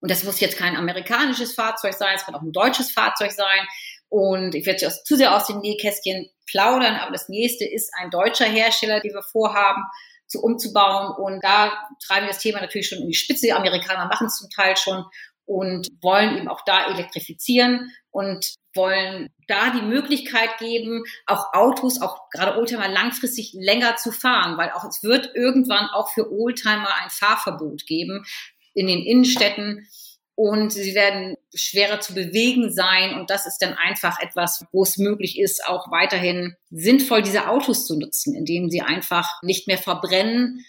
und 0.01 0.11
das 0.11 0.23
muss 0.23 0.39
jetzt 0.39 0.57
kein 0.57 0.75
amerikanisches 0.75 1.53
Fahrzeug 1.53 1.93
sein, 1.93 2.15
es 2.15 2.25
kann 2.25 2.35
auch 2.35 2.41
ein 2.41 2.51
deutsches 2.51 2.91
Fahrzeug 2.91 3.31
sein. 3.31 3.67
Und 4.07 4.55
ich 4.55 4.65
werde 4.65 4.91
zu 5.03 5.15
sehr 5.15 5.35
aus 5.35 5.45
den 5.45 5.59
Nähkästchen 5.59 6.29
plaudern, 6.47 6.95
aber 6.95 7.11
das 7.11 7.29
nächste 7.29 7.65
ist 7.65 7.91
ein 7.99 8.09
deutscher 8.09 8.45
Hersteller, 8.45 9.01
den 9.01 9.13
wir 9.13 9.21
vorhaben, 9.21 9.83
zu 10.25 10.41
umzubauen. 10.41 11.15
Und 11.15 11.43
da 11.43 11.87
treiben 12.05 12.25
wir 12.25 12.33
das 12.33 12.41
Thema 12.41 12.61
natürlich 12.61 12.87
schon 12.87 12.99
in 12.99 13.07
die 13.07 13.13
Spitze. 13.13 13.47
Die 13.47 13.53
Amerikaner 13.53 14.07
machen 14.07 14.27
es 14.27 14.37
zum 14.37 14.49
Teil 14.49 14.77
schon 14.77 15.05
und 15.45 15.87
wollen 16.01 16.37
eben 16.37 16.47
auch 16.47 16.61
da 16.65 16.87
elektrifizieren 16.87 17.91
und 18.11 18.55
wollen 18.79 19.29
da 19.47 19.71
die 19.71 19.81
Möglichkeit 19.81 20.57
geben, 20.57 21.03
auch 21.25 21.53
Autos, 21.53 22.01
auch 22.01 22.29
gerade 22.29 22.57
Oldtimer 22.57 22.87
langfristig 22.87 23.51
länger 23.53 23.97
zu 23.97 24.11
fahren, 24.11 24.57
weil 24.57 24.71
auch 24.71 24.85
es 24.85 25.03
wird 25.03 25.31
irgendwann 25.35 25.87
auch 25.87 26.09
für 26.13 26.31
Oldtimer 26.31 26.89
ein 27.01 27.09
Fahrverbot 27.09 27.85
geben, 27.85 28.25
in 28.73 28.87
den 28.87 29.03
Innenstädten 29.03 29.87
und 30.35 30.71
sie 30.71 30.95
werden 30.95 31.35
schwerer 31.53 31.99
zu 31.99 32.13
bewegen 32.13 32.71
sein. 32.71 33.15
Und 33.15 33.29
das 33.29 33.45
ist 33.45 33.57
dann 33.57 33.73
einfach 33.73 34.21
etwas, 34.21 34.63
wo 34.71 34.83
es 34.83 34.97
möglich 34.97 35.37
ist, 35.37 35.67
auch 35.67 35.91
weiterhin 35.91 36.55
sinnvoll 36.69 37.21
diese 37.21 37.49
Autos 37.49 37.85
zu 37.85 37.99
nutzen, 37.99 38.33
indem 38.33 38.69
sie 38.69 38.81
einfach 38.81 39.27
nicht 39.41 39.67
mehr 39.67 39.77
verbrennen, 39.77 40.65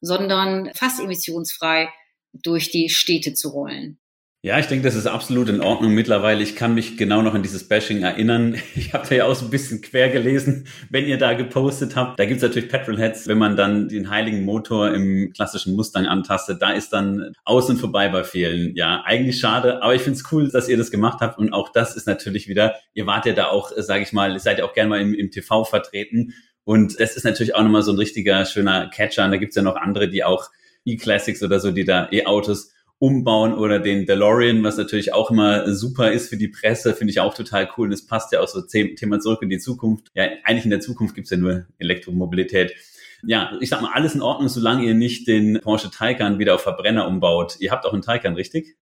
sondern 0.00 0.70
fast 0.72 1.00
emissionsfrei 1.00 1.92
durch 2.32 2.70
die 2.70 2.90
Städte 2.90 3.34
zu 3.34 3.48
rollen. 3.48 3.98
Ja, 4.40 4.56
ich 4.60 4.66
denke, 4.66 4.84
das 4.84 4.94
ist 4.94 5.08
absolut 5.08 5.48
in 5.48 5.60
Ordnung 5.60 5.94
mittlerweile. 5.94 6.44
Ich 6.44 6.54
kann 6.54 6.72
mich 6.72 6.96
genau 6.96 7.22
noch 7.22 7.34
an 7.34 7.42
dieses 7.42 7.66
Bashing 7.66 8.02
erinnern. 8.02 8.54
Ich 8.76 8.92
habe 8.92 9.04
da 9.08 9.14
ja 9.16 9.24
auch 9.24 9.34
so 9.34 9.46
ein 9.46 9.50
bisschen 9.50 9.80
quer 9.80 10.10
gelesen, 10.10 10.68
wenn 10.90 11.06
ihr 11.06 11.18
da 11.18 11.32
gepostet 11.32 11.96
habt. 11.96 12.20
Da 12.20 12.24
gibt's 12.24 12.44
natürlich 12.44 12.68
Petrolheads, 12.68 13.26
wenn 13.26 13.36
man 13.36 13.56
dann 13.56 13.88
den 13.88 14.10
heiligen 14.10 14.44
Motor 14.44 14.94
im 14.94 15.32
klassischen 15.32 15.74
Mustang 15.74 16.06
antastet, 16.06 16.62
da 16.62 16.70
ist 16.70 16.92
dann 16.92 17.32
außen 17.44 17.78
vorbei 17.78 18.08
bei 18.10 18.22
vielen. 18.22 18.76
Ja, 18.76 19.02
eigentlich 19.04 19.40
schade, 19.40 19.82
aber 19.82 19.96
ich 19.96 20.02
finde 20.02 20.20
es 20.20 20.32
cool, 20.32 20.48
dass 20.48 20.68
ihr 20.68 20.76
das 20.76 20.92
gemacht 20.92 21.18
habt. 21.20 21.36
Und 21.36 21.52
auch 21.52 21.70
das 21.70 21.96
ist 21.96 22.06
natürlich 22.06 22.46
wieder, 22.46 22.76
ihr 22.94 23.06
wart 23.06 23.26
ja 23.26 23.32
da 23.32 23.46
auch, 23.46 23.72
sage 23.76 24.04
ich 24.04 24.12
mal, 24.12 24.38
seid 24.38 24.58
ja 24.58 24.64
auch 24.66 24.72
gerne 24.72 24.90
mal 24.90 25.00
im, 25.00 25.14
im 25.14 25.32
TV 25.32 25.64
vertreten. 25.64 26.32
Und 26.62 27.00
das 27.00 27.16
ist 27.16 27.24
natürlich 27.24 27.56
auch 27.56 27.62
nochmal 27.64 27.82
so 27.82 27.90
ein 27.90 27.98
richtiger, 27.98 28.44
schöner 28.44 28.88
Catcher. 28.88 29.24
Und 29.24 29.32
da 29.32 29.36
gibt's 29.36 29.56
ja 29.56 29.62
noch 29.62 29.74
andere, 29.74 30.08
die 30.08 30.22
auch 30.22 30.48
E-Classics 30.84 31.42
oder 31.42 31.58
so, 31.58 31.72
die 31.72 31.84
da 31.84 32.08
E-Autos 32.12 32.72
umbauen 33.00 33.54
oder 33.54 33.78
den 33.78 34.06
DeLorean, 34.06 34.64
was 34.64 34.76
natürlich 34.76 35.12
auch 35.12 35.30
immer 35.30 35.72
super 35.72 36.10
ist 36.10 36.28
für 36.28 36.36
die 36.36 36.48
Presse, 36.48 36.94
finde 36.94 37.12
ich 37.12 37.20
auch 37.20 37.34
total 37.34 37.68
cool. 37.76 37.86
Und 37.86 37.92
es 37.92 38.06
passt 38.06 38.32
ja 38.32 38.40
auch 38.40 38.48
so 38.48 38.60
Thema 38.62 39.20
zurück 39.20 39.42
in 39.42 39.50
die 39.50 39.58
Zukunft. 39.58 40.08
Ja, 40.14 40.24
eigentlich 40.44 40.64
in 40.64 40.70
der 40.70 40.80
Zukunft 40.80 41.14
gibt's 41.14 41.30
ja 41.30 41.36
nur 41.36 41.66
Elektromobilität. 41.78 42.74
Ja, 43.22 43.56
ich 43.60 43.68
sag 43.68 43.82
mal, 43.82 43.92
alles 43.92 44.14
in 44.14 44.22
Ordnung, 44.22 44.48
solange 44.48 44.84
ihr 44.84 44.94
nicht 44.94 45.26
den 45.28 45.60
Porsche 45.60 45.90
Taycan 45.90 46.38
wieder 46.38 46.54
auf 46.54 46.62
Verbrenner 46.62 47.06
umbaut. 47.06 47.56
Ihr 47.60 47.70
habt 47.70 47.84
auch 47.84 47.92
einen 47.92 48.02
Taycan, 48.02 48.34
richtig? 48.34 48.76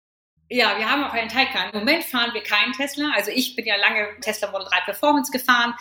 Ja, 0.49 0.77
wir 0.77 0.91
haben 0.91 1.05
auch 1.05 1.15
einen 1.15 1.31
Taycan. 1.31 1.71
Im 1.73 1.79
Moment 1.81 2.05
fahren 2.05 2.35
wir 2.35 2.43
keinen 2.43 2.73
Tesla. 2.73 3.13
Also 3.15 3.31
ich 3.31 3.57
bin 3.57 3.65
ja 3.65 3.77
lange 3.77 4.07
Tesla 4.21 4.51
Model 4.51 4.67
3 4.69 4.81
Performance 4.85 5.33
gefahren 5.33 5.75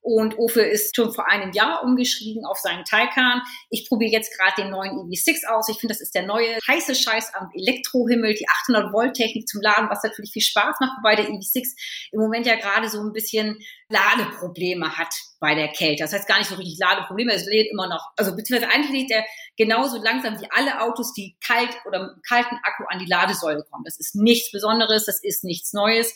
und 0.00 0.38
Ofe 0.38 0.62
ist 0.62 0.96
schon 0.96 1.12
vor 1.12 1.28
einem 1.28 1.52
Jahr 1.52 1.82
umgeschrieben 1.84 2.44
auf 2.46 2.58
seinen 2.58 2.84
Taycan. 2.84 3.42
Ich 3.70 3.88
probiere 3.88 4.12
jetzt 4.12 4.36
gerade 4.36 4.62
den 4.62 4.70
neuen 4.70 4.92
EV6 4.92 5.46
aus. 5.46 5.68
Ich 5.68 5.78
finde, 5.78 5.94
das 5.94 6.00
ist 6.00 6.14
der 6.14 6.26
neue 6.26 6.56
heiße 6.66 6.94
Scheiß 6.94 7.34
am 7.34 7.50
Elektrohimmel, 7.54 8.34
die 8.34 8.48
800 8.48 8.92
Volt 8.92 9.14
Technik 9.14 9.48
zum 9.48 9.60
Laden, 9.60 9.90
was 9.90 10.02
natürlich 10.02 10.32
viel 10.32 10.42
Spaß 10.42 10.76
macht, 10.80 10.98
wobei 10.98 11.16
der 11.16 11.28
EV6 11.28 11.74
im 12.12 12.20
Moment 12.20 12.46
ja 12.46 12.56
gerade 12.56 12.88
so 12.88 13.00
ein 13.00 13.12
bisschen 13.12 13.58
Ladeprobleme 13.90 14.96
hat 14.96 15.14
bei 15.40 15.54
der 15.54 15.68
Kälte. 15.68 16.02
Das 16.02 16.12
heißt 16.12 16.28
gar 16.28 16.38
nicht 16.38 16.48
so 16.48 16.56
richtig 16.56 16.78
Ladeprobleme, 16.78 17.32
es 17.32 17.46
lädt 17.46 17.70
immer 17.70 17.88
noch, 17.88 18.10
also 18.16 18.34
beziehungsweise 18.34 18.72
eigentlich 18.72 19.02
lädt 19.02 19.10
der 19.10 19.24
genauso 19.56 20.00
langsam 20.02 20.40
wie 20.40 20.48
alle 20.50 20.80
Autos, 20.80 21.12
die 21.12 21.36
kalt 21.44 21.70
oder 21.86 22.06
mit 22.06 22.26
kalten 22.26 22.56
Akku 22.62 22.84
an 22.88 22.98
die 22.98 23.06
Ladesäule 23.06 23.64
kommen. 23.70 23.84
Das 23.84 23.98
ist 23.98 24.14
nichts 24.14 24.50
Besonderes, 24.50 25.04
das 25.04 25.22
ist 25.22 25.44
nichts 25.44 25.72
Neues. 25.72 26.14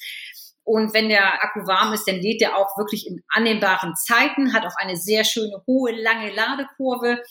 Und 0.65 0.95
wenn 0.95 1.09
der 1.09 1.43
Akku 1.43 1.67
warm 1.67 1.93
ist, 1.93 2.07
dann 2.07 2.21
lädt 2.21 2.41
der 2.41 2.57
auch 2.57 2.77
wirklich 2.79 3.07
in 3.07 3.23
annehmbaren 3.29 3.95
Zeiten, 3.97 4.53
hat 4.53 4.65
auch 4.65 4.77
eine 4.77 4.97
sehr 4.97 5.25
schöne, 5.25 5.63
hohe, 5.67 5.93
lange 5.93 6.31
Ladekurve. 6.33 7.23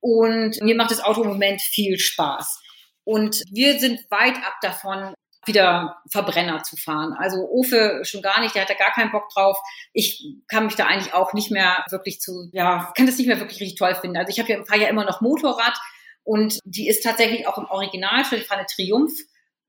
Und 0.00 0.60
mir 0.60 0.74
macht 0.74 0.90
das 0.90 1.02
Auto 1.02 1.22
im 1.22 1.28
Moment 1.28 1.62
viel 1.62 1.98
Spaß. 1.98 2.60
Und 3.04 3.42
wir 3.50 3.78
sind 3.78 4.00
weit 4.10 4.36
ab 4.36 4.54
davon, 4.60 5.14
wieder 5.46 5.96
Verbrenner 6.10 6.62
zu 6.62 6.76
fahren. 6.76 7.14
Also 7.18 7.48
Ofe 7.48 8.00
schon 8.04 8.22
gar 8.22 8.40
nicht, 8.40 8.54
der 8.54 8.62
hat 8.62 8.70
da 8.70 8.74
gar 8.74 8.92
keinen 8.92 9.12
Bock 9.12 9.28
drauf. 9.34 9.58
Ich 9.92 10.26
kann 10.48 10.66
mich 10.66 10.74
da 10.74 10.86
eigentlich 10.86 11.12
auch 11.14 11.32
nicht 11.32 11.50
mehr 11.50 11.84
wirklich 11.90 12.20
zu, 12.20 12.48
ja, 12.52 12.92
kann 12.96 13.06
das 13.06 13.18
nicht 13.18 13.26
mehr 13.26 13.40
wirklich 13.40 13.60
richtig 13.60 13.78
toll 13.78 13.94
finden. 13.94 14.16
Also 14.16 14.30
ich 14.30 14.38
habe 14.38 14.50
ja, 14.50 14.64
fahre 14.64 14.80
ja 14.80 14.88
immer 14.88 15.04
noch 15.04 15.20
Motorrad 15.20 15.76
und 16.22 16.58
die 16.64 16.88
ist 16.88 17.02
tatsächlich 17.02 17.46
auch 17.46 17.58
im 17.58 17.66
Original, 17.66 18.22
ich 18.22 18.46
fahre 18.46 18.60
eine 18.60 18.66
Triumph 18.66 19.12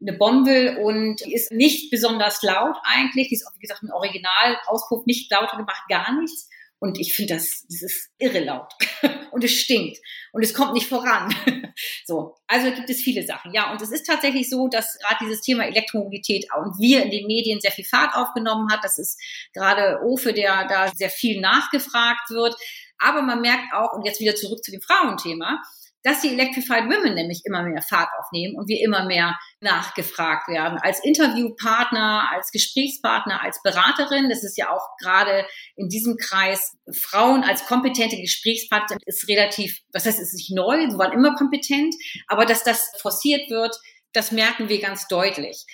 eine 0.01 0.17
Bonville 0.17 0.79
und 0.79 1.23
die 1.25 1.34
ist 1.34 1.51
nicht 1.51 1.89
besonders 1.89 2.41
laut 2.41 2.75
eigentlich. 2.84 3.29
Die 3.29 3.36
ist 3.36 3.47
wie 3.55 3.60
gesagt, 3.60 3.84
im 3.84 3.91
Original-Auspuff 3.91 5.05
nicht 5.05 5.31
lauter 5.31 5.58
gemacht, 5.58 5.84
gar 5.89 6.19
nichts. 6.19 6.49
Und 6.79 6.99
ich 6.99 7.15
finde 7.15 7.36
das, 7.36 7.65
das 7.69 7.81
ist 7.81 8.12
irre 8.17 8.41
laut. 8.41 8.71
und 9.31 9.43
es 9.43 9.53
stinkt. 9.53 9.97
Und 10.34 10.43
es 10.43 10.53
kommt 10.53 10.73
nicht 10.73 10.88
voran. 10.88 11.34
so. 12.05 12.36
Also 12.47 12.71
gibt 12.71 12.89
es 12.89 13.01
viele 13.01 13.25
Sachen. 13.25 13.53
Ja, 13.53 13.71
und 13.71 13.81
es 13.81 13.91
ist 13.91 14.05
tatsächlich 14.05 14.49
so, 14.49 14.67
dass 14.67 14.97
gerade 14.99 15.17
dieses 15.21 15.41
Thema 15.41 15.65
Elektromobilität 15.65 16.47
und 16.55 16.77
wir 16.79 17.03
in 17.03 17.12
den 17.12 17.27
Medien 17.27 17.62
sehr 17.62 17.71
viel 17.71 17.86
Fahrt 17.86 18.13
aufgenommen 18.15 18.69
hat. 18.71 18.84
Das 18.84 18.99
ist 18.99 19.19
gerade 19.53 20.01
Ofe, 20.03 20.34
der 20.34 20.67
da 20.67 20.91
sehr 20.93 21.10
viel 21.10 21.39
nachgefragt 21.39 22.29
wird. 22.29 22.55
Aber 22.97 23.21
man 23.21 23.41
merkt 23.41 23.73
auch, 23.73 23.93
und 23.93 24.05
jetzt 24.05 24.19
wieder 24.19 24.36
zurück 24.36 24.63
zu 24.63 24.71
dem 24.71 24.81
Frauenthema, 24.81 25.62
dass 26.06 26.22
die 26.22 26.30
Electrified 26.30 26.86
Women 26.86 27.15
nämlich 27.15 27.41
immer 27.46 27.63
mehr 27.63 27.82
Fahrt 27.82 28.10
aufnehmen 28.20 28.56
und 28.56 28.70
wir 28.70 28.80
immer 28.80 29.06
mehr 29.06 29.39
nachgefragt 29.60 30.48
werden. 30.48 30.78
Als 30.78 31.04
Interviewpartner, 31.04 32.30
als 32.32 32.52
Gesprächspartner, 32.52 33.41
als 33.41 33.60
Beraterin, 33.63 34.30
das 34.30 34.44
ist 34.44 34.56
ja 34.56 34.70
auch 34.70 34.86
gerade 35.02 35.48
in 35.76 35.89
diesem 35.89 36.15
Kreis 36.18 36.78
Frauen 36.94 37.44
als 37.44 37.65
kompetente 37.65 38.18
Gesprächspartner 38.18 38.98
ist 39.08 39.28
relativ, 39.28 39.80
was 39.91 40.06
heißt, 40.06 40.20
es 40.20 40.28
ist 40.28 40.36
nicht 40.36 40.52
neu, 40.54 40.88
sie 40.91 40.98
waren 41.00 41.12
immer 41.12 41.34
kompetent, 41.34 41.96
aber 42.28 42.46
dass 42.46 42.63
das 42.63 42.91
forciert 43.02 43.50
wird, 43.50 43.76
das 44.13 44.32
merken 44.32 44.70
wir 44.70 44.80
ganz 44.80 45.08
deutlich. 45.08 45.65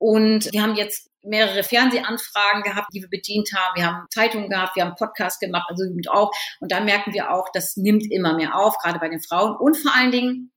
Und 0.00 0.50
wir 0.50 0.62
haben 0.62 0.76
jetzt 0.76 1.10
mehrere 1.22 1.62
Fernsehanfragen 1.62 2.62
gehabt, 2.62 2.88
die 2.94 3.02
wir 3.02 3.10
bedient 3.10 3.50
haben. 3.54 3.76
Wir 3.76 3.86
haben 3.86 4.06
Zeitungen 4.10 4.48
gehabt, 4.48 4.74
wir 4.74 4.84
haben 4.84 4.94
Podcasts 4.96 5.38
gemacht, 5.38 5.66
also 5.68 5.84
auch. 6.10 6.30
Und 6.60 6.72
da 6.72 6.80
merken 6.80 7.12
wir 7.12 7.30
auch, 7.30 7.48
das 7.52 7.76
nimmt 7.76 8.10
immer 8.10 8.34
mehr 8.34 8.56
auf, 8.56 8.78
gerade 8.78 8.98
bei 8.98 9.10
den 9.10 9.20
Frauen. 9.20 9.56
Und 9.56 9.76
vor 9.76 9.94
allen 9.94 10.10
Dingen, 10.10 10.52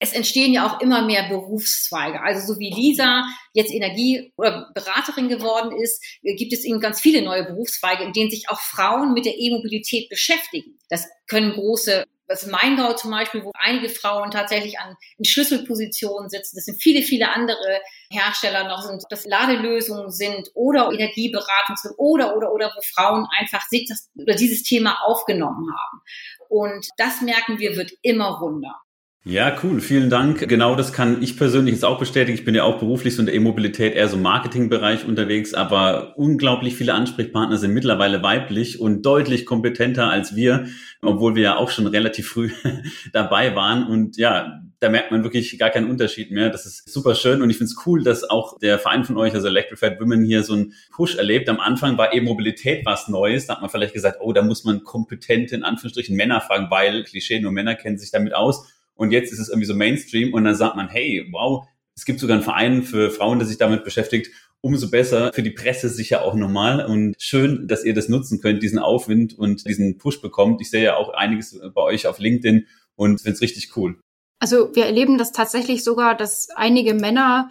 es 0.00 0.12
entstehen 0.12 0.52
ja 0.52 0.66
auch 0.66 0.80
immer 0.80 1.02
mehr 1.02 1.28
Berufszweige. 1.28 2.20
Also 2.22 2.52
so 2.52 2.58
wie 2.58 2.74
Lisa 2.74 3.24
jetzt 3.52 3.72
Energie- 3.72 4.32
oder 4.36 4.68
Beraterin 4.74 5.28
geworden 5.28 5.70
ist, 5.80 6.02
gibt 6.22 6.52
es 6.52 6.64
eben 6.64 6.80
ganz 6.80 7.00
viele 7.00 7.22
neue 7.22 7.44
Berufszweige, 7.44 8.02
in 8.02 8.12
denen 8.12 8.30
sich 8.30 8.48
auch 8.48 8.58
Frauen 8.58 9.14
mit 9.14 9.26
der 9.26 9.38
E-Mobilität 9.38 10.08
beschäftigen. 10.08 10.76
Das 10.88 11.06
können 11.28 11.52
große 11.52 12.04
das 12.32 12.46
Maingau 12.46 12.94
zum 12.94 13.10
Beispiel, 13.10 13.44
wo 13.44 13.52
einige 13.54 13.88
Frauen 13.88 14.30
tatsächlich 14.30 14.78
an 14.78 14.96
in 15.18 15.24
Schlüsselpositionen 15.24 16.30
sitzen. 16.30 16.56
Das 16.56 16.64
sind 16.64 16.82
viele, 16.82 17.02
viele 17.02 17.30
andere 17.30 17.80
Hersteller 18.10 18.68
noch 18.68 18.82
sind, 18.82 19.04
das 19.10 19.24
Ladelösungen 19.24 20.10
sind 20.10 20.50
oder 20.54 20.90
Energieberatung 20.90 21.76
sind 21.76 21.94
oder, 21.98 22.36
oder, 22.36 22.52
oder, 22.52 22.72
wo 22.76 22.80
Frauen 22.82 23.26
einfach 23.38 23.62
sich 23.68 23.86
das, 23.88 24.10
oder 24.16 24.34
dieses 24.34 24.62
Thema 24.62 24.98
aufgenommen 25.04 25.68
haben. 25.70 26.00
Und 26.48 26.88
das 26.96 27.20
merken 27.20 27.58
wir, 27.58 27.76
wird 27.76 27.92
immer 28.02 28.38
runder. 28.38 28.80
Ja, 29.24 29.56
cool. 29.62 29.80
Vielen 29.80 30.10
Dank. 30.10 30.48
Genau 30.48 30.74
das 30.74 30.92
kann 30.92 31.22
ich 31.22 31.36
persönlich 31.36 31.74
jetzt 31.74 31.84
auch 31.84 32.00
bestätigen. 32.00 32.36
Ich 32.36 32.44
bin 32.44 32.56
ja 32.56 32.64
auch 32.64 32.80
beruflich 32.80 33.14
so 33.14 33.22
in 33.22 33.26
der 33.26 33.36
E-Mobilität 33.36 33.94
eher 33.94 34.08
so 34.08 34.16
im 34.16 34.22
Marketingbereich 34.22 35.06
unterwegs, 35.06 35.54
aber 35.54 36.18
unglaublich 36.18 36.74
viele 36.74 36.92
Ansprechpartner 36.94 37.56
sind 37.56 37.72
mittlerweile 37.72 38.20
weiblich 38.24 38.80
und 38.80 39.02
deutlich 39.06 39.46
kompetenter 39.46 40.10
als 40.10 40.34
wir, 40.34 40.66
obwohl 41.02 41.36
wir 41.36 41.42
ja 41.44 41.56
auch 41.56 41.70
schon 41.70 41.86
relativ 41.86 42.30
früh 42.30 42.50
dabei 43.12 43.54
waren. 43.54 43.86
Und 43.86 44.16
ja, 44.16 44.60
da 44.80 44.88
merkt 44.88 45.12
man 45.12 45.22
wirklich 45.22 45.56
gar 45.56 45.70
keinen 45.70 45.88
Unterschied 45.88 46.32
mehr. 46.32 46.50
Das 46.50 46.66
ist 46.66 46.92
super 46.92 47.14
schön 47.14 47.42
und 47.42 47.50
ich 47.50 47.58
finde 47.58 47.70
es 47.70 47.86
cool, 47.86 48.02
dass 48.02 48.28
auch 48.28 48.58
der 48.58 48.80
Verein 48.80 49.04
von 49.04 49.16
euch, 49.16 49.34
also 49.34 49.46
Electrified 49.46 50.00
Women, 50.00 50.24
hier 50.24 50.42
so 50.42 50.54
einen 50.54 50.72
Push 50.90 51.14
erlebt. 51.14 51.48
Am 51.48 51.60
Anfang 51.60 51.96
war 51.96 52.12
E-Mobilität 52.12 52.84
was 52.84 53.06
Neues. 53.06 53.46
Da 53.46 53.54
hat 53.54 53.60
man 53.60 53.70
vielleicht 53.70 53.94
gesagt, 53.94 54.18
oh, 54.20 54.32
da 54.32 54.42
muss 54.42 54.64
man 54.64 54.82
kompetente, 54.82 55.54
in 55.54 55.62
Anführungsstrichen, 55.62 56.16
Männer 56.16 56.40
fragen, 56.40 56.66
weil 56.70 57.04
Klischee, 57.04 57.38
nur 57.38 57.52
Männer 57.52 57.76
kennen 57.76 57.98
sich 57.98 58.10
damit 58.10 58.34
aus. 58.34 58.66
Und 58.94 59.10
jetzt 59.10 59.32
ist 59.32 59.38
es 59.38 59.48
irgendwie 59.48 59.66
so 59.66 59.74
Mainstream 59.74 60.32
und 60.32 60.44
dann 60.44 60.54
sagt 60.54 60.76
man, 60.76 60.88
hey, 60.88 61.28
wow, 61.32 61.66
es 61.96 62.04
gibt 62.04 62.20
sogar 62.20 62.36
einen 62.36 62.44
Verein 62.44 62.82
für 62.82 63.10
Frauen, 63.10 63.38
der 63.38 63.48
sich 63.48 63.58
damit 63.58 63.84
beschäftigt. 63.84 64.30
Umso 64.60 64.90
besser 64.90 65.32
für 65.32 65.42
die 65.42 65.50
Presse 65.50 65.88
sicher 65.88 66.22
auch 66.22 66.34
normal 66.34 66.86
und 66.86 67.14
schön, 67.18 67.66
dass 67.66 67.84
ihr 67.84 67.94
das 67.94 68.08
nutzen 68.08 68.40
könnt, 68.40 68.62
diesen 68.62 68.78
Aufwind 68.78 69.36
und 69.36 69.66
diesen 69.66 69.98
Push 69.98 70.20
bekommt. 70.20 70.60
Ich 70.60 70.70
sehe 70.70 70.84
ja 70.84 70.96
auch 70.96 71.08
einiges 71.08 71.58
bei 71.74 71.82
euch 71.82 72.06
auf 72.06 72.20
LinkedIn 72.20 72.66
und 72.94 73.20
finde 73.20 73.34
es 73.34 73.42
richtig 73.42 73.76
cool. 73.76 73.98
Also 74.38 74.74
wir 74.74 74.86
erleben 74.86 75.18
das 75.18 75.32
tatsächlich 75.32 75.82
sogar, 75.84 76.16
dass 76.16 76.48
einige 76.54 76.94
Männer 76.94 77.50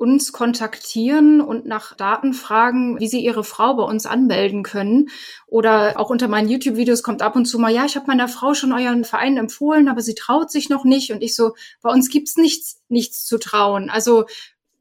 uns 0.00 0.32
kontaktieren 0.32 1.42
und 1.42 1.66
nach 1.66 1.94
Daten 1.94 2.32
fragen, 2.32 2.98
wie 2.98 3.06
sie 3.06 3.22
ihre 3.22 3.44
Frau 3.44 3.74
bei 3.74 3.82
uns 3.82 4.06
anmelden 4.06 4.62
können. 4.62 5.10
Oder 5.46 6.00
auch 6.00 6.08
unter 6.08 6.26
meinen 6.26 6.48
YouTube-Videos 6.48 7.02
kommt 7.02 7.20
ab 7.20 7.36
und 7.36 7.44
zu 7.44 7.58
mal, 7.58 7.70
ja, 7.70 7.84
ich 7.84 7.96
habe 7.96 8.06
meiner 8.06 8.26
Frau 8.26 8.54
schon 8.54 8.72
euren 8.72 9.04
Verein 9.04 9.36
empfohlen, 9.36 9.88
aber 9.88 10.00
sie 10.00 10.14
traut 10.14 10.50
sich 10.50 10.70
noch 10.70 10.84
nicht. 10.84 11.12
Und 11.12 11.22
ich 11.22 11.36
so, 11.36 11.54
bei 11.82 11.90
uns 11.90 12.08
gibt's 12.08 12.38
nichts, 12.38 12.80
nichts 12.88 13.26
zu 13.26 13.36
trauen. 13.36 13.90
Also 13.90 14.24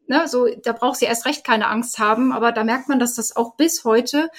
ne, 0.07 0.25
so, 0.29 0.47
da 0.63 0.71
braucht 0.71 0.99
sie 0.99 1.05
erst 1.05 1.25
recht 1.25 1.43
keine 1.43 1.67
Angst 1.67 1.99
haben. 1.99 2.31
Aber 2.31 2.53
da 2.53 2.63
merkt 2.63 2.87
man, 2.87 2.99
dass 2.99 3.15
das 3.15 3.35
auch 3.35 3.55
bis 3.55 3.83
heute 3.83 4.29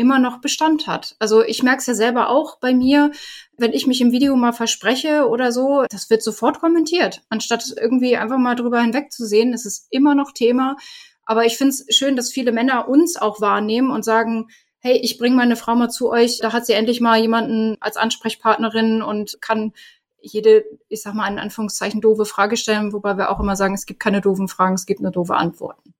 immer 0.00 0.18
noch 0.18 0.40
Bestand 0.40 0.86
hat. 0.86 1.14
Also 1.18 1.44
ich 1.44 1.62
merke 1.62 1.78
es 1.78 1.86
ja 1.86 1.94
selber 1.94 2.30
auch 2.30 2.58
bei 2.58 2.74
mir, 2.74 3.12
wenn 3.56 3.72
ich 3.72 3.86
mich 3.86 4.00
im 4.00 4.10
Video 4.10 4.34
mal 4.34 4.52
verspreche 4.52 5.28
oder 5.28 5.52
so, 5.52 5.84
das 5.88 6.10
wird 6.10 6.22
sofort 6.22 6.60
kommentiert, 6.60 7.22
anstatt 7.28 7.64
irgendwie 7.80 8.16
einfach 8.16 8.38
mal 8.38 8.56
drüber 8.56 8.80
hinwegzusehen. 8.80 9.52
Es 9.52 9.66
ist 9.66 9.86
immer 9.90 10.14
noch 10.14 10.32
Thema. 10.32 10.76
Aber 11.24 11.44
ich 11.44 11.56
finde 11.56 11.74
es 11.74 11.96
schön, 11.96 12.16
dass 12.16 12.32
viele 12.32 12.50
Männer 12.50 12.88
uns 12.88 13.16
auch 13.16 13.40
wahrnehmen 13.40 13.90
und 13.90 14.04
sagen, 14.04 14.48
hey, 14.80 14.96
ich 14.96 15.18
bringe 15.18 15.36
meine 15.36 15.56
Frau 15.56 15.76
mal 15.76 15.90
zu 15.90 16.10
euch, 16.10 16.38
da 16.40 16.52
hat 16.52 16.66
sie 16.66 16.72
endlich 16.72 17.00
mal 17.00 17.20
jemanden 17.20 17.76
als 17.80 17.96
Ansprechpartnerin 17.96 19.02
und 19.02 19.40
kann 19.40 19.72
jede, 20.22 20.64
ich 20.88 21.02
sag 21.02 21.14
mal 21.14 21.30
in 21.30 21.38
Anführungszeichen, 21.38 22.00
doofe 22.00 22.24
Frage 22.24 22.56
stellen, 22.56 22.92
wobei 22.92 23.16
wir 23.16 23.30
auch 23.30 23.40
immer 23.40 23.56
sagen, 23.56 23.74
es 23.74 23.86
gibt 23.86 24.00
keine 24.00 24.20
doofen 24.20 24.48
Fragen, 24.48 24.74
es 24.74 24.86
gibt 24.86 25.00
nur 25.00 25.12
doofe 25.12 25.34
Antworten. 25.34 25.94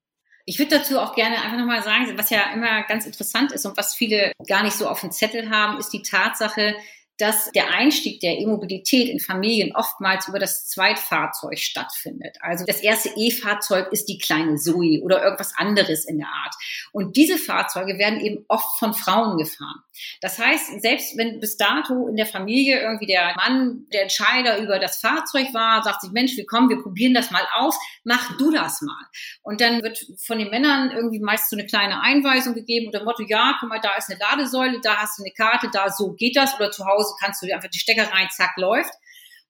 Ich 0.51 0.59
würde 0.59 0.79
dazu 0.79 0.99
auch 0.99 1.15
gerne 1.15 1.41
einfach 1.41 1.57
nochmal 1.57 1.81
sagen, 1.85 2.13
was 2.19 2.29
ja 2.29 2.53
immer 2.53 2.83
ganz 2.83 3.07
interessant 3.07 3.53
ist 3.53 3.67
und 3.67 3.77
was 3.77 3.95
viele 3.95 4.33
gar 4.49 4.65
nicht 4.65 4.77
so 4.77 4.89
auf 4.89 5.01
dem 5.01 5.13
Zettel 5.13 5.49
haben, 5.49 5.79
ist 5.79 5.91
die 5.91 6.03
Tatsache, 6.03 6.75
dass 7.21 7.51
der 7.53 7.71
Einstieg 7.73 8.21
der 8.21 8.39
E-Mobilität 8.39 9.09
in 9.09 9.21
Familien 9.21 9.75
oftmals 9.75 10.29
über 10.29 10.39
das 10.39 10.67
Zweitfahrzeug 10.67 11.59
stattfindet. 11.59 12.37
Also 12.41 12.65
das 12.65 12.81
erste 12.81 13.11
E-Fahrzeug 13.17 13.93
ist 13.93 14.09
die 14.09 14.19
kleine 14.19 14.57
Zoe 14.57 15.01
oder 15.03 15.23
irgendwas 15.23 15.53
anderes 15.57 16.05
in 16.05 16.19
der 16.19 16.29
Art. 16.29 16.55
Und 16.93 17.17
diese 17.17 17.37
Fahrzeuge 17.37 17.99
werden 17.99 18.21
eben 18.21 18.45
oft 18.49 18.79
von 18.79 18.95
Frauen 18.95 19.37
gefahren. 19.37 19.83
Das 20.21 20.39
heißt, 20.39 20.81
selbst 20.81 21.17
wenn 21.19 21.41
bis 21.41 21.57
dato 21.57 22.09
in 22.09 22.17
der 22.17 22.27
Familie 22.27 22.81
irgendwie 22.81 23.07
der 23.07 23.35
Mann 23.37 23.87
der 23.93 24.03
Entscheider 24.03 24.59
über 24.59 24.79
das 24.79 24.99
Fahrzeug 24.99 25.53
war, 25.53 25.83
sagt 25.83 26.03
sich, 26.03 26.13
Mensch, 26.13 26.37
wir 26.37 26.47
kommen, 26.47 26.71
wir 26.71 26.83
probieren 26.83 27.13
das 27.13 27.31
mal 27.31 27.47
aus, 27.57 27.79
mach 28.05 28.37
du 28.39 28.51
das 28.51 28.81
mal. 28.81 29.05
Und 29.43 29.61
dann 29.61 29.83
wird 29.83 30.07
von 30.19 30.39
den 30.39 30.51
Männern 30.51 30.91
irgendwie 30.91 31.21
meist 31.21 31.51
so 31.51 31.57
eine 31.57 31.67
kleine 31.67 32.01
Einweisung 32.01 32.55
gegeben 32.55 32.89
oder 32.89 33.05
Motto, 33.05 33.25
ja, 33.27 33.57
guck 33.61 33.69
mal, 33.69 33.81
da 33.81 33.95
ist 33.97 34.11
eine 34.11 34.19
Ladesäule, 34.19 34.81
da 34.83 34.97
hast 34.97 35.19
du 35.19 35.23
eine 35.23 35.33
Karte, 35.33 35.69
da 35.73 35.91
so 35.91 36.13
geht 36.13 36.37
das 36.37 36.55
oder 36.55 36.71
zu 36.71 36.87
Hause 36.87 37.10
kannst 37.21 37.43
du 37.43 37.47
dir 37.47 37.55
einfach 37.55 37.71
die 37.71 37.79
Stecker 37.79 38.11
rein, 38.11 38.29
zack, 38.31 38.53
läuft. 38.57 38.93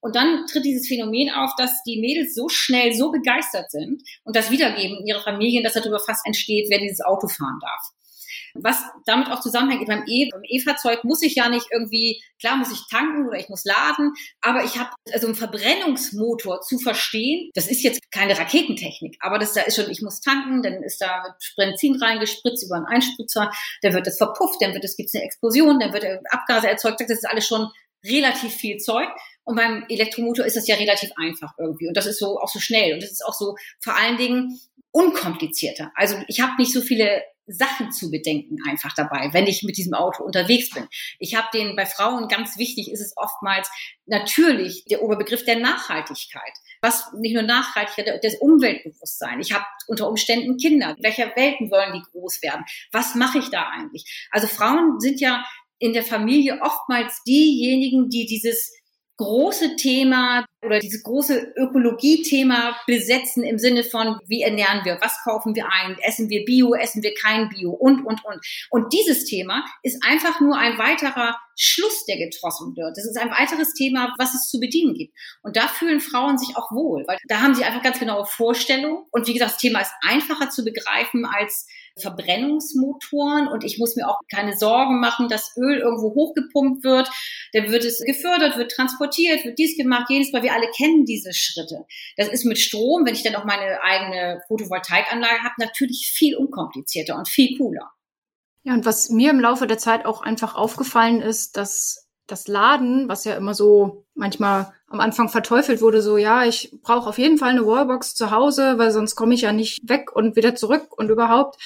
Und 0.01 0.17
dann 0.17 0.47
tritt 0.47 0.65
dieses 0.65 0.89
Phänomen 0.89 1.31
auf, 1.31 1.51
dass 1.57 1.83
die 1.83 2.01
Mädels 2.01 2.35
so 2.35 2.49
schnell, 2.49 2.95
so 2.95 3.11
begeistert 3.11 3.71
sind 3.71 4.03
und 4.25 4.35
das 4.35 4.51
wiedergeben 4.51 4.99
in 4.99 5.07
ihre 5.07 5.21
Familien, 5.21 5.63
dass 5.63 5.75
darüber 5.75 6.01
fast 6.01 6.27
entsteht, 6.27 6.69
wer 6.71 6.79
dieses 6.79 7.03
Auto 7.03 7.29
fahren 7.29 7.59
darf. 7.61 7.83
Was 8.55 8.83
damit 9.07 9.31
auch 9.31 9.41
zusammenhängt, 9.41 9.87
beim 9.87 10.05
E, 10.07 10.29
beim 10.31 10.43
E-Fahrzeug 10.45 11.05
muss 11.05 11.23
ich 11.23 11.35
ja 11.35 11.49
nicht 11.49 11.67
irgendwie, 11.71 12.23
klar 12.41 12.57
muss 12.57 12.73
ich 12.73 12.81
tanken 12.91 13.29
oder 13.29 13.39
ich 13.39 13.49
muss 13.49 13.65
laden, 13.65 14.13
aber 14.41 14.65
ich 14.65 14.79
habe 14.79 14.91
also 15.13 15.27
einen 15.27 15.37
Verbrennungsmotor 15.37 16.61
zu 16.61 16.79
verstehen. 16.79 17.51
Das 17.55 17.69
ist 17.69 17.83
jetzt 17.83 18.01
keine 18.11 18.39
Raketentechnik, 18.39 19.17
aber 19.21 19.39
das 19.39 19.53
da 19.53 19.63
ist 19.63 19.77
schon, 19.77 19.91
ich 19.91 20.03
muss 20.03 20.21
tanken, 20.21 20.63
dann 20.63 20.83
ist 20.83 21.01
da 21.01 21.37
Benzin 21.57 21.97
reingespritzt 21.97 22.65
über 22.65 22.77
einen 22.77 22.87
Einspritzer, 22.87 23.51
dann 23.83 23.95
wird 23.95 24.07
es 24.07 24.19
verpufft, 24.19 24.61
dann 24.61 24.75
wird 24.75 24.85
es 24.85 24.97
gibt's 24.97 25.15
eine 25.15 25.25
Explosion, 25.25 25.81
dann 25.81 25.93
wird 25.93 26.05
Abgase 26.31 26.69
erzeugt. 26.69 27.01
Das 27.01 27.11
ist 27.11 27.29
alles 27.29 27.47
schon 27.47 27.69
relativ 28.05 28.53
viel 28.53 28.79
Zeug. 28.79 29.09
Und 29.45 29.57
beim 29.57 29.85
Elektromotor 29.89 30.45
ist 30.45 30.57
das 30.57 30.69
ja 30.69 30.77
relativ 30.77 31.11
einfach 31.17 31.53
irgendwie. 31.59 31.89
Und 31.89 31.97
das 31.97 32.07
ist 32.07 32.19
so 32.19 32.39
auch 32.39 32.49
so 32.49 32.61
schnell. 32.61 32.95
Und 32.95 33.03
das 33.03 33.11
ist 33.11 33.25
auch 33.25 33.35
so 33.35 33.57
vor 33.81 33.97
allen 33.97 34.17
Dingen 34.17 34.61
unkomplizierter. 34.93 35.93
Also 35.95 36.17
ich 36.29 36.41
habe 36.41 36.53
nicht 36.59 36.73
so 36.73 36.81
viele 36.81 37.23
Sachen 37.53 37.93
zu 37.93 38.11
bedenken 38.11 38.57
einfach 38.69 38.95
dabei, 38.95 39.31
wenn 39.33 39.47
ich 39.47 39.63
mit 39.63 39.77
diesem 39.77 39.95
Auto 39.95 40.23
unterwegs 40.23 40.71
bin. 40.71 40.89
Ich 41.19 41.35
habe 41.35 41.49
den 41.53 41.77
bei 41.77 41.87
Frauen 41.87 42.29
ganz 42.29 42.59
wichtig 42.59 42.91
ist 42.91 43.01
es 43.01 43.17
oftmals 43.17 43.71
natürlich 44.07 44.85
der 44.85 45.03
Oberbegriff 45.03 45.45
der 45.45 45.59
Nachhaltigkeit. 45.59 46.53
Was 46.83 47.13
nicht 47.13 47.35
nur 47.35 47.43
Nachhaltigkeit, 47.43 48.25
das 48.25 48.37
Umweltbewusstsein. 48.37 49.41
Ich 49.41 49.53
habe 49.53 49.65
unter 49.87 50.09
Umständen 50.09 50.57
Kinder. 50.57 50.95
In 50.97 51.05
welcher 51.05 51.35
Welten 51.37 51.71
wollen 51.71 51.93
die 51.93 52.11
groß 52.11 52.43
werden? 52.43 52.65
Was 52.93 53.15
mache 53.15 53.39
ich 53.39 53.51
da 53.51 53.69
eigentlich? 53.69 54.29
Also 54.31 54.47
Frauen 54.47 54.99
sind 55.01 55.21
ja 55.21 55.45
in 55.79 55.93
der 55.93 56.03
Familie 56.03 56.61
oftmals 56.63 57.23
diejenigen, 57.25 58.09
die 58.09 58.27
dieses 58.27 58.73
große 59.21 59.77
Thema 59.77 60.47
oder 60.65 60.79
dieses 60.79 61.03
große 61.03 61.53
Ökologie-Thema 61.57 62.75
besetzen 62.87 63.45
im 63.45 63.59
Sinne 63.59 63.85
von, 63.85 64.19
wie 64.27 64.41
ernähren 64.41 64.83
wir, 64.85 64.99
was 65.03 65.23
kaufen 65.23 65.55
wir 65.55 65.67
ein, 65.71 65.99
essen 66.03 66.31
wir 66.31 66.45
Bio, 66.47 66.75
essen 66.75 67.03
wir 67.03 67.13
kein 67.15 67.51
Bio 67.51 67.71
und, 67.71 68.07
und, 68.07 68.25
und. 68.25 68.41
Und 68.71 68.93
dieses 68.95 69.27
Thema 69.27 69.65
ist 69.83 70.03
einfach 70.07 70.41
nur 70.41 70.57
ein 70.57 70.79
weiterer 70.79 71.39
Schluss, 71.55 72.07
der 72.07 72.17
getroffen 72.17 72.75
wird. 72.77 72.97
Das 72.97 73.05
ist 73.05 73.19
ein 73.19 73.31
weiteres 73.31 73.75
Thema, 73.75 74.15
was 74.19 74.35
es 74.35 74.49
zu 74.49 74.59
bedienen 74.59 74.95
gibt. 74.95 75.15
Und 75.43 75.57
da 75.57 75.69
fühlen 75.69 76.01
Frauen 76.01 76.39
sich 76.39 76.57
auch 76.57 76.71
wohl, 76.73 77.05
weil 77.07 77.19
da 77.29 77.43
haben 77.43 77.55
sie 77.55 77.65
einfach 77.65 77.83
ganz 77.83 77.99
genaue 77.99 78.25
Vorstellungen. 78.25 79.05
Und 79.11 79.27
wie 79.27 79.35
gesagt, 79.35 79.53
das 79.53 79.61
Thema 79.61 79.81
ist 79.81 79.93
einfacher 80.01 80.49
zu 80.49 80.65
begreifen 80.65 81.27
als 81.27 81.67
Verbrennungsmotoren 81.99 83.49
und 83.49 83.65
ich 83.65 83.79
muss 83.79 83.97
mir 83.97 84.09
auch 84.09 84.19
keine 84.33 84.57
Sorgen 84.57 85.01
machen, 85.01 85.29
dass 85.29 85.57
Öl 85.57 85.79
irgendwo 85.79 86.15
hochgepumpt 86.15 86.85
wird. 86.85 87.11
Dann 87.53 87.71
wird 87.71 87.85
es 87.85 88.01
gefördert, 88.01 88.57
wird 88.57 88.71
transportiert, 88.71 89.45
wird 89.45 89.59
dies 89.59 89.77
gemacht, 89.77 90.11
jenes, 90.11 90.33
weil 90.33 90.43
wir 90.43 90.55
alle 90.55 90.71
kennen 90.77 91.05
diese 91.05 91.33
Schritte. 91.33 91.85
Das 92.17 92.29
ist 92.29 92.45
mit 92.45 92.59
Strom, 92.59 93.05
wenn 93.07 93.15
ich 93.15 93.23
dann 93.23 93.37
auch 93.37 93.45
meine 93.45 93.83
eigene 93.83 94.41
Photovoltaikanlage 94.49 95.43
habe, 95.43 95.55
natürlich 95.59 96.13
viel 96.15 96.37
unkomplizierter 96.37 97.17
und 97.17 97.29
viel 97.29 97.57
cooler. 97.59 97.91
Ja, 98.63 98.75
und 98.75 98.85
was 98.85 99.09
mir 99.09 99.31
im 99.31 99.41
Laufe 99.41 99.67
der 99.67 99.79
Zeit 99.79 100.05
auch 100.05 100.21
einfach 100.21 100.55
aufgefallen 100.55 101.23
ist, 101.23 101.57
dass 101.57 102.10
das 102.31 102.49
Laden, 102.49 103.09
was 103.09 103.25
ja 103.25 103.35
immer 103.35 103.55
so 103.55 104.05
manchmal 104.15 104.73
am 104.89 105.01
Anfang 105.01 105.29
verteufelt 105.29 105.81
wurde, 105.81 106.03
so 106.03 106.17
ja, 106.17 106.45
ich 106.45 106.77
brauche 106.83 107.09
auf 107.09 107.19
jeden 107.19 107.39
Fall 107.39 107.51
eine 107.51 107.67
Wallbox 107.67 108.15
zu 108.15 108.31
Hause, 108.31 108.79
weil 108.79 108.91
sonst 108.91 109.15
komme 109.15 109.35
ich 109.35 109.43
ja 109.43 109.53
nicht 109.53 109.81
weg 109.89 110.15
und 110.15 110.37
wieder 110.37 110.55
zurück 110.55 110.89
und 110.97 111.11
überhaupt. 111.11 111.61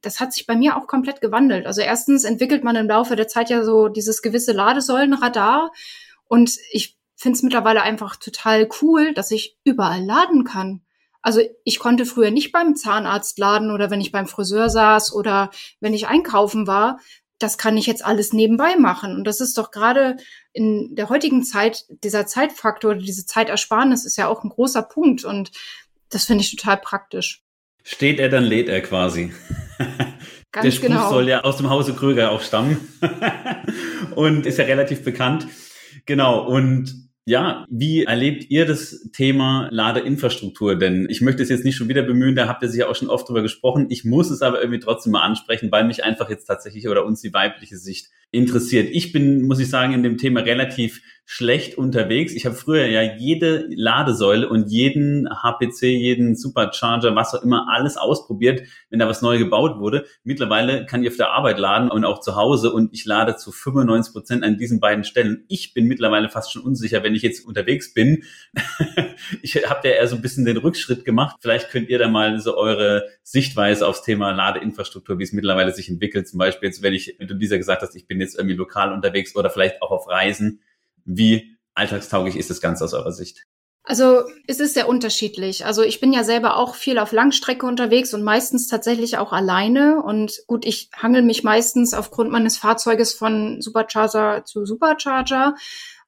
Das 0.00 0.20
hat 0.20 0.32
sich 0.32 0.46
bei 0.46 0.54
mir 0.54 0.76
auch 0.76 0.86
komplett 0.86 1.20
gewandelt. 1.20 1.66
Also 1.66 1.80
erstens 1.80 2.24
entwickelt 2.24 2.62
man 2.62 2.76
im 2.76 2.86
Laufe 2.86 3.16
der 3.16 3.28
Zeit 3.28 3.50
ja 3.50 3.64
so 3.64 3.88
dieses 3.88 4.22
gewisse 4.22 4.52
Ladesäulenradar 4.52 5.72
und 6.28 6.56
ich 6.70 6.98
finde 7.16 7.36
es 7.36 7.42
mittlerweile 7.42 7.82
einfach 7.82 8.16
total 8.16 8.68
cool, 8.80 9.12
dass 9.12 9.30
ich 9.30 9.58
überall 9.64 10.04
laden 10.04 10.44
kann. 10.44 10.82
Also 11.20 11.40
ich 11.64 11.78
konnte 11.80 12.06
früher 12.06 12.30
nicht 12.30 12.52
beim 12.52 12.76
Zahnarzt 12.76 13.38
laden 13.38 13.72
oder 13.72 13.90
wenn 13.90 14.00
ich 14.00 14.12
beim 14.12 14.26
Friseur 14.26 14.70
saß 14.70 15.12
oder 15.12 15.50
wenn 15.80 15.94
ich 15.94 16.06
einkaufen 16.06 16.66
war. 16.66 17.00
Das 17.38 17.58
kann 17.58 17.76
ich 17.76 17.86
jetzt 17.86 18.04
alles 18.04 18.32
nebenbei 18.32 18.76
machen. 18.76 19.14
Und 19.14 19.24
das 19.24 19.40
ist 19.40 19.56
doch 19.58 19.70
gerade 19.70 20.16
in 20.52 20.94
der 20.96 21.08
heutigen 21.08 21.44
Zeit, 21.44 21.84
dieser 22.02 22.26
Zeitfaktor, 22.26 22.96
diese 22.96 23.26
Zeitersparnis 23.26 24.04
ist 24.04 24.16
ja 24.16 24.28
auch 24.28 24.42
ein 24.42 24.50
großer 24.50 24.82
Punkt. 24.82 25.24
Und 25.24 25.52
das 26.10 26.24
finde 26.24 26.42
ich 26.42 26.54
total 26.54 26.78
praktisch. 26.78 27.42
Steht 27.84 28.18
er, 28.18 28.28
dann 28.28 28.44
lädt 28.44 28.68
er 28.68 28.80
quasi. 28.80 29.32
Ganz 30.52 30.64
der 30.64 30.70
Spruch 30.72 30.88
genau. 30.88 31.10
soll 31.10 31.28
ja 31.28 31.42
aus 31.42 31.58
dem 31.58 31.70
Hause 31.70 31.94
Kröger 31.94 32.30
auch 32.32 32.42
stammen. 32.42 32.88
und 34.14 34.46
ist 34.46 34.58
ja 34.58 34.64
relativ 34.64 35.04
bekannt. 35.04 35.46
Genau. 36.06 36.44
Und 36.46 37.07
ja, 37.28 37.66
wie 37.68 38.04
erlebt 38.04 38.46
ihr 38.48 38.64
das 38.64 39.10
Thema 39.12 39.68
Ladeinfrastruktur? 39.70 40.76
Denn 40.76 41.06
ich 41.10 41.20
möchte 41.20 41.42
es 41.42 41.50
jetzt 41.50 41.62
nicht 41.62 41.76
schon 41.76 41.90
wieder 41.90 42.02
bemühen, 42.02 42.34
da 42.34 42.48
habt 42.48 42.62
ihr 42.62 42.70
sich 42.70 42.80
ja 42.80 42.88
auch 42.88 42.94
schon 42.94 43.10
oft 43.10 43.28
drüber 43.28 43.42
gesprochen. 43.42 43.88
Ich 43.90 44.02
muss 44.06 44.30
es 44.30 44.40
aber 44.40 44.62
irgendwie 44.62 44.80
trotzdem 44.80 45.12
mal 45.12 45.20
ansprechen, 45.20 45.70
weil 45.70 45.84
mich 45.84 46.04
einfach 46.04 46.30
jetzt 46.30 46.46
tatsächlich 46.46 46.88
oder 46.88 47.04
uns 47.04 47.20
die 47.20 47.34
weibliche 47.34 47.76
Sicht 47.76 48.08
interessiert. 48.30 48.88
Ich 48.92 49.12
bin, 49.12 49.42
muss 49.42 49.60
ich 49.60 49.68
sagen, 49.68 49.92
in 49.92 50.02
dem 50.02 50.16
Thema 50.16 50.40
relativ 50.40 51.02
schlecht 51.30 51.76
unterwegs. 51.76 52.32
Ich 52.32 52.46
habe 52.46 52.56
früher 52.56 52.86
ja 52.86 53.02
jede 53.02 53.66
Ladesäule 53.68 54.48
und 54.48 54.70
jeden 54.70 55.28
HPC, 55.28 55.82
jeden 55.82 56.34
Supercharger, 56.34 57.14
was 57.16 57.34
auch 57.34 57.42
immer, 57.42 57.66
alles 57.70 57.98
ausprobiert, 57.98 58.62
wenn 58.88 58.98
da 58.98 59.06
was 59.08 59.20
neu 59.20 59.36
gebaut 59.36 59.78
wurde. 59.78 60.06
Mittlerweile 60.24 60.86
kann 60.86 61.02
ich 61.02 61.10
auf 61.10 61.18
der 61.18 61.32
Arbeit 61.32 61.58
laden 61.58 61.90
und 61.90 62.06
auch 62.06 62.20
zu 62.20 62.34
Hause 62.34 62.72
und 62.72 62.94
ich 62.94 63.04
lade 63.04 63.36
zu 63.36 63.52
95 63.52 64.14
Prozent 64.14 64.42
an 64.42 64.56
diesen 64.56 64.80
beiden 64.80 65.04
Stellen. 65.04 65.44
Ich 65.48 65.74
bin 65.74 65.84
mittlerweile 65.84 66.30
fast 66.30 66.50
schon 66.50 66.62
unsicher, 66.62 67.02
wenn 67.02 67.14
ich 67.14 67.20
jetzt 67.20 67.46
unterwegs 67.46 67.92
bin. 67.92 68.24
ich 69.42 69.54
habe 69.68 69.86
ja 69.86 69.96
eher 69.96 70.08
so 70.08 70.16
ein 70.16 70.22
bisschen 70.22 70.46
den 70.46 70.56
Rückschritt 70.56 71.04
gemacht. 71.04 71.36
Vielleicht 71.42 71.68
könnt 71.68 71.90
ihr 71.90 71.98
da 71.98 72.08
mal 72.08 72.40
so 72.40 72.56
eure 72.56 73.04
Sichtweise 73.22 73.86
aufs 73.86 74.00
Thema 74.00 74.30
Ladeinfrastruktur, 74.30 75.18
wie 75.18 75.24
es 75.24 75.34
mittlerweile 75.34 75.74
sich 75.74 75.90
entwickelt. 75.90 76.26
Zum 76.26 76.38
Beispiel 76.38 76.70
jetzt, 76.70 76.82
wenn 76.82 76.94
ich, 76.94 77.16
wenn 77.18 77.28
du 77.28 77.34
dieser 77.34 77.58
gesagt 77.58 77.82
hast, 77.82 77.94
ich 77.96 78.06
bin 78.06 78.18
jetzt 78.18 78.38
irgendwie 78.38 78.56
lokal 78.56 78.94
unterwegs 78.94 79.36
oder 79.36 79.50
vielleicht 79.50 79.82
auch 79.82 79.90
auf 79.90 80.08
Reisen 80.08 80.62
wie 81.08 81.56
alltagstauglich 81.74 82.36
ist 82.36 82.50
das 82.50 82.60
Ganze 82.60 82.84
aus 82.84 82.94
eurer 82.94 83.12
Sicht? 83.12 83.44
Also 83.82 84.24
es 84.46 84.60
ist 84.60 84.74
sehr 84.74 84.86
unterschiedlich. 84.86 85.64
Also 85.64 85.82
ich 85.82 85.98
bin 85.98 86.12
ja 86.12 86.22
selber 86.22 86.58
auch 86.58 86.74
viel 86.74 86.98
auf 86.98 87.10
Langstrecke 87.10 87.64
unterwegs 87.64 88.12
und 88.12 88.22
meistens 88.22 88.68
tatsächlich 88.68 89.16
auch 89.16 89.32
alleine. 89.32 90.02
Und 90.02 90.42
gut, 90.46 90.66
ich 90.66 90.90
hangel 90.94 91.22
mich 91.22 91.42
meistens 91.42 91.94
aufgrund 91.94 92.30
meines 92.30 92.58
Fahrzeuges 92.58 93.14
von 93.14 93.62
Supercharger 93.62 94.44
zu 94.44 94.66
Supercharger. 94.66 95.54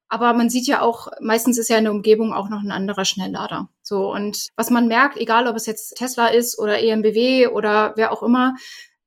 Aber 0.08 0.34
man 0.34 0.50
sieht 0.50 0.66
ja 0.66 0.82
auch, 0.82 1.08
meistens 1.20 1.56
ist 1.56 1.70
ja 1.70 1.78
in 1.78 1.84
der 1.84 1.94
Umgebung 1.94 2.34
auch 2.34 2.50
noch 2.50 2.60
ein 2.62 2.72
anderer 2.72 3.06
Schnelllader. 3.06 3.70
So, 3.82 4.12
und 4.12 4.48
was 4.56 4.68
man 4.68 4.86
merkt, 4.86 5.16
egal 5.16 5.46
ob 5.46 5.56
es 5.56 5.64
jetzt 5.64 5.96
Tesla 5.96 6.26
ist 6.26 6.58
oder 6.58 6.82
EMBW 6.82 7.46
oder 7.46 7.94
wer 7.96 8.12
auch 8.12 8.22
immer, 8.22 8.56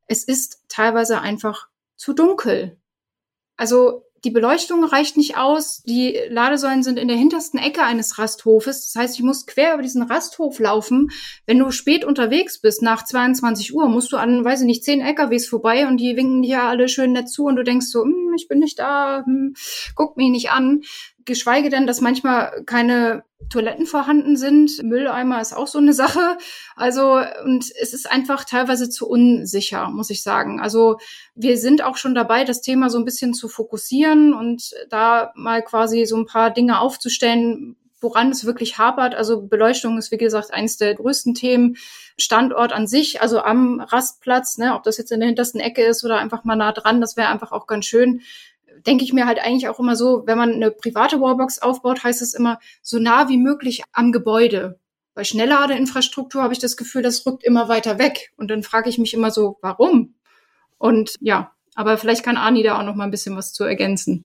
es 0.07 0.23
ist 0.23 0.63
teilweise 0.67 1.21
einfach 1.21 1.67
zu 1.95 2.13
dunkel. 2.13 2.79
Also 3.55 4.05
die 4.23 4.31
Beleuchtung 4.31 4.83
reicht 4.85 5.17
nicht 5.17 5.37
aus. 5.37 5.83
Die 5.83 6.17
Ladesäulen 6.29 6.83
sind 6.83 6.97
in 6.97 7.07
der 7.07 7.17
hintersten 7.17 7.59
Ecke 7.59 7.83
eines 7.83 8.17
Rasthofes. 8.17 8.91
Das 8.93 9.01
heißt, 9.01 9.15
ich 9.15 9.23
muss 9.23 9.45
quer 9.45 9.73
über 9.73 9.83
diesen 9.83 10.03
Rasthof 10.03 10.59
laufen. 10.59 11.09
Wenn 11.45 11.59
du 11.59 11.71
spät 11.71 12.05
unterwegs 12.05 12.59
bist, 12.59 12.81
nach 12.81 13.03
22 13.03 13.75
Uhr, 13.75 13.89
musst 13.89 14.11
du 14.13 14.17
an, 14.17 14.45
weiß 14.45 14.61
ich 14.61 14.65
nicht, 14.65 14.83
zehn 14.83 15.01
LKWs 15.01 15.47
vorbei 15.47 15.87
und 15.87 15.97
die 15.97 16.15
winken 16.15 16.41
dir 16.41 16.63
alle 16.63 16.87
schön 16.87 17.11
nett 17.11 17.29
zu 17.29 17.45
und 17.45 17.57
du 17.57 17.63
denkst 17.63 17.87
so, 17.87 18.03
hm, 18.03 18.33
ich 18.35 18.47
bin 18.47 18.59
nicht 18.59 18.79
da, 18.79 19.23
hm, 19.25 19.55
guck 19.95 20.15
mich 20.15 20.29
nicht 20.29 20.51
an 20.51 20.83
geschweige 21.25 21.69
denn, 21.69 21.87
dass 21.87 22.01
manchmal 22.01 22.63
keine 22.65 23.23
Toiletten 23.49 23.85
vorhanden 23.85 24.37
sind. 24.37 24.81
Mülleimer 24.83 25.41
ist 25.41 25.55
auch 25.55 25.67
so 25.67 25.79
eine 25.79 25.93
Sache. 25.93 26.37
Also, 26.75 27.19
und 27.43 27.65
es 27.81 27.93
ist 27.93 28.09
einfach 28.09 28.45
teilweise 28.45 28.89
zu 28.89 29.07
unsicher, 29.07 29.89
muss 29.89 30.09
ich 30.09 30.23
sagen. 30.23 30.59
Also, 30.59 30.97
wir 31.35 31.57
sind 31.57 31.83
auch 31.83 31.97
schon 31.97 32.15
dabei, 32.15 32.43
das 32.43 32.61
Thema 32.61 32.89
so 32.89 32.97
ein 32.97 33.05
bisschen 33.05 33.33
zu 33.33 33.47
fokussieren 33.47 34.33
und 34.33 34.71
da 34.89 35.31
mal 35.35 35.61
quasi 35.61 36.05
so 36.05 36.17
ein 36.17 36.25
paar 36.25 36.51
Dinge 36.51 36.79
aufzustellen, 36.79 37.75
woran 37.99 38.31
es 38.31 38.45
wirklich 38.45 38.77
hapert. 38.77 39.15
Also 39.15 39.41
Beleuchtung 39.47 39.97
ist, 39.97 40.11
wie 40.11 40.17
gesagt, 40.17 40.53
eines 40.53 40.77
der 40.77 40.93
größten 40.93 41.33
Themen. 41.33 41.77
Standort 42.15 42.73
an 42.73 42.85
sich, 42.85 43.21
also 43.21 43.39
am 43.41 43.79
Rastplatz, 43.79 44.59
ne, 44.59 44.75
ob 44.75 44.83
das 44.83 44.99
jetzt 44.99 45.11
in 45.11 45.19
der 45.19 45.27
hintersten 45.27 45.59
Ecke 45.59 45.81
ist 45.81 46.05
oder 46.05 46.19
einfach 46.19 46.43
mal 46.43 46.55
nah 46.55 46.71
dran, 46.71 47.01
das 47.01 47.17
wäre 47.17 47.29
einfach 47.29 47.51
auch 47.51 47.65
ganz 47.65 47.85
schön 47.85 48.21
denke 48.85 49.03
ich 49.03 49.13
mir 49.13 49.25
halt 49.25 49.39
eigentlich 49.39 49.67
auch 49.67 49.79
immer 49.79 49.95
so, 49.95 50.23
wenn 50.25 50.37
man 50.37 50.53
eine 50.53 50.71
private 50.71 51.19
Wallbox 51.21 51.59
aufbaut, 51.59 52.03
heißt 52.03 52.21
es 52.21 52.33
immer 52.33 52.59
so 52.81 52.99
nah 52.99 53.29
wie 53.29 53.37
möglich 53.37 53.83
am 53.91 54.11
Gebäude. 54.11 54.79
Bei 55.13 55.23
Schnellladeinfrastruktur 55.23 56.41
habe 56.41 56.53
ich 56.53 56.59
das 56.59 56.75
Gefühl, 56.77 57.03
das 57.03 57.25
rückt 57.25 57.43
immer 57.43 57.69
weiter 57.69 57.99
weg. 57.99 58.33
Und 58.35 58.49
dann 58.49 58.63
frage 58.63 58.89
ich 58.89 58.97
mich 58.97 59.13
immer 59.13 59.31
so, 59.31 59.57
warum? 59.61 60.15
Und 60.77 61.15
ja, 61.21 61.51
aber 61.75 61.97
vielleicht 61.97 62.23
kann 62.23 62.37
Ani 62.37 62.63
da 62.63 62.79
auch 62.79 62.83
noch 62.83 62.95
mal 62.95 63.05
ein 63.05 63.11
bisschen 63.11 63.37
was 63.37 63.53
zu 63.53 63.63
ergänzen. 63.63 64.23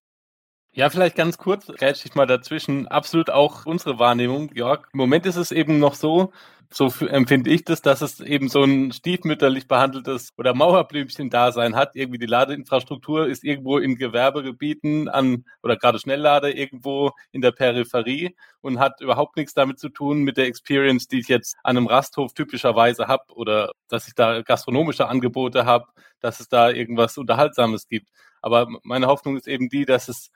Ja, 0.79 0.91
vielleicht 0.91 1.17
ganz 1.17 1.39
kurz, 1.39 1.67
grätsch 1.67 2.05
ich 2.05 2.15
mal 2.15 2.27
dazwischen. 2.29 2.87
Absolut 2.87 3.31
auch 3.31 3.67
unsere 3.67 3.99
Wahrnehmung, 3.99 4.53
Jörg. 4.55 4.87
Im 4.93 4.99
Moment 4.99 5.27
ist 5.27 5.35
es 5.35 5.51
eben 5.51 5.81
noch 5.81 5.95
so, 5.95 6.31
so 6.71 6.87
empfinde 7.05 7.51
ich 7.51 7.65
das, 7.65 7.83
dass 7.83 8.01
es 8.01 8.21
eben 8.21 8.49
so 8.49 8.63
ein 8.63 8.93
stiefmütterlich 8.93 9.67
behandeltes 9.67 10.29
oder 10.37 10.55
Mauerblümchen-Dasein 10.55 11.75
hat. 11.75 11.97
Irgendwie 11.97 12.21
die 12.21 12.27
Ladeinfrastruktur 12.27 13.27
ist 13.27 13.43
irgendwo 13.43 13.79
in 13.79 13.97
Gewerbegebieten 13.97 15.09
an 15.09 15.45
oder 15.65 15.77
gerade 15.77 15.99
Schnelllader 15.99 16.55
irgendwo 16.55 17.11
in 17.33 17.41
der 17.41 17.51
Peripherie 17.51 18.37
und 18.61 18.79
hat 18.79 19.01
überhaupt 19.01 19.37
nichts 19.37 19.55
damit 19.55 19.81
zu 19.81 19.89
tun 19.89 20.21
mit 20.23 20.37
der 20.37 20.47
Experience, 20.47 21.09
die 21.09 21.19
ich 21.19 21.27
jetzt 21.27 21.57
an 21.65 21.77
einem 21.77 21.89
Rasthof 21.89 22.35
typischerweise 22.35 23.09
habe 23.09 23.25
oder 23.35 23.73
dass 23.89 24.07
ich 24.07 24.15
da 24.15 24.43
gastronomische 24.43 25.09
Angebote 25.09 25.67
habe, 25.67 25.87
dass 26.21 26.39
es 26.39 26.49
da 26.49 26.71
irgendwas 26.71 27.19
Unterhaltsames 27.19 27.89
gibt. 27.89 28.11
Aber 28.43 28.69
meine 28.85 29.09
Hoffnung 29.09 29.37
ist 29.37 29.49
eben 29.49 29.69
die, 29.69 29.85
dass 29.85 30.07
es 30.07 30.31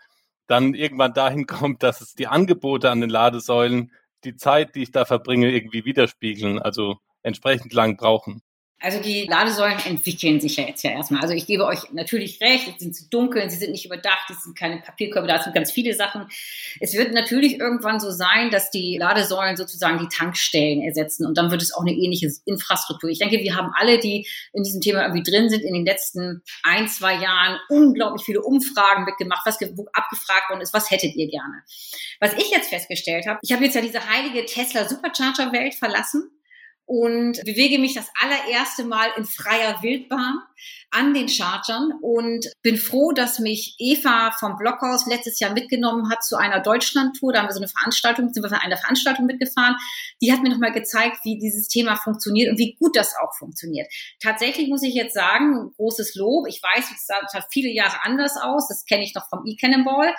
dann 0.47 0.75
irgendwann 0.75 1.15
dahin 1.15 1.47
kommt, 1.47 1.83
dass 1.83 2.01
es 2.01 2.15
die 2.15 2.27
Angebote 2.27 2.91
an 2.91 3.01
den 3.01 3.11
Ladesäulen 3.11 3.93
die 4.25 4.37
Zeit, 4.37 4.75
die 4.75 4.83
ich 4.83 4.93
da 4.93 5.05
verbringe, 5.05 5.51
irgendwie 5.51 5.85
widerspiegeln, 5.85 6.59
also 6.61 6.99
entsprechend 7.23 7.73
lang 7.73 7.97
brauchen. 7.97 8.43
Also 8.83 9.01
die 9.01 9.27
Ladesäulen 9.27 9.79
entwickeln 9.87 10.41
sich 10.41 10.57
ja 10.57 10.65
jetzt 10.65 10.83
ja 10.83 10.91
erstmal. 10.91 11.23
Also 11.23 11.35
ich 11.35 11.47
gebe 11.47 11.65
euch 11.65 11.93
natürlich 11.93 12.41
recht, 12.41 12.65
sie 12.67 12.85
sind 12.85 12.97
zu 12.97 13.09
dunkel, 13.09 13.49
sie 13.49 13.57
sind 13.57 13.71
nicht 13.71 13.87
überdacht, 13.87 14.29
es 14.29 14.43
sind 14.43 14.59
keine 14.59 14.81
Papierkörbe, 14.81 15.29
da 15.29 15.41
sind 15.41 15.55
ganz 15.55 15.71
viele 15.71 15.95
Sachen. 15.95 16.27
Es 16.81 16.93
wird 16.95 17.13
natürlich 17.13 17.61
irgendwann 17.61 18.01
so 18.01 18.11
sein, 18.11 18.51
dass 18.51 18.71
die 18.71 18.99
Ladesäulen 18.99 19.57
sozusagen 19.57 19.99
die 19.99 20.09
Tankstellen 20.09 20.83
ersetzen 20.83 21.27
und 21.27 21.39
dann 21.39 21.53
wird 21.53 21.63
es 21.63 21.73
auch 21.73 21.83
eine 21.83 21.93
ähnliche 21.93 22.29
Infrastruktur. 22.45 23.09
Ich 23.09 23.21
denke, 23.21 23.39
wir 23.39 23.55
haben 23.55 23.71
alle, 23.79 24.01
die 24.01 24.27
in 24.53 24.65
diesem 24.65 24.81
Thema 24.81 25.03
irgendwie 25.03 25.23
drin 25.23 25.49
sind, 25.49 25.63
in 25.63 25.75
den 25.75 25.87
letzten 25.87 26.43
ein, 26.65 26.89
zwei 26.89 27.15
Jahren 27.15 27.61
unglaublich 27.69 28.25
viele 28.25 28.43
Umfragen 28.43 29.05
mitgemacht, 29.05 29.47
was 29.47 29.59
abgefragt 29.63 30.51
worden 30.51 30.61
ist, 30.61 30.75
was 30.75 30.91
hättet 30.91 31.15
ihr 31.15 31.29
gerne? 31.29 31.63
Was 32.19 32.33
ich 32.35 32.51
jetzt 32.51 32.69
festgestellt 32.69 33.27
habe, 33.29 33.39
ich 33.43 33.53
habe 33.53 33.65
jetzt 33.65 33.75
ja 33.75 33.81
diese 33.81 34.05
heilige 34.09 34.45
Tesla 34.45 34.89
Supercharger 34.89 35.53
Welt 35.53 35.75
verlassen 35.75 36.31
und 36.93 37.43
bewege 37.47 37.79
mich 37.79 37.95
das 37.95 38.11
allererste 38.21 38.85
Mal 38.85 39.09
in 39.17 39.25
freier 39.25 39.83
Wildbahn 39.83 40.41
an 40.91 41.15
den 41.15 41.27
Chargern 41.27 41.91
und 42.03 42.53
bin 42.61 42.77
froh, 42.77 43.13
dass 43.13 43.39
mich 43.39 43.77
Eva 43.79 44.31
vom 44.39 44.59
Blockhaus 44.59 45.07
letztes 45.07 45.41
Jahr 45.41 45.55
mitgenommen 45.55 46.11
hat 46.11 46.23
zu 46.23 46.37
einer 46.37 46.61
Deutschlandtour. 46.61 47.33
Da 47.33 47.39
haben 47.39 47.49
wir 47.49 47.55
so 47.55 47.61
eine 47.61 47.69
Veranstaltung, 47.69 48.29
sind 48.29 48.43
wir 48.43 48.51
von 48.51 48.59
einer 48.59 48.77
Veranstaltung 48.77 49.25
mitgefahren. 49.25 49.75
Die 50.21 50.35
hat 50.35 50.43
mir 50.43 50.51
nochmal 50.51 50.73
gezeigt, 50.73 51.17
wie 51.25 51.39
dieses 51.39 51.69
Thema 51.69 51.97
funktioniert 51.97 52.51
und 52.51 52.59
wie 52.59 52.75
gut 52.75 52.95
das 52.95 53.15
auch 53.17 53.35
funktioniert. 53.39 53.91
Tatsächlich 54.23 54.69
muss 54.69 54.83
ich 54.83 54.93
jetzt 54.93 55.15
sagen, 55.15 55.73
großes 55.77 56.15
Lob. 56.17 56.47
Ich 56.47 56.63
weiß, 56.63 56.85
es 56.95 57.07
sah 57.07 57.17
viele 57.51 57.71
Jahre 57.71 58.05
anders 58.05 58.37
aus. 58.37 58.69
Das 58.69 58.85
kenne 58.85 59.03
ich 59.03 59.15
noch 59.15 59.31
vom 59.31 59.47
E-Cannonball 59.47 60.13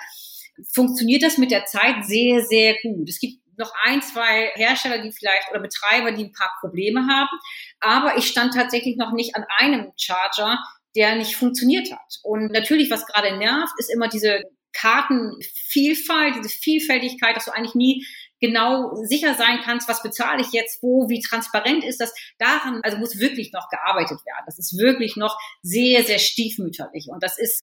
funktioniert 0.72 1.24
das 1.24 1.36
mit 1.36 1.50
der 1.50 1.64
Zeit 1.66 2.04
sehr, 2.04 2.40
sehr 2.44 2.76
gut. 2.82 3.08
Es 3.08 3.18
gibt 3.18 3.43
noch 3.58 3.72
ein, 3.84 4.02
zwei 4.02 4.50
Hersteller, 4.54 4.98
die 4.98 5.12
vielleicht 5.12 5.50
oder 5.50 5.60
Betreiber, 5.60 6.12
die 6.12 6.24
ein 6.24 6.32
paar 6.32 6.52
Probleme 6.60 7.06
haben. 7.08 7.38
Aber 7.80 8.16
ich 8.16 8.26
stand 8.26 8.54
tatsächlich 8.54 8.96
noch 8.96 9.12
nicht 9.12 9.36
an 9.36 9.44
einem 9.58 9.92
Charger, 9.96 10.58
der 10.96 11.16
nicht 11.16 11.36
funktioniert 11.36 11.90
hat. 11.92 12.18
Und 12.22 12.52
natürlich, 12.52 12.90
was 12.90 13.06
gerade 13.06 13.36
nervt, 13.36 13.72
ist 13.78 13.92
immer 13.92 14.08
diese 14.08 14.42
Kartenvielfalt, 14.72 16.36
diese 16.36 16.48
Vielfältigkeit, 16.48 17.36
dass 17.36 17.46
du 17.46 17.52
eigentlich 17.52 17.74
nie 17.74 18.06
genau 18.40 18.94
sicher 19.04 19.34
sein 19.34 19.60
kannst, 19.64 19.88
was 19.88 20.02
bezahle 20.02 20.42
ich 20.42 20.52
jetzt 20.52 20.82
wo, 20.82 21.08
wie 21.08 21.20
transparent 21.20 21.84
ist 21.84 22.00
das. 22.00 22.12
Daran, 22.38 22.80
also 22.82 22.98
muss 22.98 23.18
wirklich 23.18 23.52
noch 23.52 23.68
gearbeitet 23.70 24.18
werden. 24.26 24.44
Das 24.46 24.58
ist 24.58 24.76
wirklich 24.76 25.16
noch 25.16 25.38
sehr, 25.62 26.04
sehr 26.04 26.18
stiefmütterlich. 26.18 27.08
Und 27.08 27.22
das 27.22 27.38
ist 27.38 27.62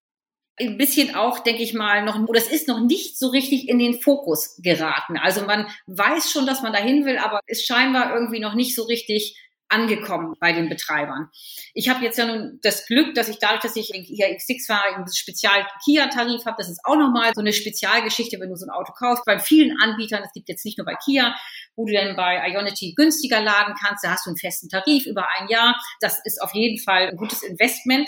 ein 0.59 0.77
bisschen 0.77 1.15
auch, 1.15 1.39
denke 1.39 1.63
ich 1.63 1.73
mal, 1.73 2.03
noch, 2.03 2.19
oder 2.27 2.39
es 2.39 2.51
ist 2.51 2.67
noch 2.67 2.79
nicht 2.79 3.17
so 3.17 3.29
richtig 3.29 3.67
in 3.67 3.79
den 3.79 3.99
Fokus 3.99 4.59
geraten. 4.61 5.17
Also 5.17 5.45
man 5.45 5.67
weiß 5.87 6.31
schon, 6.31 6.45
dass 6.45 6.61
man 6.61 6.73
dahin 6.73 7.05
will, 7.05 7.17
aber 7.17 7.39
ist 7.47 7.65
scheinbar 7.65 8.13
irgendwie 8.13 8.39
noch 8.39 8.53
nicht 8.53 8.75
so 8.75 8.83
richtig 8.83 9.37
angekommen 9.71 10.35
bei 10.39 10.51
den 10.51 10.69
Betreibern. 10.69 11.29
Ich 11.73 11.89
habe 11.89 12.03
jetzt 12.03 12.17
ja 12.17 12.25
nun 12.25 12.59
das 12.61 12.85
Glück, 12.85 13.15
dass 13.15 13.29
ich 13.29 13.39
dadurch, 13.39 13.61
dass 13.61 13.75
ich 13.75 13.91
hier 13.93 14.27
X6 14.27 14.67
fahre, 14.67 14.95
einen 14.95 15.11
Spezial-Kia-Tarif 15.11 16.45
habe. 16.45 16.57
Das 16.59 16.69
ist 16.69 16.81
auch 16.83 16.97
nochmal 16.97 17.31
so 17.33 17.41
eine 17.41 17.53
Spezialgeschichte, 17.53 18.39
wenn 18.39 18.49
du 18.49 18.55
so 18.55 18.65
ein 18.65 18.69
Auto 18.69 18.91
kaufst. 18.91 19.23
Bei 19.25 19.39
vielen 19.39 19.77
Anbietern, 19.81 20.23
es 20.23 20.33
gibt 20.33 20.49
jetzt 20.49 20.65
nicht 20.65 20.77
nur 20.77 20.85
bei 20.85 20.95
Kia, 21.05 21.35
wo 21.75 21.85
du 21.85 21.93
dann 21.93 22.15
bei 22.15 22.49
Ionity 22.49 22.93
günstiger 22.95 23.41
laden 23.41 23.73
kannst. 23.81 24.03
Da 24.03 24.11
hast 24.11 24.25
du 24.25 24.31
einen 24.31 24.37
festen 24.37 24.67
Tarif 24.67 25.05
über 25.05 25.27
ein 25.39 25.47
Jahr. 25.47 25.79
Das 26.01 26.19
ist 26.25 26.41
auf 26.41 26.53
jeden 26.53 26.79
Fall 26.83 27.07
ein 27.07 27.15
gutes 27.15 27.41
Investment. 27.41 28.07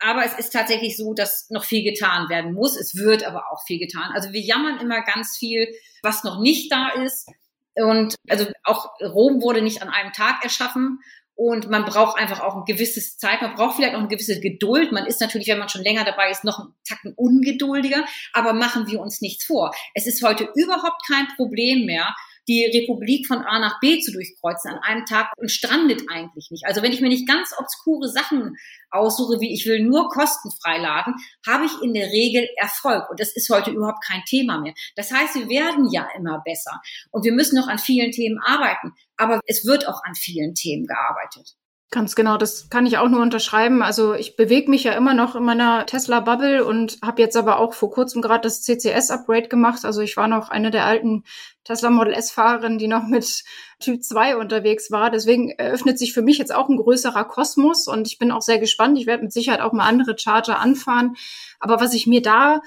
Aber 0.00 0.24
es 0.24 0.34
ist 0.38 0.50
tatsächlich 0.50 0.96
so, 0.96 1.12
dass 1.12 1.48
noch 1.50 1.64
viel 1.64 1.84
getan 1.84 2.28
werden 2.30 2.54
muss. 2.54 2.76
Es 2.76 2.96
wird 2.96 3.22
aber 3.24 3.52
auch 3.52 3.62
viel 3.66 3.78
getan. 3.78 4.12
Also 4.14 4.32
wir 4.32 4.40
jammern 4.40 4.80
immer 4.80 5.02
ganz 5.02 5.36
viel, 5.36 5.68
was 6.02 6.24
noch 6.24 6.40
nicht 6.40 6.72
da 6.72 6.88
ist. 6.88 7.28
Und 7.74 8.14
also 8.28 8.46
auch 8.64 8.90
Rom 9.00 9.42
wurde 9.42 9.62
nicht 9.62 9.82
an 9.82 9.88
einem 9.88 10.12
Tag 10.12 10.42
erschaffen. 10.42 11.00
Und 11.34 11.70
man 11.70 11.86
braucht 11.86 12.18
einfach 12.18 12.40
auch 12.40 12.54
ein 12.54 12.64
gewisses 12.66 13.16
Zeit, 13.16 13.40
man 13.40 13.54
braucht 13.54 13.76
vielleicht 13.76 13.94
auch 13.94 14.00
eine 14.00 14.08
gewisse 14.08 14.40
Geduld. 14.40 14.92
Man 14.92 15.06
ist 15.06 15.22
natürlich, 15.22 15.48
wenn 15.48 15.58
man 15.58 15.70
schon 15.70 15.82
länger 15.82 16.04
dabei 16.04 16.30
ist, 16.30 16.44
noch 16.44 16.58
einen 16.58 16.74
Tacken 16.86 17.14
ungeduldiger. 17.16 18.04
Aber 18.32 18.52
machen 18.52 18.86
wir 18.88 19.00
uns 19.00 19.20
nichts 19.22 19.44
vor. 19.44 19.74
Es 19.94 20.06
ist 20.06 20.22
heute 20.22 20.50
überhaupt 20.54 21.06
kein 21.06 21.28
Problem 21.36 21.86
mehr, 21.86 22.14
die 22.48 22.64
Republik 22.66 23.26
von 23.26 23.38
A 23.38 23.58
nach 23.58 23.80
B 23.80 24.00
zu 24.00 24.12
durchkreuzen 24.12 24.72
an 24.72 24.78
einem 24.78 25.04
Tag 25.04 25.32
und 25.36 25.50
strandet 25.50 26.02
eigentlich 26.10 26.48
nicht. 26.50 26.66
Also 26.66 26.82
wenn 26.82 26.92
ich 26.92 27.00
mir 27.00 27.08
nicht 27.08 27.28
ganz 27.28 27.52
obskure 27.58 28.08
Sachen 28.08 28.56
aussuche, 28.90 29.40
wie 29.40 29.52
ich 29.52 29.66
will 29.66 29.82
nur 29.82 30.08
kostenfrei 30.08 30.78
laden, 30.78 31.14
habe 31.46 31.66
ich 31.66 31.72
in 31.82 31.94
der 31.94 32.08
Regel 32.08 32.48
Erfolg. 32.56 33.08
Und 33.10 33.20
das 33.20 33.34
ist 33.36 33.50
heute 33.50 33.70
überhaupt 33.70 34.04
kein 34.04 34.22
Thema 34.26 34.60
mehr. 34.60 34.74
Das 34.96 35.12
heißt, 35.12 35.34
wir 35.36 35.48
werden 35.48 35.88
ja 35.92 36.08
immer 36.16 36.42
besser. 36.44 36.80
Und 37.10 37.24
wir 37.24 37.32
müssen 37.32 37.56
noch 37.56 37.68
an 37.68 37.78
vielen 37.78 38.10
Themen 38.10 38.38
arbeiten. 38.44 38.92
Aber 39.16 39.40
es 39.46 39.66
wird 39.66 39.86
auch 39.86 40.02
an 40.04 40.14
vielen 40.14 40.54
Themen 40.54 40.86
gearbeitet. 40.86 41.56
Ganz 41.92 42.14
genau, 42.14 42.36
das 42.36 42.70
kann 42.70 42.86
ich 42.86 42.98
auch 42.98 43.08
nur 43.08 43.20
unterschreiben. 43.20 43.82
Also 43.82 44.14
ich 44.14 44.36
bewege 44.36 44.70
mich 44.70 44.84
ja 44.84 44.92
immer 44.92 45.12
noch 45.12 45.34
in 45.34 45.42
meiner 45.42 45.86
Tesla-Bubble 45.86 46.64
und 46.64 46.98
habe 47.02 47.20
jetzt 47.20 47.36
aber 47.36 47.58
auch 47.58 47.74
vor 47.74 47.90
kurzem 47.90 48.22
gerade 48.22 48.42
das 48.42 48.62
CCS-Upgrade 48.62 49.48
gemacht. 49.48 49.84
Also 49.84 50.00
ich 50.00 50.16
war 50.16 50.28
noch 50.28 50.50
eine 50.50 50.70
der 50.70 50.84
alten 50.84 51.24
Tesla 51.64 51.90
Model 51.90 52.12
S-Fahrerinnen, 52.12 52.78
die 52.78 52.86
noch 52.86 53.08
mit 53.08 53.42
Typ 53.80 54.04
2 54.04 54.36
unterwegs 54.36 54.92
war. 54.92 55.10
Deswegen 55.10 55.50
eröffnet 55.50 55.98
sich 55.98 56.12
für 56.12 56.22
mich 56.22 56.38
jetzt 56.38 56.54
auch 56.54 56.68
ein 56.68 56.76
größerer 56.76 57.24
Kosmos 57.24 57.88
und 57.88 58.06
ich 58.06 58.18
bin 58.18 58.30
auch 58.30 58.42
sehr 58.42 58.60
gespannt. 58.60 58.96
Ich 58.96 59.06
werde 59.06 59.24
mit 59.24 59.32
Sicherheit 59.32 59.60
auch 59.60 59.72
mal 59.72 59.88
andere 59.88 60.16
Charger 60.16 60.60
anfahren. 60.60 61.16
Aber 61.58 61.80
was 61.80 61.92
ich 61.92 62.06
mir 62.06 62.22
da 62.22 62.60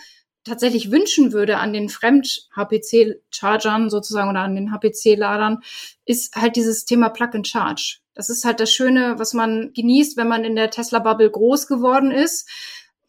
tatsächlich 0.44 0.92
wünschen 0.92 1.32
würde 1.32 1.60
an 1.60 1.72
den 1.72 1.88
Fremd-HPC-Chargern 1.88 3.90
sozusagen 3.90 4.30
oder 4.30 4.42
an 4.42 4.56
den 4.56 4.74
HPC-Ladern, 4.74 5.60
ist 6.04 6.36
halt 6.36 6.58
dieses 6.58 6.84
Thema 6.84 7.08
Plug-and-Charge. 7.08 8.03
Das 8.16 8.30
ist 8.30 8.46
halt 8.46 8.60
das 8.60 8.72
Schöne, 8.72 9.16
was 9.18 9.34
man 9.34 9.72
genießt, 9.74 10.18
wenn 10.18 10.28
man 10.28 10.44
in 10.44 10.56
der 10.56 10.70
Tesla-Bubble 10.70 11.30
groß 11.32 11.68
geworden 11.68 12.12
ist. 12.12 12.50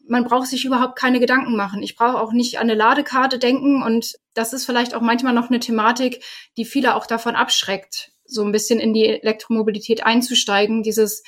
Man 0.07 0.25
braucht 0.25 0.49
sich 0.49 0.65
überhaupt 0.65 0.97
keine 0.99 1.21
Gedanken 1.21 1.57
machen. 1.57 1.83
Ich 1.83 1.97
brauche 1.97 2.21
auch 2.21 2.33
nicht 2.33 2.59
an 2.59 2.65
eine 2.65 2.75
Ladekarte 2.75 3.39
denken 3.39 3.83
und 3.83 4.15
das 4.35 4.53
ist 4.53 4.67
vielleicht 4.67 4.95
auch 4.95 5.01
manchmal 5.01 5.33
noch 5.33 5.49
eine 5.49 5.61
Thematik, 5.61 6.23
die 6.57 6.65
viele 6.65 6.95
auch 6.95 7.07
davon 7.07 7.37
abschreckt, 7.37 8.13
so 8.27 8.45
ein 8.45 8.53
bisschen 8.53 8.81
in 8.81 8.93
die 8.93 9.07
Elektromobilität 9.07 10.05
einzusteigen. 10.05 10.83
Dieses 10.83 11.23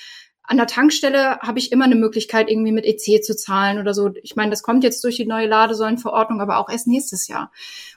an 0.49 0.59
der 0.59 0.67
Tankstelle 0.67 1.41
habe 1.41 1.59
ich 1.59 1.73
immer 1.73 1.87
eine 1.87 1.97
Möglichkeit, 1.97 2.49
irgendwie 2.49 2.73
mit 2.73 2.85
EC 2.85 3.23
zu 3.23 3.37
zahlen 3.37 3.79
oder 3.79 3.95
so. 3.95 4.11
Ich 4.23 4.37
meine, 4.37 4.51
das 4.51 4.63
kommt 4.63 4.85
jetzt 4.85 5.03
durch 5.03 5.17
die 5.17 5.27
neue 5.27 5.49
Ladesäulenverordnung, 5.49 6.41
aber 6.41 6.59
auch 6.59 6.69
erst 6.69 6.87
nächstes 6.87 7.27
Jahr. 7.27 7.51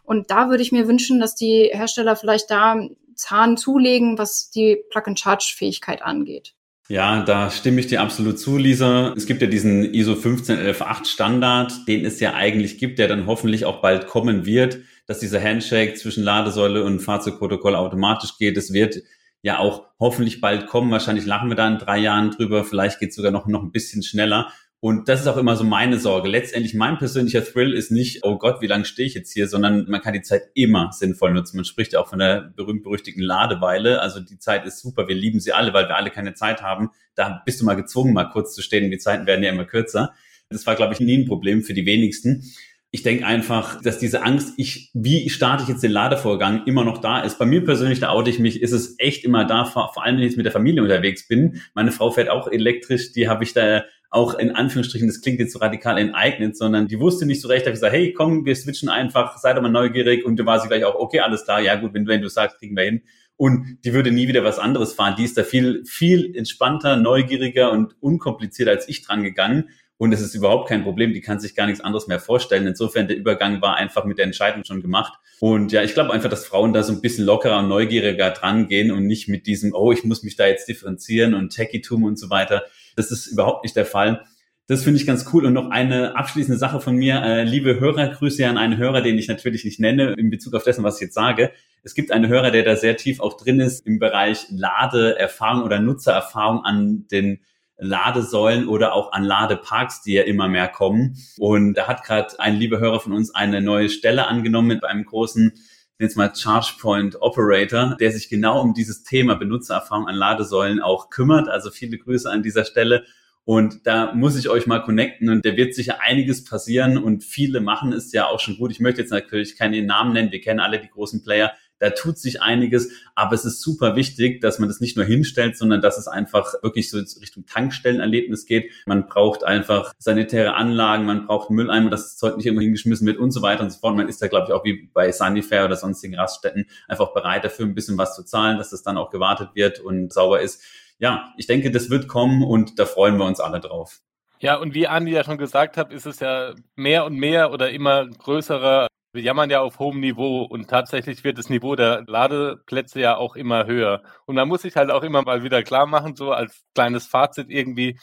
Und 0.03 0.31
da 0.31 0.49
würde 0.49 0.63
ich 0.63 0.71
mir 0.71 0.87
wünschen, 0.87 1.19
dass 1.19 1.35
die 1.35 1.69
Hersteller 1.71 2.15
vielleicht 2.15 2.49
da 2.49 2.79
Zahn 3.19 3.57
zulegen, 3.57 4.17
was 4.17 4.49
die 4.49 4.77
Plug-and-Charge-Fähigkeit 4.89 6.01
angeht. 6.01 6.55
Ja, 6.87 7.21
da 7.21 7.51
stimme 7.51 7.79
ich 7.81 7.87
dir 7.87 8.01
absolut 8.01 8.39
zu, 8.39 8.57
Lisa. 8.57 9.13
Es 9.15 9.27
gibt 9.27 9.43
ja 9.43 9.47
diesen 9.47 9.93
ISO 9.93 10.15
15118 10.15 11.05
Standard, 11.05 11.87
den 11.87 12.03
es 12.03 12.19
ja 12.19 12.33
eigentlich 12.33 12.79
gibt, 12.79 12.97
der 12.97 13.07
dann 13.07 13.27
hoffentlich 13.27 13.65
auch 13.65 13.81
bald 13.81 14.07
kommen 14.07 14.47
wird, 14.47 14.79
dass 15.05 15.19
dieser 15.19 15.39
Handshake 15.39 15.93
zwischen 15.93 16.23
Ladesäule 16.23 16.83
und 16.83 16.99
Fahrzeugprotokoll 16.99 17.75
automatisch 17.75 18.37
geht. 18.39 18.57
Es 18.57 18.73
wird 18.73 19.03
ja 19.43 19.59
auch 19.59 19.85
hoffentlich 19.99 20.41
bald 20.41 20.65
kommen. 20.65 20.89
Wahrscheinlich 20.89 21.27
lachen 21.27 21.49
wir 21.49 21.55
da 21.55 21.67
in 21.67 21.77
drei 21.77 21.99
Jahren 21.99 22.31
drüber. 22.31 22.63
Vielleicht 22.63 22.99
geht 22.99 23.09
es 23.09 23.15
sogar 23.15 23.31
noch, 23.31 23.45
noch 23.45 23.61
ein 23.61 23.71
bisschen 23.71 24.01
schneller. 24.01 24.51
Und 24.81 25.09
das 25.09 25.19
ist 25.19 25.27
auch 25.27 25.35
immer 25.35 25.57
so 25.57 25.65
meine 25.65 25.99
Sorge. 25.99 26.29
Letztendlich 26.29 26.73
mein 26.73 26.97
persönlicher 26.97 27.43
Thrill 27.43 27.73
ist 27.73 27.91
nicht, 27.91 28.23
oh 28.23 28.37
Gott, 28.37 28.61
wie 28.61 28.67
lange 28.67 28.85
stehe 28.85 29.07
ich 29.07 29.13
jetzt 29.13 29.33
hier, 29.33 29.49
sondern 29.49 29.89
man 29.89 29.99
kann 29.99 30.13
die 30.13 30.21
Zeit 30.21 30.43
immer 30.53 30.91
sinnvoll 30.93 31.33
nutzen. 31.33 31.57
Man 31.57 31.65
spricht 31.65 31.93
ja 31.93 31.99
auch 31.99 32.07
von 32.07 32.19
der 32.19 32.53
berühmt-berüchtigten 32.55 33.21
Ladeweile. 33.21 34.01
Also 34.01 34.21
die 34.21 34.39
Zeit 34.39 34.65
ist 34.65 34.79
super. 34.79 35.09
Wir 35.09 35.15
lieben 35.15 35.41
sie 35.41 35.51
alle, 35.51 35.73
weil 35.73 35.89
wir 35.89 35.97
alle 35.97 36.11
keine 36.11 36.33
Zeit 36.33 36.61
haben. 36.61 36.91
Da 37.15 37.41
bist 37.45 37.59
du 37.59 37.65
mal 37.65 37.75
gezwungen, 37.75 38.13
mal 38.13 38.29
kurz 38.29 38.55
zu 38.55 38.61
stehen. 38.61 38.89
Die 38.89 38.97
Zeiten 38.97 39.27
werden 39.27 39.43
ja 39.43 39.51
immer 39.51 39.65
kürzer. 39.65 40.13
Das 40.49 40.65
war, 40.65 40.75
glaube 40.75 40.93
ich, 40.93 41.01
nie 41.01 41.17
ein 41.17 41.27
Problem 41.27 41.61
für 41.61 41.73
die 41.73 41.85
wenigsten. 41.85 42.45
Ich 42.91 43.03
denke 43.03 43.25
einfach, 43.25 43.81
dass 43.81 43.99
diese 43.99 44.23
Angst, 44.23 44.53
ich, 44.57 44.89
wie 44.93 45.29
starte 45.29 45.63
ich 45.63 45.69
jetzt 45.69 45.83
den 45.83 45.91
Ladevorgang, 45.91 46.65
immer 46.65 46.85
noch 46.85 46.99
da 46.99 47.19
ist. 47.19 47.37
Bei 47.37 47.45
mir 47.45 47.63
persönlich, 47.63 47.99
da 47.99 48.09
oute 48.09 48.31
ich 48.31 48.39
mich, 48.39 48.61
ist 48.61 48.71
es 48.71 48.95
echt 48.97 49.25
immer 49.25 49.45
da, 49.45 49.65
vor, 49.65 49.93
vor 49.93 50.03
allem 50.03 50.15
wenn 50.15 50.23
ich 50.23 50.29
jetzt 50.29 50.37
mit 50.37 50.45
der 50.45 50.53
Familie 50.53 50.81
unterwegs 50.81 51.27
bin. 51.27 51.61
Meine 51.75 51.91
Frau 51.91 52.09
fährt 52.09 52.29
auch 52.29 52.47
elektrisch, 52.47 53.11
die 53.11 53.27
habe 53.27 53.43
ich 53.43 53.53
da 53.53 53.83
auch 54.09 54.33
in 54.33 54.51
Anführungsstrichen, 54.55 55.07
das 55.07 55.21
klingt 55.21 55.39
jetzt 55.39 55.53
so 55.53 55.59
radikal 55.59 55.97
enteignet, 55.97 56.57
sondern 56.57 56.87
die 56.87 56.99
wusste 56.99 57.25
nicht 57.25 57.41
so 57.41 57.47
recht, 57.47 57.65
habe 57.65 57.73
gesagt, 57.73 57.93
hey, 57.93 58.13
komm, 58.13 58.45
wir 58.45 58.55
switchen 58.55 58.89
einfach, 58.89 59.37
sei 59.37 59.53
doch 59.53 59.61
mal 59.61 59.69
neugierig 59.69 60.25
und 60.25 60.37
du 60.37 60.45
war 60.45 60.59
sie 60.59 60.67
gleich 60.67 60.83
auch, 60.83 60.95
okay, 60.95 61.19
alles 61.19 61.43
klar, 61.43 61.61
ja 61.61 61.75
gut, 61.75 61.93
wenn, 61.93 62.07
wenn 62.07 62.21
du 62.21 62.29
sagst, 62.29 62.57
kriegen 62.57 62.75
wir 62.75 62.83
hin. 62.83 63.01
Und 63.37 63.77
die 63.85 63.93
würde 63.93 64.11
nie 64.11 64.27
wieder 64.27 64.43
was 64.43 64.59
anderes 64.59 64.91
fahren. 64.91 65.15
Die 65.17 65.23
ist 65.23 65.37
da 65.37 65.43
viel, 65.43 65.85
viel 65.85 66.35
entspannter, 66.35 66.97
neugieriger 66.97 67.71
und 67.71 67.95
unkomplizierter 68.01 68.71
als 68.71 68.89
ich 68.89 69.01
dran 69.01 69.23
gegangen. 69.23 69.69
Und 69.95 70.13
es 70.13 70.19
ist 70.19 70.35
überhaupt 70.35 70.67
kein 70.67 70.83
Problem. 70.83 71.13
Die 71.13 71.21
kann 71.21 71.39
sich 71.39 71.55
gar 71.55 71.65
nichts 71.65 71.81
anderes 71.81 72.07
mehr 72.07 72.19
vorstellen. 72.19 72.67
Insofern, 72.67 73.07
der 73.07 73.15
Übergang 73.15 73.61
war 73.61 73.75
einfach 73.75 74.03
mit 74.03 74.17
der 74.17 74.25
Entscheidung 74.25 74.65
schon 74.65 74.81
gemacht. 74.81 75.13
Und 75.39 75.71
ja, 75.71 75.83
ich 75.83 75.93
glaube 75.93 76.11
einfach, 76.11 76.29
dass 76.29 76.45
Frauen 76.45 76.73
da 76.73 76.83
so 76.83 76.91
ein 76.91 77.01
bisschen 77.01 77.25
lockerer 77.25 77.59
und 77.59 77.69
neugieriger 77.69 78.31
dran 78.31 78.67
gehen 78.67 78.91
und 78.91 79.07
nicht 79.07 79.29
mit 79.29 79.45
diesem, 79.47 79.73
oh, 79.73 79.91
ich 79.93 80.03
muss 80.03 80.23
mich 80.23 80.35
da 80.35 80.47
jetzt 80.47 80.67
differenzieren 80.67 81.33
und 81.33 81.49
Techie-Tum 81.49 82.03
und 82.03 82.19
so 82.19 82.29
weiter. 82.29 82.63
Das 82.99 83.11
ist 83.11 83.27
überhaupt 83.27 83.63
nicht 83.63 83.75
der 83.75 83.85
Fall. 83.85 84.25
Das 84.67 84.83
finde 84.83 84.99
ich 84.99 85.07
ganz 85.07 85.25
cool. 85.33 85.45
Und 85.45 85.53
noch 85.53 85.71
eine 85.71 86.15
abschließende 86.15 86.59
Sache 86.59 86.79
von 86.81 86.95
mir. 86.95 87.23
Äh, 87.23 87.43
liebe 87.43 87.79
Hörer, 87.79 88.09
Grüße 88.09 88.47
an 88.47 88.57
einen 88.57 88.77
Hörer, 88.77 89.01
den 89.01 89.17
ich 89.17 89.27
natürlich 89.27 89.63
nicht 89.65 89.79
nenne, 89.79 90.13
in 90.17 90.29
Bezug 90.29 90.53
auf 90.53 90.63
dessen, 90.63 90.83
was 90.83 90.97
ich 90.97 91.07
jetzt 91.07 91.15
sage. 91.15 91.51
es 91.81 91.95
gibt 91.95 92.11
einen 92.11 92.27
Hörer, 92.27 92.51
der 92.51 92.63
da 92.63 92.75
sehr 92.75 92.97
tief 92.97 93.21
auch 93.21 93.37
drin 93.37 93.61
ist 93.61 93.87
im 93.87 93.99
Bereich 93.99 94.45
Ladeerfahrung 94.49 95.63
oder 95.63 95.79
Nutzererfahrung 95.79 96.65
an 96.65 97.07
den 97.09 97.39
Ladesäulen 97.77 98.67
oder 98.67 98.93
auch 98.93 99.13
an 99.13 99.23
Ladeparks, 99.23 100.01
die 100.01 100.13
ja 100.13 100.23
immer 100.23 100.49
mehr 100.49 100.67
kommen. 100.67 101.17
Und 101.37 101.75
da 101.75 101.87
hat 101.87 102.03
gerade 102.03 102.37
ein 102.39 102.57
lieber 102.57 102.79
Hörer 102.79 102.99
von 102.99 103.13
uns 103.13 103.33
eine 103.33 103.61
neue 103.61 103.89
Stelle 103.89 104.27
angenommen 104.27 104.67
mit 104.67 104.83
einem 104.83 105.05
großen 105.05 105.53
jetzt 105.99 106.15
mal 106.15 106.29
ChargePoint 106.29 107.21
Operator, 107.21 107.97
der 107.99 108.11
sich 108.11 108.29
genau 108.29 108.61
um 108.61 108.73
dieses 108.73 109.03
Thema 109.03 109.35
Benutzererfahrung 109.35 110.07
an 110.07 110.15
Ladesäulen 110.15 110.79
auch 110.79 111.09
kümmert. 111.09 111.49
Also 111.49 111.69
viele 111.71 111.97
Grüße 111.97 112.29
an 112.29 112.41
dieser 112.41 112.65
Stelle. 112.65 113.03
Und 113.43 113.85
da 113.87 114.13
muss 114.13 114.37
ich 114.37 114.47
euch 114.47 114.67
mal 114.67 114.79
connecten 114.79 115.29
und 115.29 115.43
da 115.45 115.57
wird 115.57 115.73
sicher 115.73 116.01
einiges 116.01 116.45
passieren 116.45 116.97
und 116.97 117.23
viele 117.23 117.61
machen 117.61 117.93
es 117.93 118.11
ja 118.13 118.27
auch 118.27 118.39
schon 118.39 118.57
gut. 118.57 118.71
Ich 118.71 118.79
möchte 118.79 119.01
jetzt 119.01 119.09
natürlich 119.09 119.57
keine 119.57 119.81
Namen 119.81 120.13
nennen. 120.13 120.31
Wir 120.31 120.39
kennen 120.39 120.59
alle 120.59 120.79
die 120.79 120.89
großen 120.89 121.23
Player, 121.23 121.51
da 121.79 121.89
tut 121.91 122.17
sich 122.17 122.41
einiges, 122.41 122.91
aber 123.15 123.33
es 123.33 123.45
ist 123.45 123.61
super 123.61 123.95
wichtig, 123.95 124.41
dass 124.41 124.59
man 124.59 124.69
das 124.69 124.79
nicht 124.79 124.97
nur 124.97 125.05
hinstellt, 125.05 125.57
sondern 125.57 125.81
dass 125.81 125.97
es 125.97 126.07
einfach 126.07 126.53
wirklich 126.61 126.89
so 126.89 126.97
Richtung 126.97 127.45
Tankstellenerlebnis 127.45 128.45
geht. 128.45 128.71
Man 128.85 129.07
braucht 129.07 129.43
einfach 129.43 129.93
sanitäre 129.97 130.55
Anlagen, 130.55 131.05
man 131.05 131.25
braucht 131.25 131.49
Mülleimer, 131.49 131.89
dass 131.89 132.03
das 132.03 132.17
Zeug 132.17 132.37
nicht 132.37 132.45
irgendwo 132.45 132.61
hingeschmissen 132.61 133.07
wird 133.07 133.17
und 133.17 133.31
so 133.31 133.41
weiter 133.41 133.63
und 133.63 133.71
so 133.71 133.79
fort. 133.79 133.95
Man 133.95 134.09
ist 134.09 134.21
da, 134.21 134.27
glaube 134.27 134.47
ich, 134.47 134.53
auch 134.53 134.63
wie 134.65 134.89
bei 134.93 135.11
Sunnyfair 135.11 135.65
oder 135.65 135.75
sonstigen 135.75 136.15
Raststätten 136.15 136.67
einfach 136.87 137.13
bereit 137.13 137.43
dafür, 137.43 137.65
ein 137.65 137.75
bisschen 137.75 137.97
was 137.97 138.15
zu 138.15 138.23
zahlen, 138.23 138.57
dass 138.57 138.69
das 138.69 138.83
dann 138.83 138.97
auch 138.97 139.09
gewartet 139.09 139.49
wird 139.53 139.79
und 139.79 140.13
sauber 140.13 140.41
ist. 140.41 140.61
Ja, 140.99 141.33
ich 141.37 141.47
denke, 141.47 141.71
das 141.71 141.89
wird 141.89 142.07
kommen 142.07 142.43
und 142.43 142.77
da 142.77 142.85
freuen 142.85 143.17
wir 143.17 143.25
uns 143.25 143.39
alle 143.39 143.61
drauf. 143.61 144.01
Ja, 144.41 144.55
und 144.55 144.73
wie 144.73 144.87
Andi 144.87 145.11
ja 145.11 145.23
schon 145.23 145.37
gesagt 145.37 145.75
hat, 145.75 145.91
ist 145.91 146.05
es 146.05 146.19
ja 146.19 146.53
mehr 146.75 147.05
und 147.05 147.15
mehr 147.15 147.51
oder 147.51 147.71
immer 147.71 148.07
größerer 148.07 148.87
wir 149.13 149.21
jammern 149.21 149.49
ja 149.49 149.61
auf 149.61 149.79
hohem 149.79 149.99
Niveau 149.99 150.43
und 150.43 150.69
tatsächlich 150.69 151.23
wird 151.23 151.37
das 151.37 151.49
Niveau 151.49 151.75
der 151.75 152.03
Ladeplätze 152.07 152.99
ja 152.99 153.17
auch 153.17 153.35
immer 153.35 153.65
höher. 153.65 154.03
Und 154.25 154.35
man 154.35 154.47
muss 154.47 154.61
sich 154.63 154.75
halt 154.75 154.91
auch 154.91 155.03
immer 155.03 155.23
mal 155.23 155.43
wieder 155.43 155.63
klar 155.63 155.87
machen, 155.87 156.15
so 156.15 156.31
als 156.31 156.63
kleines 156.75 157.07
Fazit 157.07 157.49
irgendwie, 157.49 157.99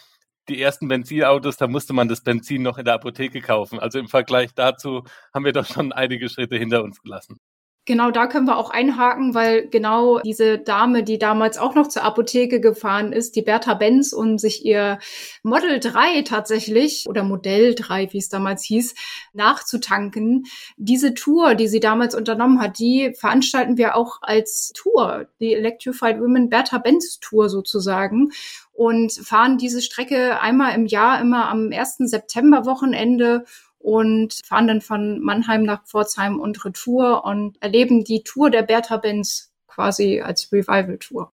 die 0.49 0.61
ersten 0.61 0.89
Benzinautos, 0.89 1.57
da 1.57 1.67
musste 1.69 1.93
man 1.93 2.09
das 2.09 2.23
Benzin 2.23 2.63
noch 2.63 2.79
in 2.79 2.85
der 2.85 2.95
Apotheke 2.95 3.41
kaufen. 3.41 3.79
Also 3.81 3.99
im 3.99 4.09
Vergleich 4.09 4.55
dazu 4.55 5.05
haben 5.35 5.45
wir 5.45 5.53
doch 5.53 5.67
schon 5.67 5.93
einige 5.93 6.29
Schritte 6.29 6.57
hinter 6.57 6.83
uns 6.85 7.01
gelassen. 7.03 7.39
Genau, 7.87 8.11
da 8.11 8.26
können 8.26 8.47
wir 8.47 8.57
auch 8.57 8.70
einhaken, 8.70 9.32
weil 9.34 9.68
genau 9.68 10.18
diese 10.18 10.59
Dame, 10.59 11.05
die 11.05 11.20
damals 11.20 11.57
auch 11.57 11.76
noch 11.76 11.87
zur 11.87 12.03
Apotheke 12.03 12.61
gefahren 12.61 13.12
ist, 13.12 13.37
die 13.37 13.43
Bertha 13.43 13.74
Benz, 13.74 14.12
um 14.12 14.39
sich 14.39 14.64
ihr 14.66 14.99
Model 15.45 15.78
3 15.78 16.22
tatsächlich 16.22 17.05
oder 17.09 17.22
Modell 17.22 17.76
3, 17.76 18.12
wie 18.12 18.18
es 18.18 18.28
damals 18.28 18.64
hieß, 18.64 18.97
nachzutanken. 19.34 20.47
Diese 20.76 21.14
Tour, 21.14 21.55
die 21.55 21.68
sie 21.68 21.78
damals 21.78 22.16
unternommen 22.16 22.61
hat, 22.61 22.80
die 22.80 23.14
veranstalten 23.16 23.76
wir 23.76 23.95
auch 23.95 24.18
als 24.20 24.72
Tour, 24.74 25.28
die 25.39 25.55
Electrified 25.55 26.20
Women 26.20 26.51
Bertha 26.51 26.78
Benz 26.78 27.20
Tour 27.20 27.49
sozusagen 27.49 28.32
und 28.72 29.12
fahren 29.12 29.59
diese 29.59 29.80
Strecke 29.80 30.41
einmal 30.41 30.74
im 30.74 30.87
Jahr, 30.87 31.20
immer 31.20 31.49
am 31.49 31.70
1. 31.72 31.99
September 31.99 32.66
Wochenende 32.66 33.45
und 33.87 34.34
fahren 34.45 34.66
dann 34.66 34.80
von 34.80 35.20
Mannheim 35.20 35.62
nach 35.62 35.84
Pforzheim 35.87 36.41
und 36.41 36.64
Retour 36.64 37.24
und 37.24 37.57
erleben 37.62 38.03
die 38.03 38.24
Tour 38.24 38.51
der 38.51 38.62
Bertha 38.62 38.97
Benz 38.97 39.53
quasi 39.68 40.20
als 40.20 40.51
Revival-Tour. 40.51 41.30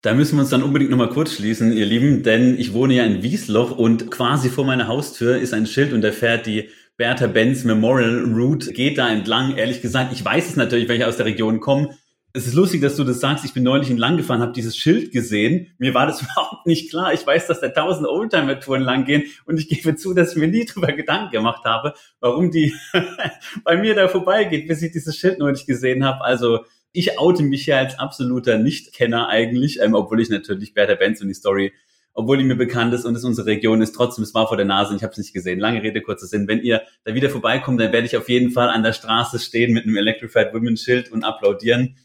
Da 0.00 0.14
müssen 0.14 0.36
wir 0.36 0.40
uns 0.40 0.48
dann 0.48 0.62
unbedingt 0.62 0.90
nochmal 0.90 1.10
kurz 1.10 1.34
schließen, 1.34 1.72
ihr 1.74 1.84
Lieben, 1.84 2.22
denn 2.22 2.58
ich 2.58 2.72
wohne 2.72 2.94
ja 2.94 3.04
in 3.04 3.22
Wiesloch 3.22 3.76
und 3.76 4.10
quasi 4.10 4.48
vor 4.48 4.64
meiner 4.64 4.88
Haustür 4.88 5.36
ist 5.36 5.52
ein 5.52 5.66
Schild 5.66 5.92
und 5.92 6.00
da 6.00 6.10
fährt 6.10 6.46
die 6.46 6.70
Bertha 6.96 7.26
Benz 7.26 7.64
Memorial 7.64 8.24
Route, 8.34 8.72
geht 8.72 8.96
da 8.96 9.10
entlang. 9.10 9.58
Ehrlich 9.58 9.82
gesagt, 9.82 10.14
ich 10.14 10.24
weiß 10.24 10.48
es 10.48 10.56
natürlich, 10.56 10.88
weil 10.88 10.96
ich 10.96 11.04
aus 11.04 11.18
der 11.18 11.26
Region 11.26 11.60
komme 11.60 11.98
es 12.32 12.46
ist 12.46 12.54
lustig, 12.54 12.80
dass 12.80 12.96
du 12.96 13.04
das 13.04 13.20
sagst. 13.20 13.44
Ich 13.44 13.54
bin 13.54 13.64
neulich 13.64 13.90
entlang 13.90 14.16
gefahren, 14.16 14.40
habe 14.40 14.52
dieses 14.52 14.76
Schild 14.76 15.10
gesehen. 15.12 15.74
Mir 15.78 15.94
war 15.94 16.06
das 16.06 16.22
überhaupt 16.22 16.66
nicht 16.66 16.90
klar. 16.90 17.12
Ich 17.12 17.26
weiß, 17.26 17.46
dass 17.46 17.60
da 17.60 17.68
tausend 17.68 18.06
Oldtimer-Touren 18.06 18.82
lang 18.82 19.04
gehen 19.04 19.24
und 19.46 19.58
ich 19.58 19.68
gebe 19.68 19.96
zu, 19.96 20.14
dass 20.14 20.32
ich 20.32 20.36
mir 20.38 20.48
nie 20.48 20.64
drüber 20.64 20.92
Gedanken 20.92 21.32
gemacht 21.32 21.64
habe, 21.64 21.94
warum 22.20 22.50
die 22.50 22.74
bei 23.64 23.76
mir 23.76 23.94
da 23.94 24.08
vorbeigeht, 24.08 24.68
bis 24.68 24.82
ich 24.82 24.92
dieses 24.92 25.16
Schild 25.16 25.38
neulich 25.38 25.66
gesehen 25.66 26.04
habe. 26.04 26.24
Also 26.24 26.60
ich 26.92 27.18
oute 27.18 27.42
mich 27.42 27.66
ja 27.66 27.78
als 27.78 27.98
absoluter 27.98 28.58
Nichtkenner 28.58 29.28
eigentlich, 29.28 29.80
ähm, 29.80 29.94
obwohl 29.94 30.20
ich 30.20 30.30
natürlich 30.30 30.74
Bertha 30.74 30.94
Benz 30.94 31.20
und 31.20 31.28
die 31.28 31.34
Story 31.34 31.72
obwohl 32.12 32.38
die 32.38 32.44
mir 32.44 32.56
bekannt 32.56 32.92
ist 32.94 33.04
und 33.04 33.14
es 33.14 33.24
unsere 33.24 33.46
Region 33.46 33.80
ist. 33.80 33.92
Trotzdem, 33.92 34.24
es 34.24 34.34
war 34.34 34.48
vor 34.48 34.56
der 34.56 34.66
Nase 34.66 34.90
und 34.90 34.96
ich 34.96 35.02
habe 35.02 35.12
es 35.12 35.18
nicht 35.18 35.32
gesehen. 35.32 35.58
Lange 35.58 35.82
Rede, 35.82 36.02
kurzer 36.02 36.26
Sinn. 36.26 36.48
Wenn 36.48 36.60
ihr 36.62 36.82
da 37.04 37.14
wieder 37.14 37.30
vorbeikommt, 37.30 37.80
dann 37.80 37.92
werde 37.92 38.06
ich 38.06 38.16
auf 38.16 38.28
jeden 38.28 38.50
Fall 38.50 38.68
an 38.68 38.82
der 38.82 38.92
Straße 38.92 39.38
stehen 39.38 39.72
mit 39.72 39.84
einem 39.84 39.96
Electrified 39.96 40.52
Women 40.52 40.76
Schild 40.76 41.10
und 41.12 41.24
applaudieren. 41.24 41.96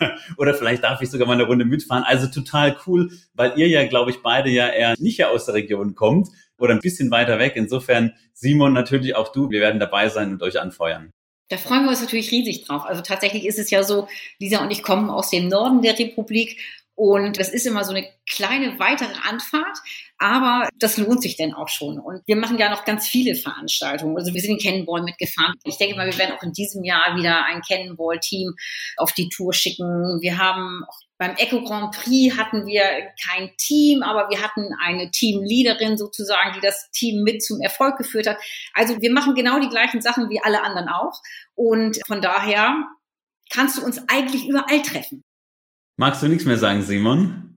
Oder 0.36 0.54
vielleicht 0.54 0.84
darf 0.84 1.00
ich 1.00 1.10
sogar 1.10 1.26
mal 1.26 1.34
eine 1.34 1.44
Runde 1.44 1.64
mitfahren. 1.64 2.04
Also 2.04 2.26
total 2.26 2.76
cool, 2.86 3.10
weil 3.34 3.52
ihr 3.56 3.68
ja, 3.68 3.86
glaube 3.86 4.10
ich, 4.10 4.22
beide 4.22 4.50
ja 4.50 4.68
eher 4.68 4.94
nicht 4.98 5.24
aus 5.24 5.46
der 5.46 5.54
Region 5.54 5.94
kommt 5.94 6.28
oder 6.58 6.74
ein 6.74 6.80
bisschen 6.80 7.10
weiter 7.10 7.38
weg. 7.38 7.54
Insofern, 7.56 8.12
Simon, 8.34 8.72
natürlich 8.72 9.16
auch 9.16 9.32
du. 9.32 9.50
Wir 9.50 9.60
werden 9.60 9.80
dabei 9.80 10.08
sein 10.08 10.32
und 10.32 10.42
euch 10.42 10.60
anfeuern. 10.60 11.12
Da 11.48 11.56
freuen 11.58 11.82
wir 11.82 11.90
uns 11.90 12.00
natürlich 12.00 12.30
riesig 12.30 12.64
drauf. 12.64 12.84
Also 12.86 13.02
tatsächlich 13.02 13.44
ist 13.44 13.58
es 13.58 13.70
ja 13.70 13.82
so, 13.82 14.08
Lisa 14.38 14.62
und 14.62 14.70
ich 14.70 14.82
kommen 14.82 15.10
aus 15.10 15.30
dem 15.30 15.48
Norden 15.48 15.82
der 15.82 15.98
Republik 15.98 16.58
und 16.94 17.38
das 17.38 17.48
ist 17.48 17.66
immer 17.66 17.84
so 17.84 17.92
eine 17.92 18.06
kleine 18.28 18.78
weitere 18.78 19.14
Anfahrt, 19.28 19.78
aber 20.18 20.68
das 20.78 20.98
lohnt 20.98 21.22
sich 21.22 21.36
denn 21.36 21.54
auch 21.54 21.68
schon. 21.68 21.98
Und 21.98 22.20
wir 22.26 22.36
machen 22.36 22.58
ja 22.58 22.70
noch 22.70 22.84
ganz 22.84 23.08
viele 23.08 23.34
Veranstaltungen. 23.34 24.16
Also 24.16 24.34
wir 24.34 24.40
sind 24.40 24.52
in 24.52 24.58
Cannonball 24.58 25.02
mitgefahren. 25.02 25.54
Ich 25.64 25.78
denke 25.78 25.96
mal, 25.96 26.06
wir 26.06 26.18
werden 26.18 26.36
auch 26.36 26.42
in 26.42 26.52
diesem 26.52 26.84
Jahr 26.84 27.16
wieder 27.16 27.46
ein 27.46 27.62
Cannonball-Team 27.62 28.54
auf 28.98 29.12
die 29.12 29.28
Tour 29.30 29.54
schicken. 29.54 30.18
Wir 30.20 30.38
haben 30.38 30.84
beim 31.18 31.34
Eco 31.36 31.62
Grand 31.62 31.94
Prix 31.94 32.36
hatten 32.36 32.66
wir 32.66 32.82
kein 33.24 33.50
Team, 33.56 34.02
aber 34.02 34.28
wir 34.28 34.42
hatten 34.42 34.68
eine 34.84 35.10
Teamleaderin 35.10 35.96
sozusagen, 35.96 36.52
die 36.54 36.60
das 36.60 36.90
Team 36.90 37.22
mit 37.22 37.42
zum 37.42 37.60
Erfolg 37.60 37.96
geführt 37.96 38.26
hat. 38.26 38.38
Also 38.74 39.00
wir 39.00 39.12
machen 39.12 39.34
genau 39.34 39.60
die 39.60 39.68
gleichen 39.68 40.02
Sachen 40.02 40.28
wie 40.30 40.40
alle 40.42 40.62
anderen 40.62 40.88
auch. 40.88 41.20
Und 41.54 42.00
von 42.06 42.20
daher 42.20 42.76
kannst 43.50 43.78
du 43.78 43.84
uns 43.84 44.00
eigentlich 44.08 44.46
überall 44.46 44.82
treffen. 44.82 45.24
Magst 45.96 46.22
du 46.22 46.28
nichts 46.28 46.44
mehr 46.44 46.58
sagen, 46.58 46.82
Simon? 46.82 47.52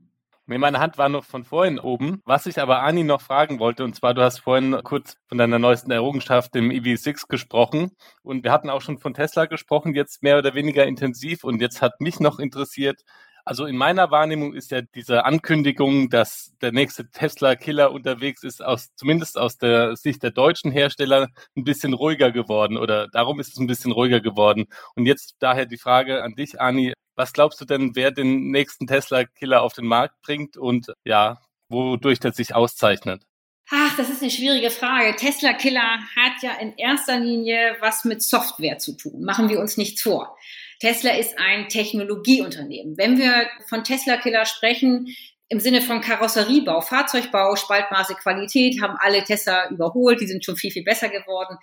Nee, 0.47 0.59
meine 0.59 0.79
Hand 0.79 0.99
war 0.99 1.09
noch 1.09 1.25
von 1.25 1.43
vorhin 1.43 1.79
oben. 1.79 2.21
Was 2.25 2.45
ich 2.45 2.59
aber 2.59 2.83
Ani 2.83 3.03
noch 3.03 3.21
fragen 3.21 3.57
wollte, 3.59 3.83
und 3.83 3.95
zwar, 3.95 4.13
du 4.13 4.21
hast 4.21 4.39
vorhin 4.39 4.79
kurz 4.83 5.17
von 5.27 5.39
deiner 5.39 5.57
neuesten 5.57 5.89
Errungenschaft 5.89 6.55
im 6.55 6.69
EV6 6.69 7.27
gesprochen. 7.27 7.91
Und 8.21 8.43
wir 8.43 8.51
hatten 8.51 8.69
auch 8.69 8.81
schon 8.81 8.99
von 8.99 9.15
Tesla 9.15 9.45
gesprochen, 9.45 9.95
jetzt 9.95 10.21
mehr 10.21 10.38
oder 10.38 10.53
weniger 10.53 10.86
intensiv. 10.86 11.43
Und 11.43 11.61
jetzt 11.61 11.81
hat 11.81 11.99
mich 11.99 12.19
noch 12.19 12.38
interessiert, 12.38 13.03
also 13.47 13.67
in 13.67 13.77
meiner 13.77 14.09
Wahrnehmung 14.09 14.55
ist 14.55 14.71
ja 14.71 14.81
diese 14.81 15.23
Ankündigung, 15.23 16.09
dass 16.09 16.53
der 16.61 16.71
nächste 16.71 17.09
Tesla-Killer 17.11 17.91
unterwegs 17.91 18.43
ist, 18.43 18.65
aus, 18.65 18.89
zumindest 18.95 19.38
aus 19.38 19.59
der 19.59 19.95
Sicht 19.95 20.23
der 20.23 20.31
deutschen 20.31 20.71
Hersteller, 20.71 21.27
ein 21.55 21.63
bisschen 21.63 21.93
ruhiger 21.93 22.31
geworden 22.31 22.75
oder 22.75 23.07
darum 23.07 23.39
ist 23.39 23.53
es 23.53 23.59
ein 23.59 23.67
bisschen 23.67 23.91
ruhiger 23.91 24.19
geworden. 24.19 24.65
Und 24.95 25.05
jetzt 25.05 25.36
daher 25.39 25.67
die 25.67 25.77
Frage 25.77 26.23
an 26.23 26.33
dich, 26.33 26.59
Ani, 26.59 26.93
was 27.16 27.34
glaubst 27.34 27.59
du 27.61 27.66
denn, 27.66 27.95
wer 27.95 28.11
den 28.11 28.51
nächsten 28.51 28.88
Tesla-Killer 28.88 29.61
auf 29.61 29.74
den 29.74 29.86
Markt 29.86 30.22
bringt 30.22 30.57
und 30.57 30.93
ja, 31.03 31.41
wodurch 31.70 32.20
der 32.20 32.34
sich 32.34 32.53
auszeichnet? 32.53 33.24
Ach, 33.72 33.97
das 33.97 34.09
ist 34.09 34.22
eine 34.22 34.30
schwierige 34.30 34.70
Frage. 34.70 35.16
Tesla 35.16 35.53
Killer 35.53 35.99
hat 36.16 36.43
ja 36.43 36.51
in 36.59 36.76
erster 36.78 37.20
Linie 37.20 37.78
was 37.80 38.05
mit 38.05 38.22
Software 38.22 38.78
zu 38.78 38.95
tun. 38.95 39.24
Machen 39.24 39.49
wir 39.49 39.59
uns 39.59 39.78
nichts 39.78 40.03
vor. 40.03 40.38
Tesla 40.80 41.11
ist 41.11 41.39
ein 41.39 41.68
Technologieunternehmen. 41.68 42.97
Wenn 42.97 43.18
wir 43.18 43.47
von 43.68 43.84
Tesla 43.84 44.18
Killer 44.18 44.45
sprechen, 44.45 45.07
im 45.47 45.59
Sinne 45.59 45.82
von 45.82 46.01
Karosseriebau, 46.01 46.82
Fahrzeugbau, 46.82 47.55
Spaltmaße, 47.55 48.16
Qualität 48.16 48.82
haben 48.82 48.97
alle 48.99 49.24
Tesla 49.24 49.70
überholt. 49.70 50.20
Die 50.22 50.28
sind 50.28 50.43
schon 50.43 50.57
viel, 50.57 50.72
viel 50.72 50.84
besser 50.84 51.09
geworden. 51.09 51.57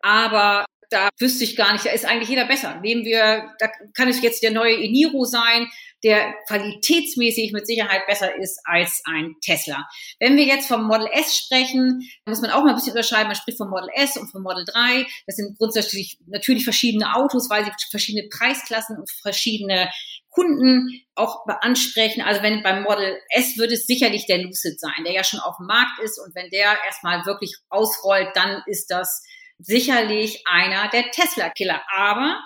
Aber 0.00 0.64
da 0.94 1.08
wüsste 1.18 1.42
ich 1.42 1.56
gar 1.56 1.72
nicht, 1.72 1.84
da 1.84 1.90
ist 1.90 2.04
eigentlich 2.04 2.28
jeder 2.28 2.46
besser. 2.46 2.80
Nehmen 2.80 3.04
wir, 3.04 3.52
da 3.58 3.68
kann 3.94 4.08
es 4.08 4.22
jetzt 4.22 4.42
der 4.44 4.52
neue 4.52 4.76
Eniro 4.76 5.24
sein, 5.24 5.68
der 6.04 6.34
qualitätsmäßig 6.46 7.52
mit 7.52 7.66
Sicherheit 7.66 8.06
besser 8.06 8.36
ist 8.36 8.60
als 8.64 9.02
ein 9.04 9.34
Tesla. 9.40 9.88
Wenn 10.20 10.36
wir 10.36 10.44
jetzt 10.44 10.68
vom 10.68 10.84
Model 10.86 11.08
S 11.12 11.36
sprechen, 11.36 12.08
muss 12.26 12.42
man 12.42 12.50
auch 12.50 12.62
mal 12.62 12.70
ein 12.70 12.74
bisschen 12.76 12.92
unterscheiden. 12.92 13.26
Man 13.26 13.36
spricht 13.36 13.58
vom 13.58 13.70
Model 13.70 13.88
S 13.94 14.16
und 14.16 14.30
vom 14.30 14.42
Model 14.42 14.64
3. 14.66 15.06
Das 15.26 15.36
sind 15.36 15.58
grundsätzlich 15.58 16.18
natürlich 16.26 16.62
verschiedene 16.62 17.16
Autos, 17.16 17.50
weil 17.50 17.64
sie 17.64 17.72
verschiedene 17.90 18.28
Preisklassen 18.28 18.98
und 18.98 19.10
verschiedene 19.10 19.90
Kunden 20.30 21.00
auch 21.14 21.46
ansprechen. 21.60 22.20
Also 22.20 22.42
wenn 22.42 22.62
beim 22.62 22.82
Model 22.82 23.18
S 23.30 23.56
würde 23.56 23.74
es 23.74 23.86
sicherlich 23.86 24.26
der 24.26 24.38
Lucid 24.38 24.78
sein, 24.78 25.04
der 25.04 25.12
ja 25.12 25.24
schon 25.24 25.40
auf 25.40 25.56
dem 25.56 25.66
Markt 25.66 26.00
ist. 26.04 26.20
Und 26.20 26.34
wenn 26.34 26.50
der 26.50 26.76
erstmal 26.86 27.24
wirklich 27.24 27.56
ausrollt, 27.68 28.28
dann 28.34 28.62
ist 28.66 28.90
das 28.90 29.24
sicherlich 29.58 30.42
einer 30.46 30.88
der 30.88 31.10
Tesla-Killer. 31.10 31.82
Aber 31.96 32.40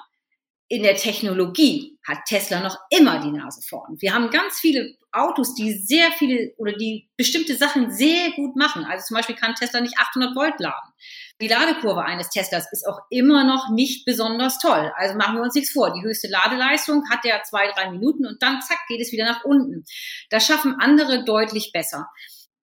in 0.68 0.82
der 0.82 0.96
Technologie 0.96 1.98
hat 2.06 2.26
Tesla 2.26 2.60
noch 2.60 2.78
immer 2.90 3.20
die 3.20 3.30
Nase 3.30 3.62
vorn. 3.66 3.96
Wir 4.00 4.12
haben 4.12 4.28
ganz 4.30 4.58
viele 4.58 4.96
Autos, 5.12 5.54
die 5.54 5.72
sehr 5.72 6.12
viele 6.12 6.52
oder 6.58 6.72
die 6.72 7.08
bestimmte 7.16 7.56
Sachen 7.56 7.90
sehr 7.90 8.32
gut 8.32 8.54
machen. 8.54 8.84
Also 8.84 9.06
zum 9.06 9.16
Beispiel 9.16 9.34
kann 9.34 9.54
Tesla 9.54 9.80
nicht 9.80 9.98
800 9.98 10.36
Volt 10.36 10.60
laden. 10.60 10.92
Die 11.40 11.48
Ladekurve 11.48 12.04
eines 12.04 12.28
Teslas 12.28 12.70
ist 12.70 12.86
auch 12.86 13.00
immer 13.08 13.44
noch 13.44 13.70
nicht 13.70 14.04
besonders 14.04 14.58
toll. 14.58 14.92
Also 14.96 15.16
machen 15.16 15.36
wir 15.36 15.42
uns 15.42 15.54
nichts 15.54 15.72
vor. 15.72 15.94
Die 15.94 16.02
höchste 16.02 16.28
Ladeleistung 16.28 17.02
hat 17.10 17.24
ja 17.24 17.42
zwei, 17.42 17.70
drei 17.72 17.90
Minuten 17.90 18.26
und 18.26 18.42
dann 18.42 18.60
zack 18.60 18.80
geht 18.88 19.00
es 19.00 19.12
wieder 19.12 19.24
nach 19.24 19.44
unten. 19.44 19.84
Das 20.28 20.46
schaffen 20.46 20.76
andere 20.78 21.24
deutlich 21.24 21.72
besser. 21.72 22.08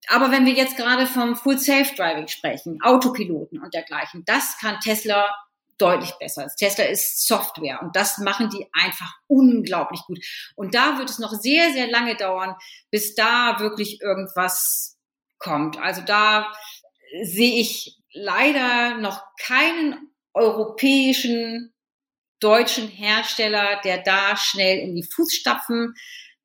Aber 0.09 0.31
wenn 0.31 0.45
wir 0.45 0.53
jetzt 0.53 0.77
gerade 0.77 1.07
vom 1.07 1.35
Full 1.35 1.57
Safe 1.57 1.93
Driving 1.95 2.27
sprechen, 2.27 2.79
Autopiloten 2.81 3.61
und 3.61 3.73
dergleichen, 3.73 4.23
das 4.25 4.57
kann 4.59 4.79
Tesla 4.79 5.33
deutlich 5.77 6.13
besser. 6.19 6.47
Tesla 6.57 6.85
ist 6.85 7.27
Software 7.27 7.81
und 7.81 7.95
das 7.95 8.17
machen 8.17 8.49
die 8.49 8.67
einfach 8.71 9.13
unglaublich 9.27 10.01
gut. 10.07 10.19
Und 10.55 10.73
da 10.73 10.97
wird 10.97 11.09
es 11.09 11.19
noch 11.19 11.33
sehr, 11.33 11.71
sehr 11.73 11.87
lange 11.87 12.15
dauern, 12.15 12.55
bis 12.91 13.15
da 13.15 13.59
wirklich 13.59 14.01
irgendwas 14.01 14.97
kommt. 15.37 15.77
Also 15.77 16.01
da 16.01 16.51
sehe 17.23 17.59
ich 17.59 17.97
leider 18.13 18.97
noch 18.97 19.21
keinen 19.39 20.11
europäischen, 20.33 21.73
deutschen 22.39 22.87
Hersteller, 22.87 23.81
der 23.83 24.03
da 24.03 24.35
schnell 24.37 24.79
in 24.79 24.95
die 24.95 25.03
Fußstapfen 25.03 25.95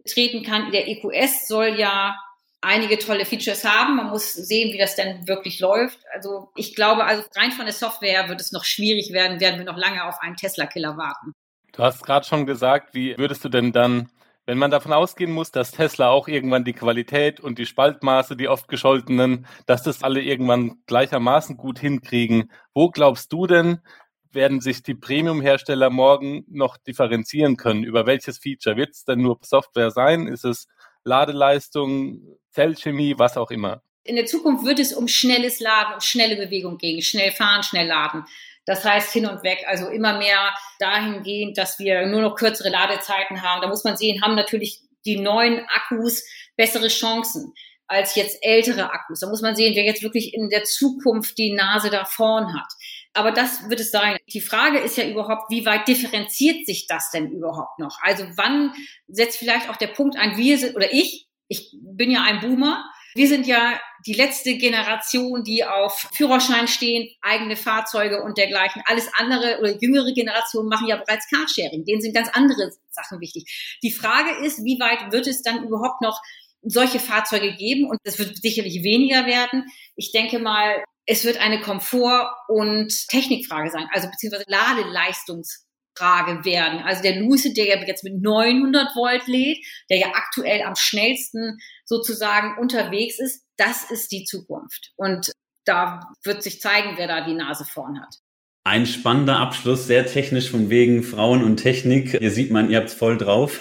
treten 0.08 0.44
kann. 0.44 0.70
Der 0.72 0.88
EQS 0.88 1.46
soll 1.46 1.78
ja 1.78 2.16
einige 2.60 2.98
tolle 2.98 3.24
Features 3.24 3.64
haben. 3.64 3.96
Man 3.96 4.08
muss 4.08 4.34
sehen, 4.34 4.72
wie 4.72 4.78
das 4.78 4.96
denn 4.96 5.26
wirklich 5.26 5.60
läuft. 5.60 6.00
Also 6.14 6.50
ich 6.56 6.74
glaube, 6.74 7.04
also 7.04 7.22
rein 7.36 7.52
von 7.52 7.64
der 7.64 7.74
Software 7.74 8.28
wird 8.28 8.40
es 8.40 8.52
noch 8.52 8.64
schwierig 8.64 9.12
werden, 9.12 9.40
werden 9.40 9.58
wir 9.58 9.64
noch 9.64 9.78
lange 9.78 10.04
auf 10.04 10.20
einen 10.20 10.36
Tesla-Killer 10.36 10.96
warten. 10.96 11.32
Du 11.72 11.82
hast 11.82 12.04
gerade 12.04 12.26
schon 12.26 12.46
gesagt, 12.46 12.94
wie 12.94 13.16
würdest 13.16 13.44
du 13.44 13.48
denn 13.48 13.72
dann, 13.72 14.10
wenn 14.44 14.58
man 14.58 14.70
davon 14.70 14.92
ausgehen 14.92 15.30
muss, 15.30 15.52
dass 15.52 15.70
Tesla 15.70 16.10
auch 16.10 16.26
irgendwann 16.26 16.64
die 16.64 16.72
Qualität 16.72 17.40
und 17.40 17.58
die 17.58 17.66
Spaltmaße, 17.66 18.36
die 18.36 18.48
oft 18.48 18.68
gescholtenen, 18.68 19.46
dass 19.66 19.82
das 19.82 20.02
alle 20.02 20.20
irgendwann 20.20 20.82
gleichermaßen 20.86 21.56
gut 21.56 21.78
hinkriegen, 21.78 22.50
wo 22.74 22.90
glaubst 22.90 23.32
du 23.32 23.46
denn, 23.46 23.80
werden 24.32 24.60
sich 24.60 24.82
die 24.82 24.94
Premium-Hersteller 24.94 25.90
morgen 25.90 26.44
noch 26.48 26.76
differenzieren 26.76 27.56
können? 27.56 27.84
Über 27.84 28.06
welches 28.06 28.38
Feature? 28.38 28.76
Wird 28.76 28.90
es 28.90 29.04
denn 29.04 29.20
nur 29.20 29.38
Software 29.42 29.90
sein? 29.90 30.26
Ist 30.26 30.44
es 30.44 30.66
Ladeleistung, 31.04 32.38
Zellchemie, 32.50 33.14
was 33.16 33.36
auch 33.36 33.50
immer. 33.50 33.82
In 34.04 34.16
der 34.16 34.26
Zukunft 34.26 34.64
wird 34.64 34.78
es 34.78 34.92
um 34.92 35.08
schnelles 35.08 35.60
Laden, 35.60 35.94
um 35.94 36.00
schnelle 36.00 36.36
Bewegung 36.36 36.78
gehen, 36.78 37.02
schnell 37.02 37.32
fahren, 37.32 37.62
schnell 37.62 37.86
laden. 37.86 38.24
Das 38.66 38.84
heißt 38.84 39.12
hin 39.12 39.26
und 39.26 39.42
weg, 39.42 39.64
also 39.66 39.88
immer 39.88 40.18
mehr 40.18 40.54
dahingehend, 40.78 41.58
dass 41.58 41.78
wir 41.78 42.06
nur 42.06 42.22
noch 42.22 42.36
kürzere 42.36 42.70
Ladezeiten 42.70 43.42
haben. 43.42 43.62
Da 43.62 43.68
muss 43.68 43.84
man 43.84 43.96
sehen, 43.96 44.22
haben 44.22 44.34
natürlich 44.34 44.80
die 45.04 45.18
neuen 45.18 45.60
Akkus 45.68 46.24
bessere 46.56 46.88
Chancen 46.88 47.54
als 47.86 48.14
jetzt 48.14 48.38
ältere 48.42 48.92
Akkus. 48.92 49.20
Da 49.20 49.28
muss 49.28 49.42
man 49.42 49.56
sehen, 49.56 49.74
wer 49.74 49.84
jetzt 49.84 50.02
wirklich 50.02 50.32
in 50.32 50.48
der 50.48 50.64
Zukunft 50.64 51.36
die 51.38 51.52
Nase 51.52 51.90
da 51.90 52.04
vorn 52.04 52.54
hat. 52.54 52.72
Aber 53.12 53.32
das 53.32 53.68
wird 53.68 53.80
es 53.80 53.90
sein. 53.90 54.18
Die 54.32 54.40
Frage 54.40 54.78
ist 54.78 54.96
ja 54.96 55.08
überhaupt, 55.08 55.50
wie 55.50 55.66
weit 55.66 55.88
differenziert 55.88 56.66
sich 56.66 56.86
das 56.86 57.10
denn 57.10 57.30
überhaupt 57.32 57.78
noch? 57.78 57.98
Also 58.02 58.24
wann 58.36 58.72
setzt 59.08 59.38
vielleicht 59.38 59.68
auch 59.68 59.76
der 59.76 59.88
Punkt 59.88 60.16
ein, 60.16 60.36
wir 60.36 60.58
sind, 60.58 60.76
oder 60.76 60.92
ich, 60.92 61.28
ich 61.48 61.76
bin 61.80 62.10
ja 62.10 62.22
ein 62.22 62.40
Boomer, 62.40 62.84
wir 63.14 63.26
sind 63.26 63.46
ja 63.46 63.80
die 64.06 64.12
letzte 64.12 64.56
Generation, 64.56 65.42
die 65.42 65.64
auf 65.64 66.08
Führerschein 66.12 66.68
stehen, 66.68 67.10
eigene 67.20 67.56
Fahrzeuge 67.56 68.22
und 68.22 68.38
dergleichen. 68.38 68.82
Alles 68.86 69.10
andere 69.14 69.58
oder 69.58 69.76
jüngere 69.80 70.12
Generationen 70.12 70.68
machen 70.68 70.86
ja 70.86 70.96
bereits 70.96 71.28
Carsharing. 71.28 71.84
Denen 71.84 72.00
sind 72.00 72.14
ganz 72.14 72.28
andere 72.32 72.70
Sachen 72.90 73.20
wichtig. 73.20 73.78
Die 73.82 73.90
Frage 73.90 74.44
ist, 74.44 74.64
wie 74.64 74.78
weit 74.78 75.12
wird 75.12 75.26
es 75.26 75.42
dann 75.42 75.64
überhaupt 75.64 76.00
noch 76.02 76.20
solche 76.62 77.00
Fahrzeuge 77.00 77.56
geben? 77.56 77.88
Und 77.90 77.98
das 78.04 78.18
wird 78.18 78.40
sicherlich 78.40 78.84
weniger 78.84 79.26
werden. 79.26 79.64
Ich 79.96 80.12
denke 80.12 80.38
mal, 80.38 80.84
es 81.10 81.24
wird 81.24 81.38
eine 81.38 81.60
Komfort- 81.60 82.30
und 82.46 83.08
Technikfrage 83.08 83.68
sein, 83.70 83.88
also 83.92 84.08
beziehungsweise 84.08 84.44
Ladeleistungsfrage 84.46 86.44
werden. 86.44 86.82
Also 86.84 87.02
der 87.02 87.16
Lucid, 87.16 87.56
der 87.56 87.66
ja 87.66 87.84
jetzt 87.84 88.04
mit 88.04 88.22
900 88.22 88.94
Volt 88.94 89.26
lädt, 89.26 89.58
der 89.90 89.98
ja 89.98 90.12
aktuell 90.14 90.62
am 90.62 90.76
schnellsten 90.76 91.58
sozusagen 91.84 92.56
unterwegs 92.60 93.18
ist, 93.18 93.42
das 93.56 93.90
ist 93.90 94.12
die 94.12 94.22
Zukunft. 94.22 94.92
Und 94.94 95.32
da 95.64 95.98
wird 96.22 96.44
sich 96.44 96.60
zeigen, 96.60 96.92
wer 96.94 97.08
da 97.08 97.26
die 97.26 97.34
Nase 97.34 97.64
vorn 97.64 98.00
hat. 98.00 98.14
Ein 98.62 98.86
spannender 98.86 99.38
Abschluss, 99.38 99.88
sehr 99.88 100.06
technisch 100.06 100.48
von 100.48 100.70
wegen 100.70 101.02
Frauen 101.02 101.42
und 101.42 101.56
Technik. 101.56 102.18
Hier 102.18 102.30
sieht 102.30 102.52
man, 102.52 102.70
ihr 102.70 102.76
habt's 102.76 102.94
voll 102.94 103.18
drauf. 103.18 103.60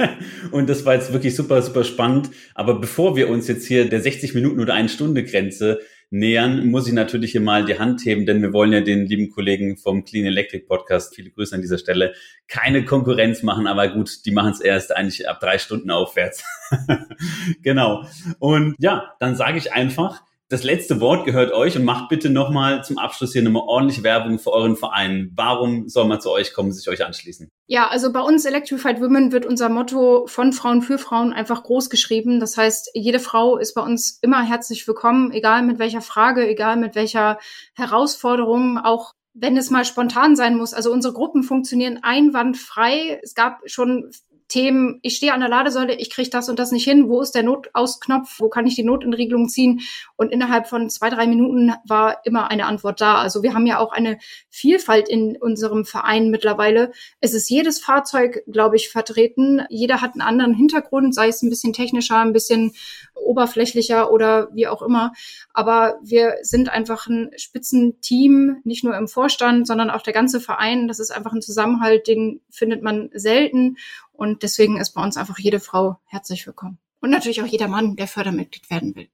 und 0.50 0.68
das 0.68 0.84
war 0.84 0.94
jetzt 0.94 1.12
wirklich 1.12 1.36
super, 1.36 1.62
super 1.62 1.84
spannend. 1.84 2.30
Aber 2.56 2.80
bevor 2.80 3.14
wir 3.14 3.28
uns 3.28 3.46
jetzt 3.46 3.68
hier 3.68 3.88
der 3.88 4.00
60 4.00 4.34
Minuten 4.34 4.58
oder 4.58 4.74
1 4.74 4.92
Stunde 4.92 5.22
Grenze 5.22 5.78
nähern, 6.10 6.70
muss 6.70 6.86
ich 6.86 6.94
natürlich 6.94 7.32
hier 7.32 7.40
mal 7.40 7.64
die 7.64 7.78
Hand 7.78 8.04
heben, 8.04 8.24
denn 8.24 8.40
wir 8.40 8.52
wollen 8.52 8.72
ja 8.72 8.80
den 8.80 9.06
lieben 9.06 9.30
Kollegen 9.30 9.76
vom 9.76 10.04
Clean 10.04 10.24
Electric 10.26 10.64
Podcast, 10.66 11.14
viele 11.14 11.30
Grüße 11.30 11.54
an 11.54 11.60
dieser 11.60 11.78
Stelle, 11.78 12.14
keine 12.46 12.84
Konkurrenz 12.84 13.42
machen, 13.42 13.66
aber 13.66 13.88
gut, 13.88 14.24
die 14.24 14.30
machen 14.30 14.52
es 14.52 14.60
erst 14.60 14.96
eigentlich 14.96 15.28
ab 15.28 15.40
drei 15.40 15.58
Stunden 15.58 15.90
aufwärts. 15.90 16.44
genau. 17.62 18.04
Und 18.38 18.74
ja, 18.78 19.14
dann 19.20 19.36
sage 19.36 19.58
ich 19.58 19.72
einfach, 19.72 20.22
das 20.50 20.64
letzte 20.64 21.00
Wort 21.00 21.26
gehört 21.26 21.52
euch 21.52 21.76
und 21.76 21.84
macht 21.84 22.08
bitte 22.08 22.30
nochmal 22.30 22.82
zum 22.82 22.96
Abschluss 22.98 23.34
hier 23.34 23.42
nochmal 23.42 23.64
ordentlich 23.66 24.02
Werbung 24.02 24.38
für 24.38 24.50
euren 24.50 24.76
Verein. 24.76 25.30
Warum 25.34 25.88
soll 25.88 26.06
man 26.06 26.22
zu 26.22 26.30
euch 26.30 26.54
kommen, 26.54 26.72
sich 26.72 26.88
euch 26.88 27.04
anschließen? 27.04 27.50
Ja, 27.66 27.88
also 27.88 28.10
bei 28.12 28.20
uns 28.20 28.46
Electrified 28.46 29.00
Women 29.00 29.30
wird 29.30 29.44
unser 29.44 29.68
Motto 29.68 30.26
von 30.26 30.54
Frauen 30.54 30.80
für 30.80 30.96
Frauen 30.96 31.34
einfach 31.34 31.62
groß 31.64 31.90
geschrieben. 31.90 32.40
Das 32.40 32.56
heißt, 32.56 32.90
jede 32.94 33.20
Frau 33.20 33.58
ist 33.58 33.74
bei 33.74 33.82
uns 33.82 34.18
immer 34.22 34.42
herzlich 34.42 34.88
willkommen, 34.88 35.32
egal 35.32 35.62
mit 35.62 35.78
welcher 35.78 36.00
Frage, 36.00 36.48
egal 36.48 36.76
mit 36.76 36.94
welcher 36.94 37.38
Herausforderung, 37.74 38.78
auch 38.78 39.12
wenn 39.34 39.56
es 39.58 39.70
mal 39.70 39.84
spontan 39.84 40.34
sein 40.34 40.56
muss. 40.56 40.72
Also 40.72 40.90
unsere 40.90 41.12
Gruppen 41.12 41.42
funktionieren 41.42 42.00
einwandfrei. 42.02 43.20
Es 43.22 43.34
gab 43.34 43.60
schon 43.66 44.10
Themen, 44.48 44.98
ich 45.02 45.16
stehe 45.16 45.34
an 45.34 45.40
der 45.40 45.48
Ladesäule, 45.48 45.94
ich 45.94 46.10
kriege 46.10 46.30
das 46.30 46.48
und 46.48 46.58
das 46.58 46.72
nicht 46.72 46.84
hin, 46.84 47.08
wo 47.08 47.20
ist 47.20 47.34
der 47.34 47.42
Notausknopf, 47.42 48.40
wo 48.40 48.48
kann 48.48 48.66
ich 48.66 48.74
die 48.74 48.82
Notentriegelung 48.82 49.48
ziehen? 49.48 49.80
Und 50.16 50.32
innerhalb 50.32 50.68
von 50.68 50.88
zwei, 50.88 51.10
drei 51.10 51.26
Minuten 51.26 51.72
war 51.86 52.24
immer 52.24 52.50
eine 52.50 52.66
Antwort 52.66 53.00
da. 53.00 53.16
Also 53.16 53.42
wir 53.42 53.52
haben 53.52 53.66
ja 53.66 53.78
auch 53.78 53.92
eine 53.92 54.18
Vielfalt 54.48 55.08
in 55.08 55.36
unserem 55.36 55.84
Verein 55.84 56.30
mittlerweile. 56.30 56.92
Es 57.20 57.34
ist 57.34 57.50
jedes 57.50 57.78
Fahrzeug, 57.80 58.42
glaube 58.50 58.76
ich, 58.76 58.88
vertreten. 58.88 59.62
Jeder 59.68 60.00
hat 60.00 60.12
einen 60.12 60.22
anderen 60.22 60.54
Hintergrund, 60.54 61.14
sei 61.14 61.28
es 61.28 61.42
ein 61.42 61.50
bisschen 61.50 61.74
technischer, 61.74 62.16
ein 62.18 62.32
bisschen 62.32 62.72
oberflächlicher 63.14 64.10
oder 64.10 64.48
wie 64.54 64.66
auch 64.66 64.80
immer. 64.80 65.12
Aber 65.52 65.98
wir 66.02 66.36
sind 66.42 66.70
einfach 66.70 67.06
ein 67.06 67.30
Spitzenteam, 67.36 68.60
nicht 68.64 68.84
nur 68.84 68.96
im 68.96 69.08
Vorstand, 69.08 69.66
sondern 69.66 69.90
auch 69.90 70.02
der 70.02 70.12
ganze 70.14 70.40
Verein. 70.40 70.88
Das 70.88 71.00
ist 71.00 71.10
einfach 71.10 71.32
ein 71.32 71.42
Zusammenhalt, 71.42 72.06
den 72.06 72.40
findet 72.50 72.82
man 72.82 73.10
selten. 73.12 73.76
Und 74.18 74.42
deswegen 74.42 74.80
ist 74.80 74.94
bei 74.94 75.02
uns 75.02 75.16
einfach 75.16 75.38
jede 75.38 75.60
Frau 75.60 76.00
herzlich 76.06 76.44
willkommen. 76.44 76.80
Und 77.00 77.10
natürlich 77.10 77.40
auch 77.40 77.46
jeder 77.46 77.68
Mann, 77.68 77.94
der 77.94 78.08
Fördermitglied 78.08 78.68
werden 78.68 78.96
will. 78.96 79.08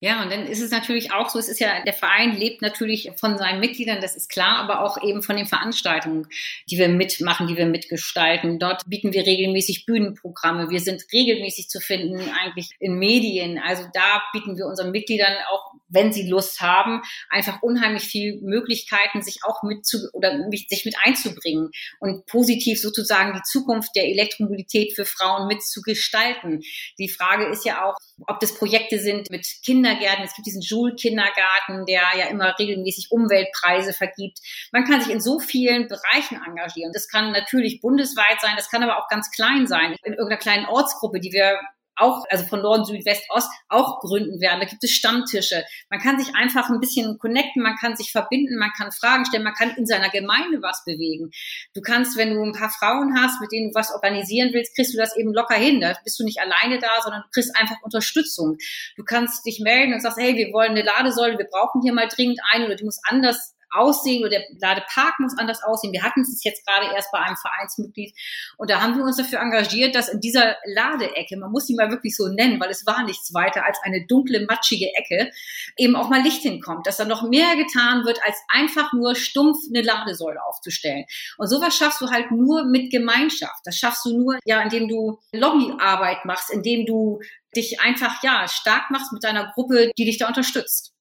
Ja, 0.00 0.22
und 0.22 0.30
dann 0.30 0.46
ist 0.46 0.60
es 0.60 0.70
natürlich 0.70 1.10
auch 1.12 1.30
so, 1.30 1.38
es 1.38 1.48
ist 1.48 1.58
ja, 1.58 1.82
der 1.84 1.94
Verein 1.94 2.36
lebt 2.36 2.60
natürlich 2.60 3.10
von 3.16 3.38
seinen 3.38 3.60
Mitgliedern, 3.60 4.02
das 4.02 4.14
ist 4.14 4.28
klar, 4.28 4.58
aber 4.58 4.84
auch 4.84 5.02
eben 5.02 5.22
von 5.22 5.36
den 5.36 5.46
Veranstaltungen, 5.46 6.26
die 6.68 6.76
wir 6.76 6.88
mitmachen, 6.88 7.46
die 7.46 7.56
wir 7.56 7.64
mitgestalten. 7.64 8.58
Dort 8.58 8.82
bieten 8.86 9.14
wir 9.14 9.24
regelmäßig 9.24 9.86
Bühnenprogramme. 9.86 10.68
Wir 10.68 10.80
sind 10.80 11.02
regelmäßig 11.12 11.68
zu 11.68 11.80
finden 11.80 12.20
eigentlich 12.42 12.72
in 12.78 12.98
Medien. 12.98 13.58
Also 13.58 13.84
da 13.94 14.22
bieten 14.34 14.58
wir 14.58 14.66
unseren 14.66 14.90
Mitgliedern 14.90 15.34
auch, 15.50 15.72
wenn 15.92 16.12
sie 16.12 16.28
Lust 16.28 16.60
haben, 16.60 17.02
einfach 17.28 17.62
unheimlich 17.62 18.04
viel 18.04 18.40
Möglichkeiten, 18.42 19.22
sich 19.22 19.40
auch 19.44 19.62
mit 19.62 19.86
zu, 19.86 19.98
oder 20.12 20.38
sich 20.50 20.84
mit 20.84 20.96
einzubringen 21.04 21.70
und 22.00 22.26
positiv 22.26 22.80
sozusagen 22.80 23.34
die 23.34 23.42
Zukunft 23.42 23.90
der 23.94 24.04
Elektromobilität 24.06 24.94
für 24.94 25.04
Frauen 25.04 25.46
mitzugestalten. 25.46 26.62
Die 26.98 27.08
Frage 27.08 27.46
ist 27.46 27.64
ja 27.64 27.84
auch, 27.84 27.94
ob 28.26 28.40
das 28.40 28.54
Projekte 28.54 28.98
sind 28.98 29.30
mit 29.30 29.46
Kindergärten. 29.64 30.24
Es 30.24 30.34
gibt 30.34 30.46
diesen 30.46 30.62
Joule-Kindergarten, 30.62 31.86
der 31.86 32.02
ja 32.16 32.26
immer 32.26 32.54
regelmäßig 32.58 33.08
Umweltpreise 33.10 33.92
vergibt. 33.92 34.38
Man 34.72 34.84
kann 34.84 35.00
sich 35.00 35.12
in 35.12 35.20
so 35.20 35.38
vielen 35.38 35.88
Bereichen 35.88 36.40
engagieren. 36.46 36.92
Das 36.92 37.08
kann 37.08 37.32
natürlich 37.32 37.80
bundesweit 37.80 38.40
sein, 38.40 38.54
das 38.56 38.70
kann 38.70 38.82
aber 38.82 38.98
auch 38.98 39.08
ganz 39.08 39.30
klein 39.30 39.66
sein. 39.66 39.96
In 40.04 40.14
irgendeiner 40.14 40.38
kleinen 40.38 40.66
Ortsgruppe, 40.66 41.20
die 41.20 41.32
wir 41.32 41.58
auch, 41.96 42.24
also 42.30 42.44
von 42.44 42.62
Norden, 42.62 42.84
Süd, 42.84 43.04
West, 43.04 43.24
Ost 43.28 43.50
auch 43.68 44.00
gründen 44.00 44.40
werden. 44.40 44.60
Da 44.60 44.66
gibt 44.66 44.82
es 44.82 44.90
Stammtische. 44.90 45.64
Man 45.90 46.00
kann 46.00 46.18
sich 46.18 46.34
einfach 46.34 46.68
ein 46.70 46.80
bisschen 46.80 47.18
connecten, 47.18 47.62
man 47.62 47.76
kann 47.76 47.96
sich 47.96 48.12
verbinden, 48.12 48.58
man 48.58 48.70
kann 48.76 48.92
Fragen 48.92 49.24
stellen, 49.24 49.44
man 49.44 49.54
kann 49.54 49.74
in 49.76 49.86
seiner 49.86 50.10
Gemeinde 50.10 50.62
was 50.62 50.82
bewegen. 50.84 51.30
Du 51.74 51.80
kannst, 51.80 52.16
wenn 52.16 52.34
du 52.34 52.42
ein 52.42 52.52
paar 52.52 52.70
Frauen 52.70 53.14
hast, 53.18 53.40
mit 53.40 53.52
denen 53.52 53.70
du 53.70 53.74
was 53.74 53.92
organisieren 53.92 54.50
willst, 54.52 54.74
kriegst 54.74 54.94
du 54.94 54.98
das 54.98 55.16
eben 55.16 55.32
locker 55.32 55.56
hin. 55.56 55.80
Da 55.80 55.96
bist 56.04 56.18
du 56.18 56.24
nicht 56.24 56.40
alleine 56.40 56.78
da, 56.78 57.00
sondern 57.02 57.22
du 57.22 57.28
kriegst 57.32 57.56
einfach 57.56 57.76
Unterstützung. 57.82 58.56
Du 58.96 59.04
kannst 59.04 59.44
dich 59.46 59.60
melden 59.60 59.94
und 59.94 60.00
sagst, 60.00 60.18
hey, 60.18 60.36
wir 60.36 60.52
wollen 60.52 60.70
eine 60.70 60.82
Ladesäule, 60.82 61.38
wir 61.38 61.48
brauchen 61.50 61.82
hier 61.82 61.92
mal 61.92 62.08
dringend 62.08 62.40
eine 62.52 62.66
oder 62.66 62.76
die 62.76 62.84
muss 62.84 63.00
anders 63.08 63.54
aussehen 63.72 64.20
oder 64.20 64.30
der 64.30 64.44
Ladepark 64.60 65.18
muss 65.20 65.36
anders 65.38 65.62
aussehen. 65.62 65.92
Wir 65.92 66.02
hatten 66.02 66.20
es 66.20 66.42
jetzt 66.44 66.66
gerade 66.66 66.94
erst 66.94 67.10
bei 67.12 67.18
einem 67.18 67.36
Vereinsmitglied 67.36 68.14
und 68.56 68.70
da 68.70 68.80
haben 68.80 68.96
wir 68.96 69.04
uns 69.04 69.16
dafür 69.16 69.40
engagiert, 69.40 69.94
dass 69.94 70.08
in 70.08 70.20
dieser 70.20 70.56
Ladeecke, 70.64 71.36
man 71.36 71.50
muss 71.50 71.66
sie 71.66 71.74
mal 71.74 71.90
wirklich 71.90 72.16
so 72.16 72.28
nennen, 72.28 72.60
weil 72.60 72.70
es 72.70 72.86
war 72.86 73.04
nichts 73.04 73.34
weiter 73.34 73.64
als 73.64 73.78
eine 73.82 74.06
dunkle, 74.06 74.46
matschige 74.46 74.90
Ecke, 74.94 75.30
eben 75.76 75.96
auch 75.96 76.08
mal 76.08 76.22
Licht 76.22 76.42
hinkommt, 76.42 76.86
dass 76.86 76.96
da 76.96 77.04
noch 77.04 77.22
mehr 77.28 77.56
getan 77.56 78.04
wird, 78.04 78.20
als 78.24 78.36
einfach 78.48 78.92
nur 78.92 79.14
stumpf 79.14 79.58
eine 79.68 79.82
Ladesäule 79.82 80.42
aufzustellen. 80.44 81.04
Und 81.38 81.48
sowas 81.48 81.76
schaffst 81.76 82.00
du 82.00 82.10
halt 82.10 82.30
nur 82.30 82.64
mit 82.64 82.90
Gemeinschaft. 82.90 83.60
Das 83.64 83.76
schaffst 83.76 84.04
du 84.04 84.18
nur, 84.18 84.38
ja, 84.44 84.60
indem 84.62 84.88
du 84.88 85.18
Lobbyarbeit 85.32 86.24
machst, 86.24 86.50
indem 86.50 86.86
du 86.86 87.20
dich 87.54 87.80
einfach, 87.80 88.22
ja, 88.22 88.48
stark 88.48 88.90
machst 88.90 89.12
mit 89.12 89.24
deiner 89.24 89.52
Gruppe, 89.52 89.90
die 89.98 90.04
dich 90.04 90.18
da 90.18 90.28
unterstützt. 90.28 90.92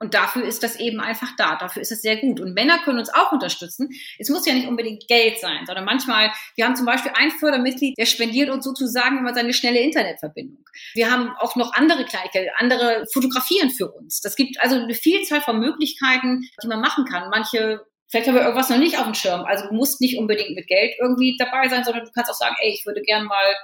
Und 0.00 0.14
dafür 0.14 0.44
ist 0.44 0.62
das 0.62 0.76
eben 0.76 1.00
einfach 1.00 1.30
da. 1.36 1.56
Dafür 1.56 1.82
ist 1.82 1.90
es 1.90 2.02
sehr 2.02 2.16
gut. 2.18 2.38
Und 2.38 2.54
Männer 2.54 2.78
können 2.78 3.00
uns 3.00 3.12
auch 3.12 3.32
unterstützen. 3.32 3.88
Es 4.18 4.28
muss 4.28 4.46
ja 4.46 4.54
nicht 4.54 4.68
unbedingt 4.68 5.08
Geld 5.08 5.40
sein, 5.40 5.66
sondern 5.66 5.84
manchmal, 5.84 6.32
wir 6.54 6.66
haben 6.66 6.76
zum 6.76 6.86
Beispiel 6.86 7.12
ein 7.16 7.32
Fördermitglied, 7.32 7.98
der 7.98 8.06
spendiert 8.06 8.48
uns 8.50 8.64
sozusagen 8.64 9.18
immer 9.18 9.34
seine 9.34 9.52
schnelle 9.52 9.80
Internetverbindung. 9.80 10.64
Wir 10.94 11.10
haben 11.10 11.30
auch 11.38 11.56
noch 11.56 11.74
andere 11.74 12.04
Kleinigkeiten, 12.04 12.50
andere 12.58 13.06
fotografieren 13.12 13.70
für 13.70 13.90
uns. 13.90 14.20
Das 14.20 14.36
gibt 14.36 14.60
also 14.60 14.76
eine 14.76 14.94
Vielzahl 14.94 15.40
von 15.40 15.58
Möglichkeiten, 15.58 16.48
die 16.62 16.68
man 16.68 16.80
machen 16.80 17.04
kann. 17.04 17.30
Manche 17.30 17.84
Vielleicht 18.10 18.26
haben 18.26 18.36
wir 18.36 18.42
irgendwas 18.42 18.70
noch 18.70 18.78
nicht 18.78 18.96
auf 18.96 19.04
dem 19.04 19.12
Schirm. 19.12 19.44
Also 19.44 19.66
du 19.68 19.74
musst 19.74 20.00
nicht 20.00 20.16
unbedingt 20.18 20.54
mit 20.54 20.66
Geld 20.66 20.94
irgendwie 20.98 21.36
dabei 21.38 21.68
sein, 21.68 21.84
sondern 21.84 22.06
du 22.06 22.10
kannst 22.12 22.30
auch 22.30 22.34
sagen, 22.34 22.56
ey, 22.58 22.72
ich 22.72 22.86
würde 22.86 23.02
gern 23.02 23.26
mal 23.26 23.54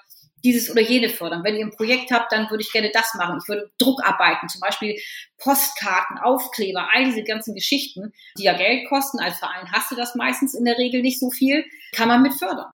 dieses 0.44 0.70
oder 0.70 0.82
jene 0.82 1.08
fördern. 1.08 1.42
Wenn 1.42 1.56
ihr 1.56 1.64
ein 1.64 1.74
Projekt 1.74 2.10
habt, 2.12 2.30
dann 2.32 2.50
würde 2.50 2.62
ich 2.62 2.72
gerne 2.72 2.90
das 2.92 3.14
machen. 3.14 3.38
Ich 3.42 3.48
würde 3.48 3.70
Druckarbeiten, 3.78 4.48
zum 4.48 4.60
Beispiel 4.60 4.96
Postkarten, 5.38 6.18
Aufkleber, 6.18 6.88
all 6.94 7.06
diese 7.06 7.24
ganzen 7.24 7.54
Geschichten, 7.54 8.12
die 8.38 8.44
ja 8.44 8.56
Geld 8.56 8.88
kosten. 8.88 9.18
Als 9.18 9.38
Verein 9.38 9.72
hast 9.72 9.90
du 9.90 9.96
das 9.96 10.14
meistens 10.14 10.54
in 10.54 10.64
der 10.64 10.78
Regel 10.78 11.02
nicht 11.02 11.18
so 11.18 11.30
viel, 11.30 11.64
kann 11.92 12.08
man 12.08 12.22
mit 12.22 12.34
fördern. 12.34 12.70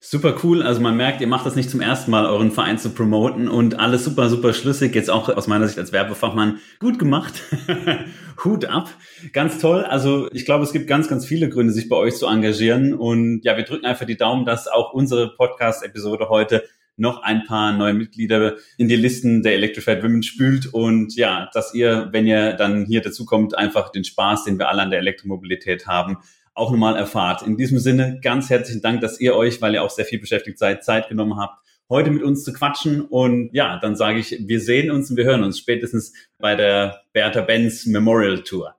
Super 0.00 0.36
cool. 0.44 0.62
Also 0.62 0.80
man 0.80 0.96
merkt, 0.96 1.20
ihr 1.20 1.26
macht 1.26 1.44
das 1.44 1.56
nicht 1.56 1.70
zum 1.70 1.80
ersten 1.80 2.12
Mal, 2.12 2.24
euren 2.24 2.52
Verein 2.52 2.78
zu 2.78 2.90
promoten 2.90 3.48
und 3.48 3.80
alles 3.80 4.04
super, 4.04 4.28
super 4.28 4.52
schlüssig. 4.52 4.94
Jetzt 4.94 5.10
auch 5.10 5.28
aus 5.28 5.48
meiner 5.48 5.66
Sicht 5.66 5.76
als 5.76 5.92
Werbefachmann 5.92 6.60
gut 6.78 7.00
gemacht. 7.00 7.42
Hut 8.44 8.64
ab. 8.66 8.90
Ganz 9.32 9.58
toll. 9.58 9.82
Also 9.82 10.28
ich 10.32 10.44
glaube, 10.44 10.62
es 10.62 10.72
gibt 10.72 10.86
ganz, 10.86 11.08
ganz 11.08 11.26
viele 11.26 11.48
Gründe, 11.48 11.72
sich 11.72 11.88
bei 11.88 11.96
euch 11.96 12.14
zu 12.14 12.26
engagieren. 12.26 12.94
Und 12.94 13.40
ja, 13.42 13.56
wir 13.56 13.64
drücken 13.64 13.86
einfach 13.86 14.06
die 14.06 14.16
Daumen, 14.16 14.44
dass 14.44 14.68
auch 14.68 14.92
unsere 14.92 15.34
Podcast-Episode 15.34 16.28
heute 16.28 16.62
noch 16.98 17.22
ein 17.22 17.44
paar 17.44 17.72
neue 17.72 17.94
Mitglieder 17.94 18.56
in 18.76 18.88
die 18.88 18.96
Listen 18.96 19.42
der 19.42 19.54
Electrified 19.54 20.02
Women 20.02 20.22
spült 20.22 20.66
und 20.66 21.16
ja, 21.16 21.48
dass 21.54 21.74
ihr, 21.74 22.08
wenn 22.12 22.26
ihr 22.26 22.54
dann 22.54 22.86
hier 22.86 23.00
dazu 23.00 23.24
kommt, 23.24 23.56
einfach 23.56 23.90
den 23.90 24.04
Spaß, 24.04 24.44
den 24.44 24.58
wir 24.58 24.68
alle 24.68 24.82
an 24.82 24.90
der 24.90 24.98
Elektromobilität 25.00 25.86
haben, 25.86 26.18
auch 26.54 26.70
nochmal 26.70 26.96
erfahrt. 26.96 27.42
In 27.42 27.56
diesem 27.56 27.78
Sinne 27.78 28.18
ganz 28.22 28.50
herzlichen 28.50 28.82
Dank, 28.82 29.00
dass 29.00 29.20
ihr 29.20 29.36
euch, 29.36 29.62
weil 29.62 29.74
ihr 29.74 29.82
auch 29.82 29.90
sehr 29.90 30.04
viel 30.04 30.18
beschäftigt 30.18 30.58
seid, 30.58 30.84
Zeit 30.84 31.08
genommen 31.08 31.38
habt, 31.38 31.64
heute 31.88 32.10
mit 32.10 32.22
uns 32.22 32.44
zu 32.44 32.52
quatschen. 32.52 33.00
Und 33.00 33.50
ja, 33.52 33.78
dann 33.78 33.96
sage 33.96 34.18
ich, 34.18 34.36
wir 34.46 34.60
sehen 34.60 34.90
uns 34.90 35.10
und 35.10 35.16
wir 35.16 35.24
hören 35.24 35.44
uns 35.44 35.58
spätestens 35.58 36.12
bei 36.38 36.56
der 36.56 37.02
Bertha 37.12 37.42
Benz 37.42 37.86
Memorial 37.86 38.42
Tour. 38.42 38.74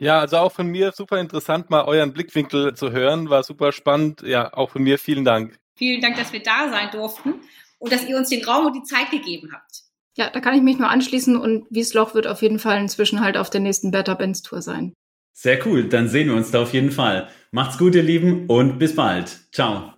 Ja, 0.00 0.20
also 0.20 0.38
auch 0.38 0.52
von 0.52 0.68
mir 0.68 0.92
super 0.92 1.20
interessant, 1.20 1.70
mal 1.70 1.84
euren 1.84 2.12
Blickwinkel 2.12 2.74
zu 2.74 2.92
hören. 2.92 3.30
War 3.30 3.42
super 3.42 3.72
spannend. 3.72 4.22
Ja, 4.22 4.52
auch 4.54 4.70
von 4.70 4.82
mir 4.82 4.98
vielen 4.98 5.24
Dank. 5.24 5.58
Vielen 5.78 6.00
Dank, 6.00 6.16
dass 6.16 6.32
wir 6.32 6.42
da 6.42 6.68
sein 6.70 6.90
durften 6.90 7.34
und 7.78 7.92
dass 7.92 8.06
ihr 8.06 8.16
uns 8.16 8.28
den 8.28 8.44
Raum 8.44 8.66
und 8.66 8.76
die 8.76 8.82
Zeit 8.82 9.10
gegeben 9.10 9.50
habt. 9.52 9.84
Ja, 10.16 10.28
da 10.28 10.40
kann 10.40 10.54
ich 10.54 10.62
mich 10.62 10.78
nur 10.78 10.90
anschließen 10.90 11.36
und 11.36 11.66
Wiesloch 11.70 12.14
wird 12.14 12.26
auf 12.26 12.42
jeden 12.42 12.58
Fall 12.58 12.80
inzwischen 12.80 13.20
halt 13.20 13.36
auf 13.36 13.50
der 13.50 13.60
nächsten 13.60 13.92
Better 13.92 14.16
Benz 14.16 14.42
Tour 14.42 14.60
sein. 14.60 14.92
Sehr 15.32 15.64
cool, 15.64 15.88
dann 15.88 16.08
sehen 16.08 16.26
wir 16.26 16.34
uns 16.34 16.50
da 16.50 16.60
auf 16.60 16.72
jeden 16.72 16.90
Fall. 16.90 17.28
Macht's 17.52 17.78
gut, 17.78 17.94
ihr 17.94 18.02
Lieben, 18.02 18.46
und 18.46 18.80
bis 18.80 18.96
bald. 18.96 19.38
Ciao. 19.52 19.97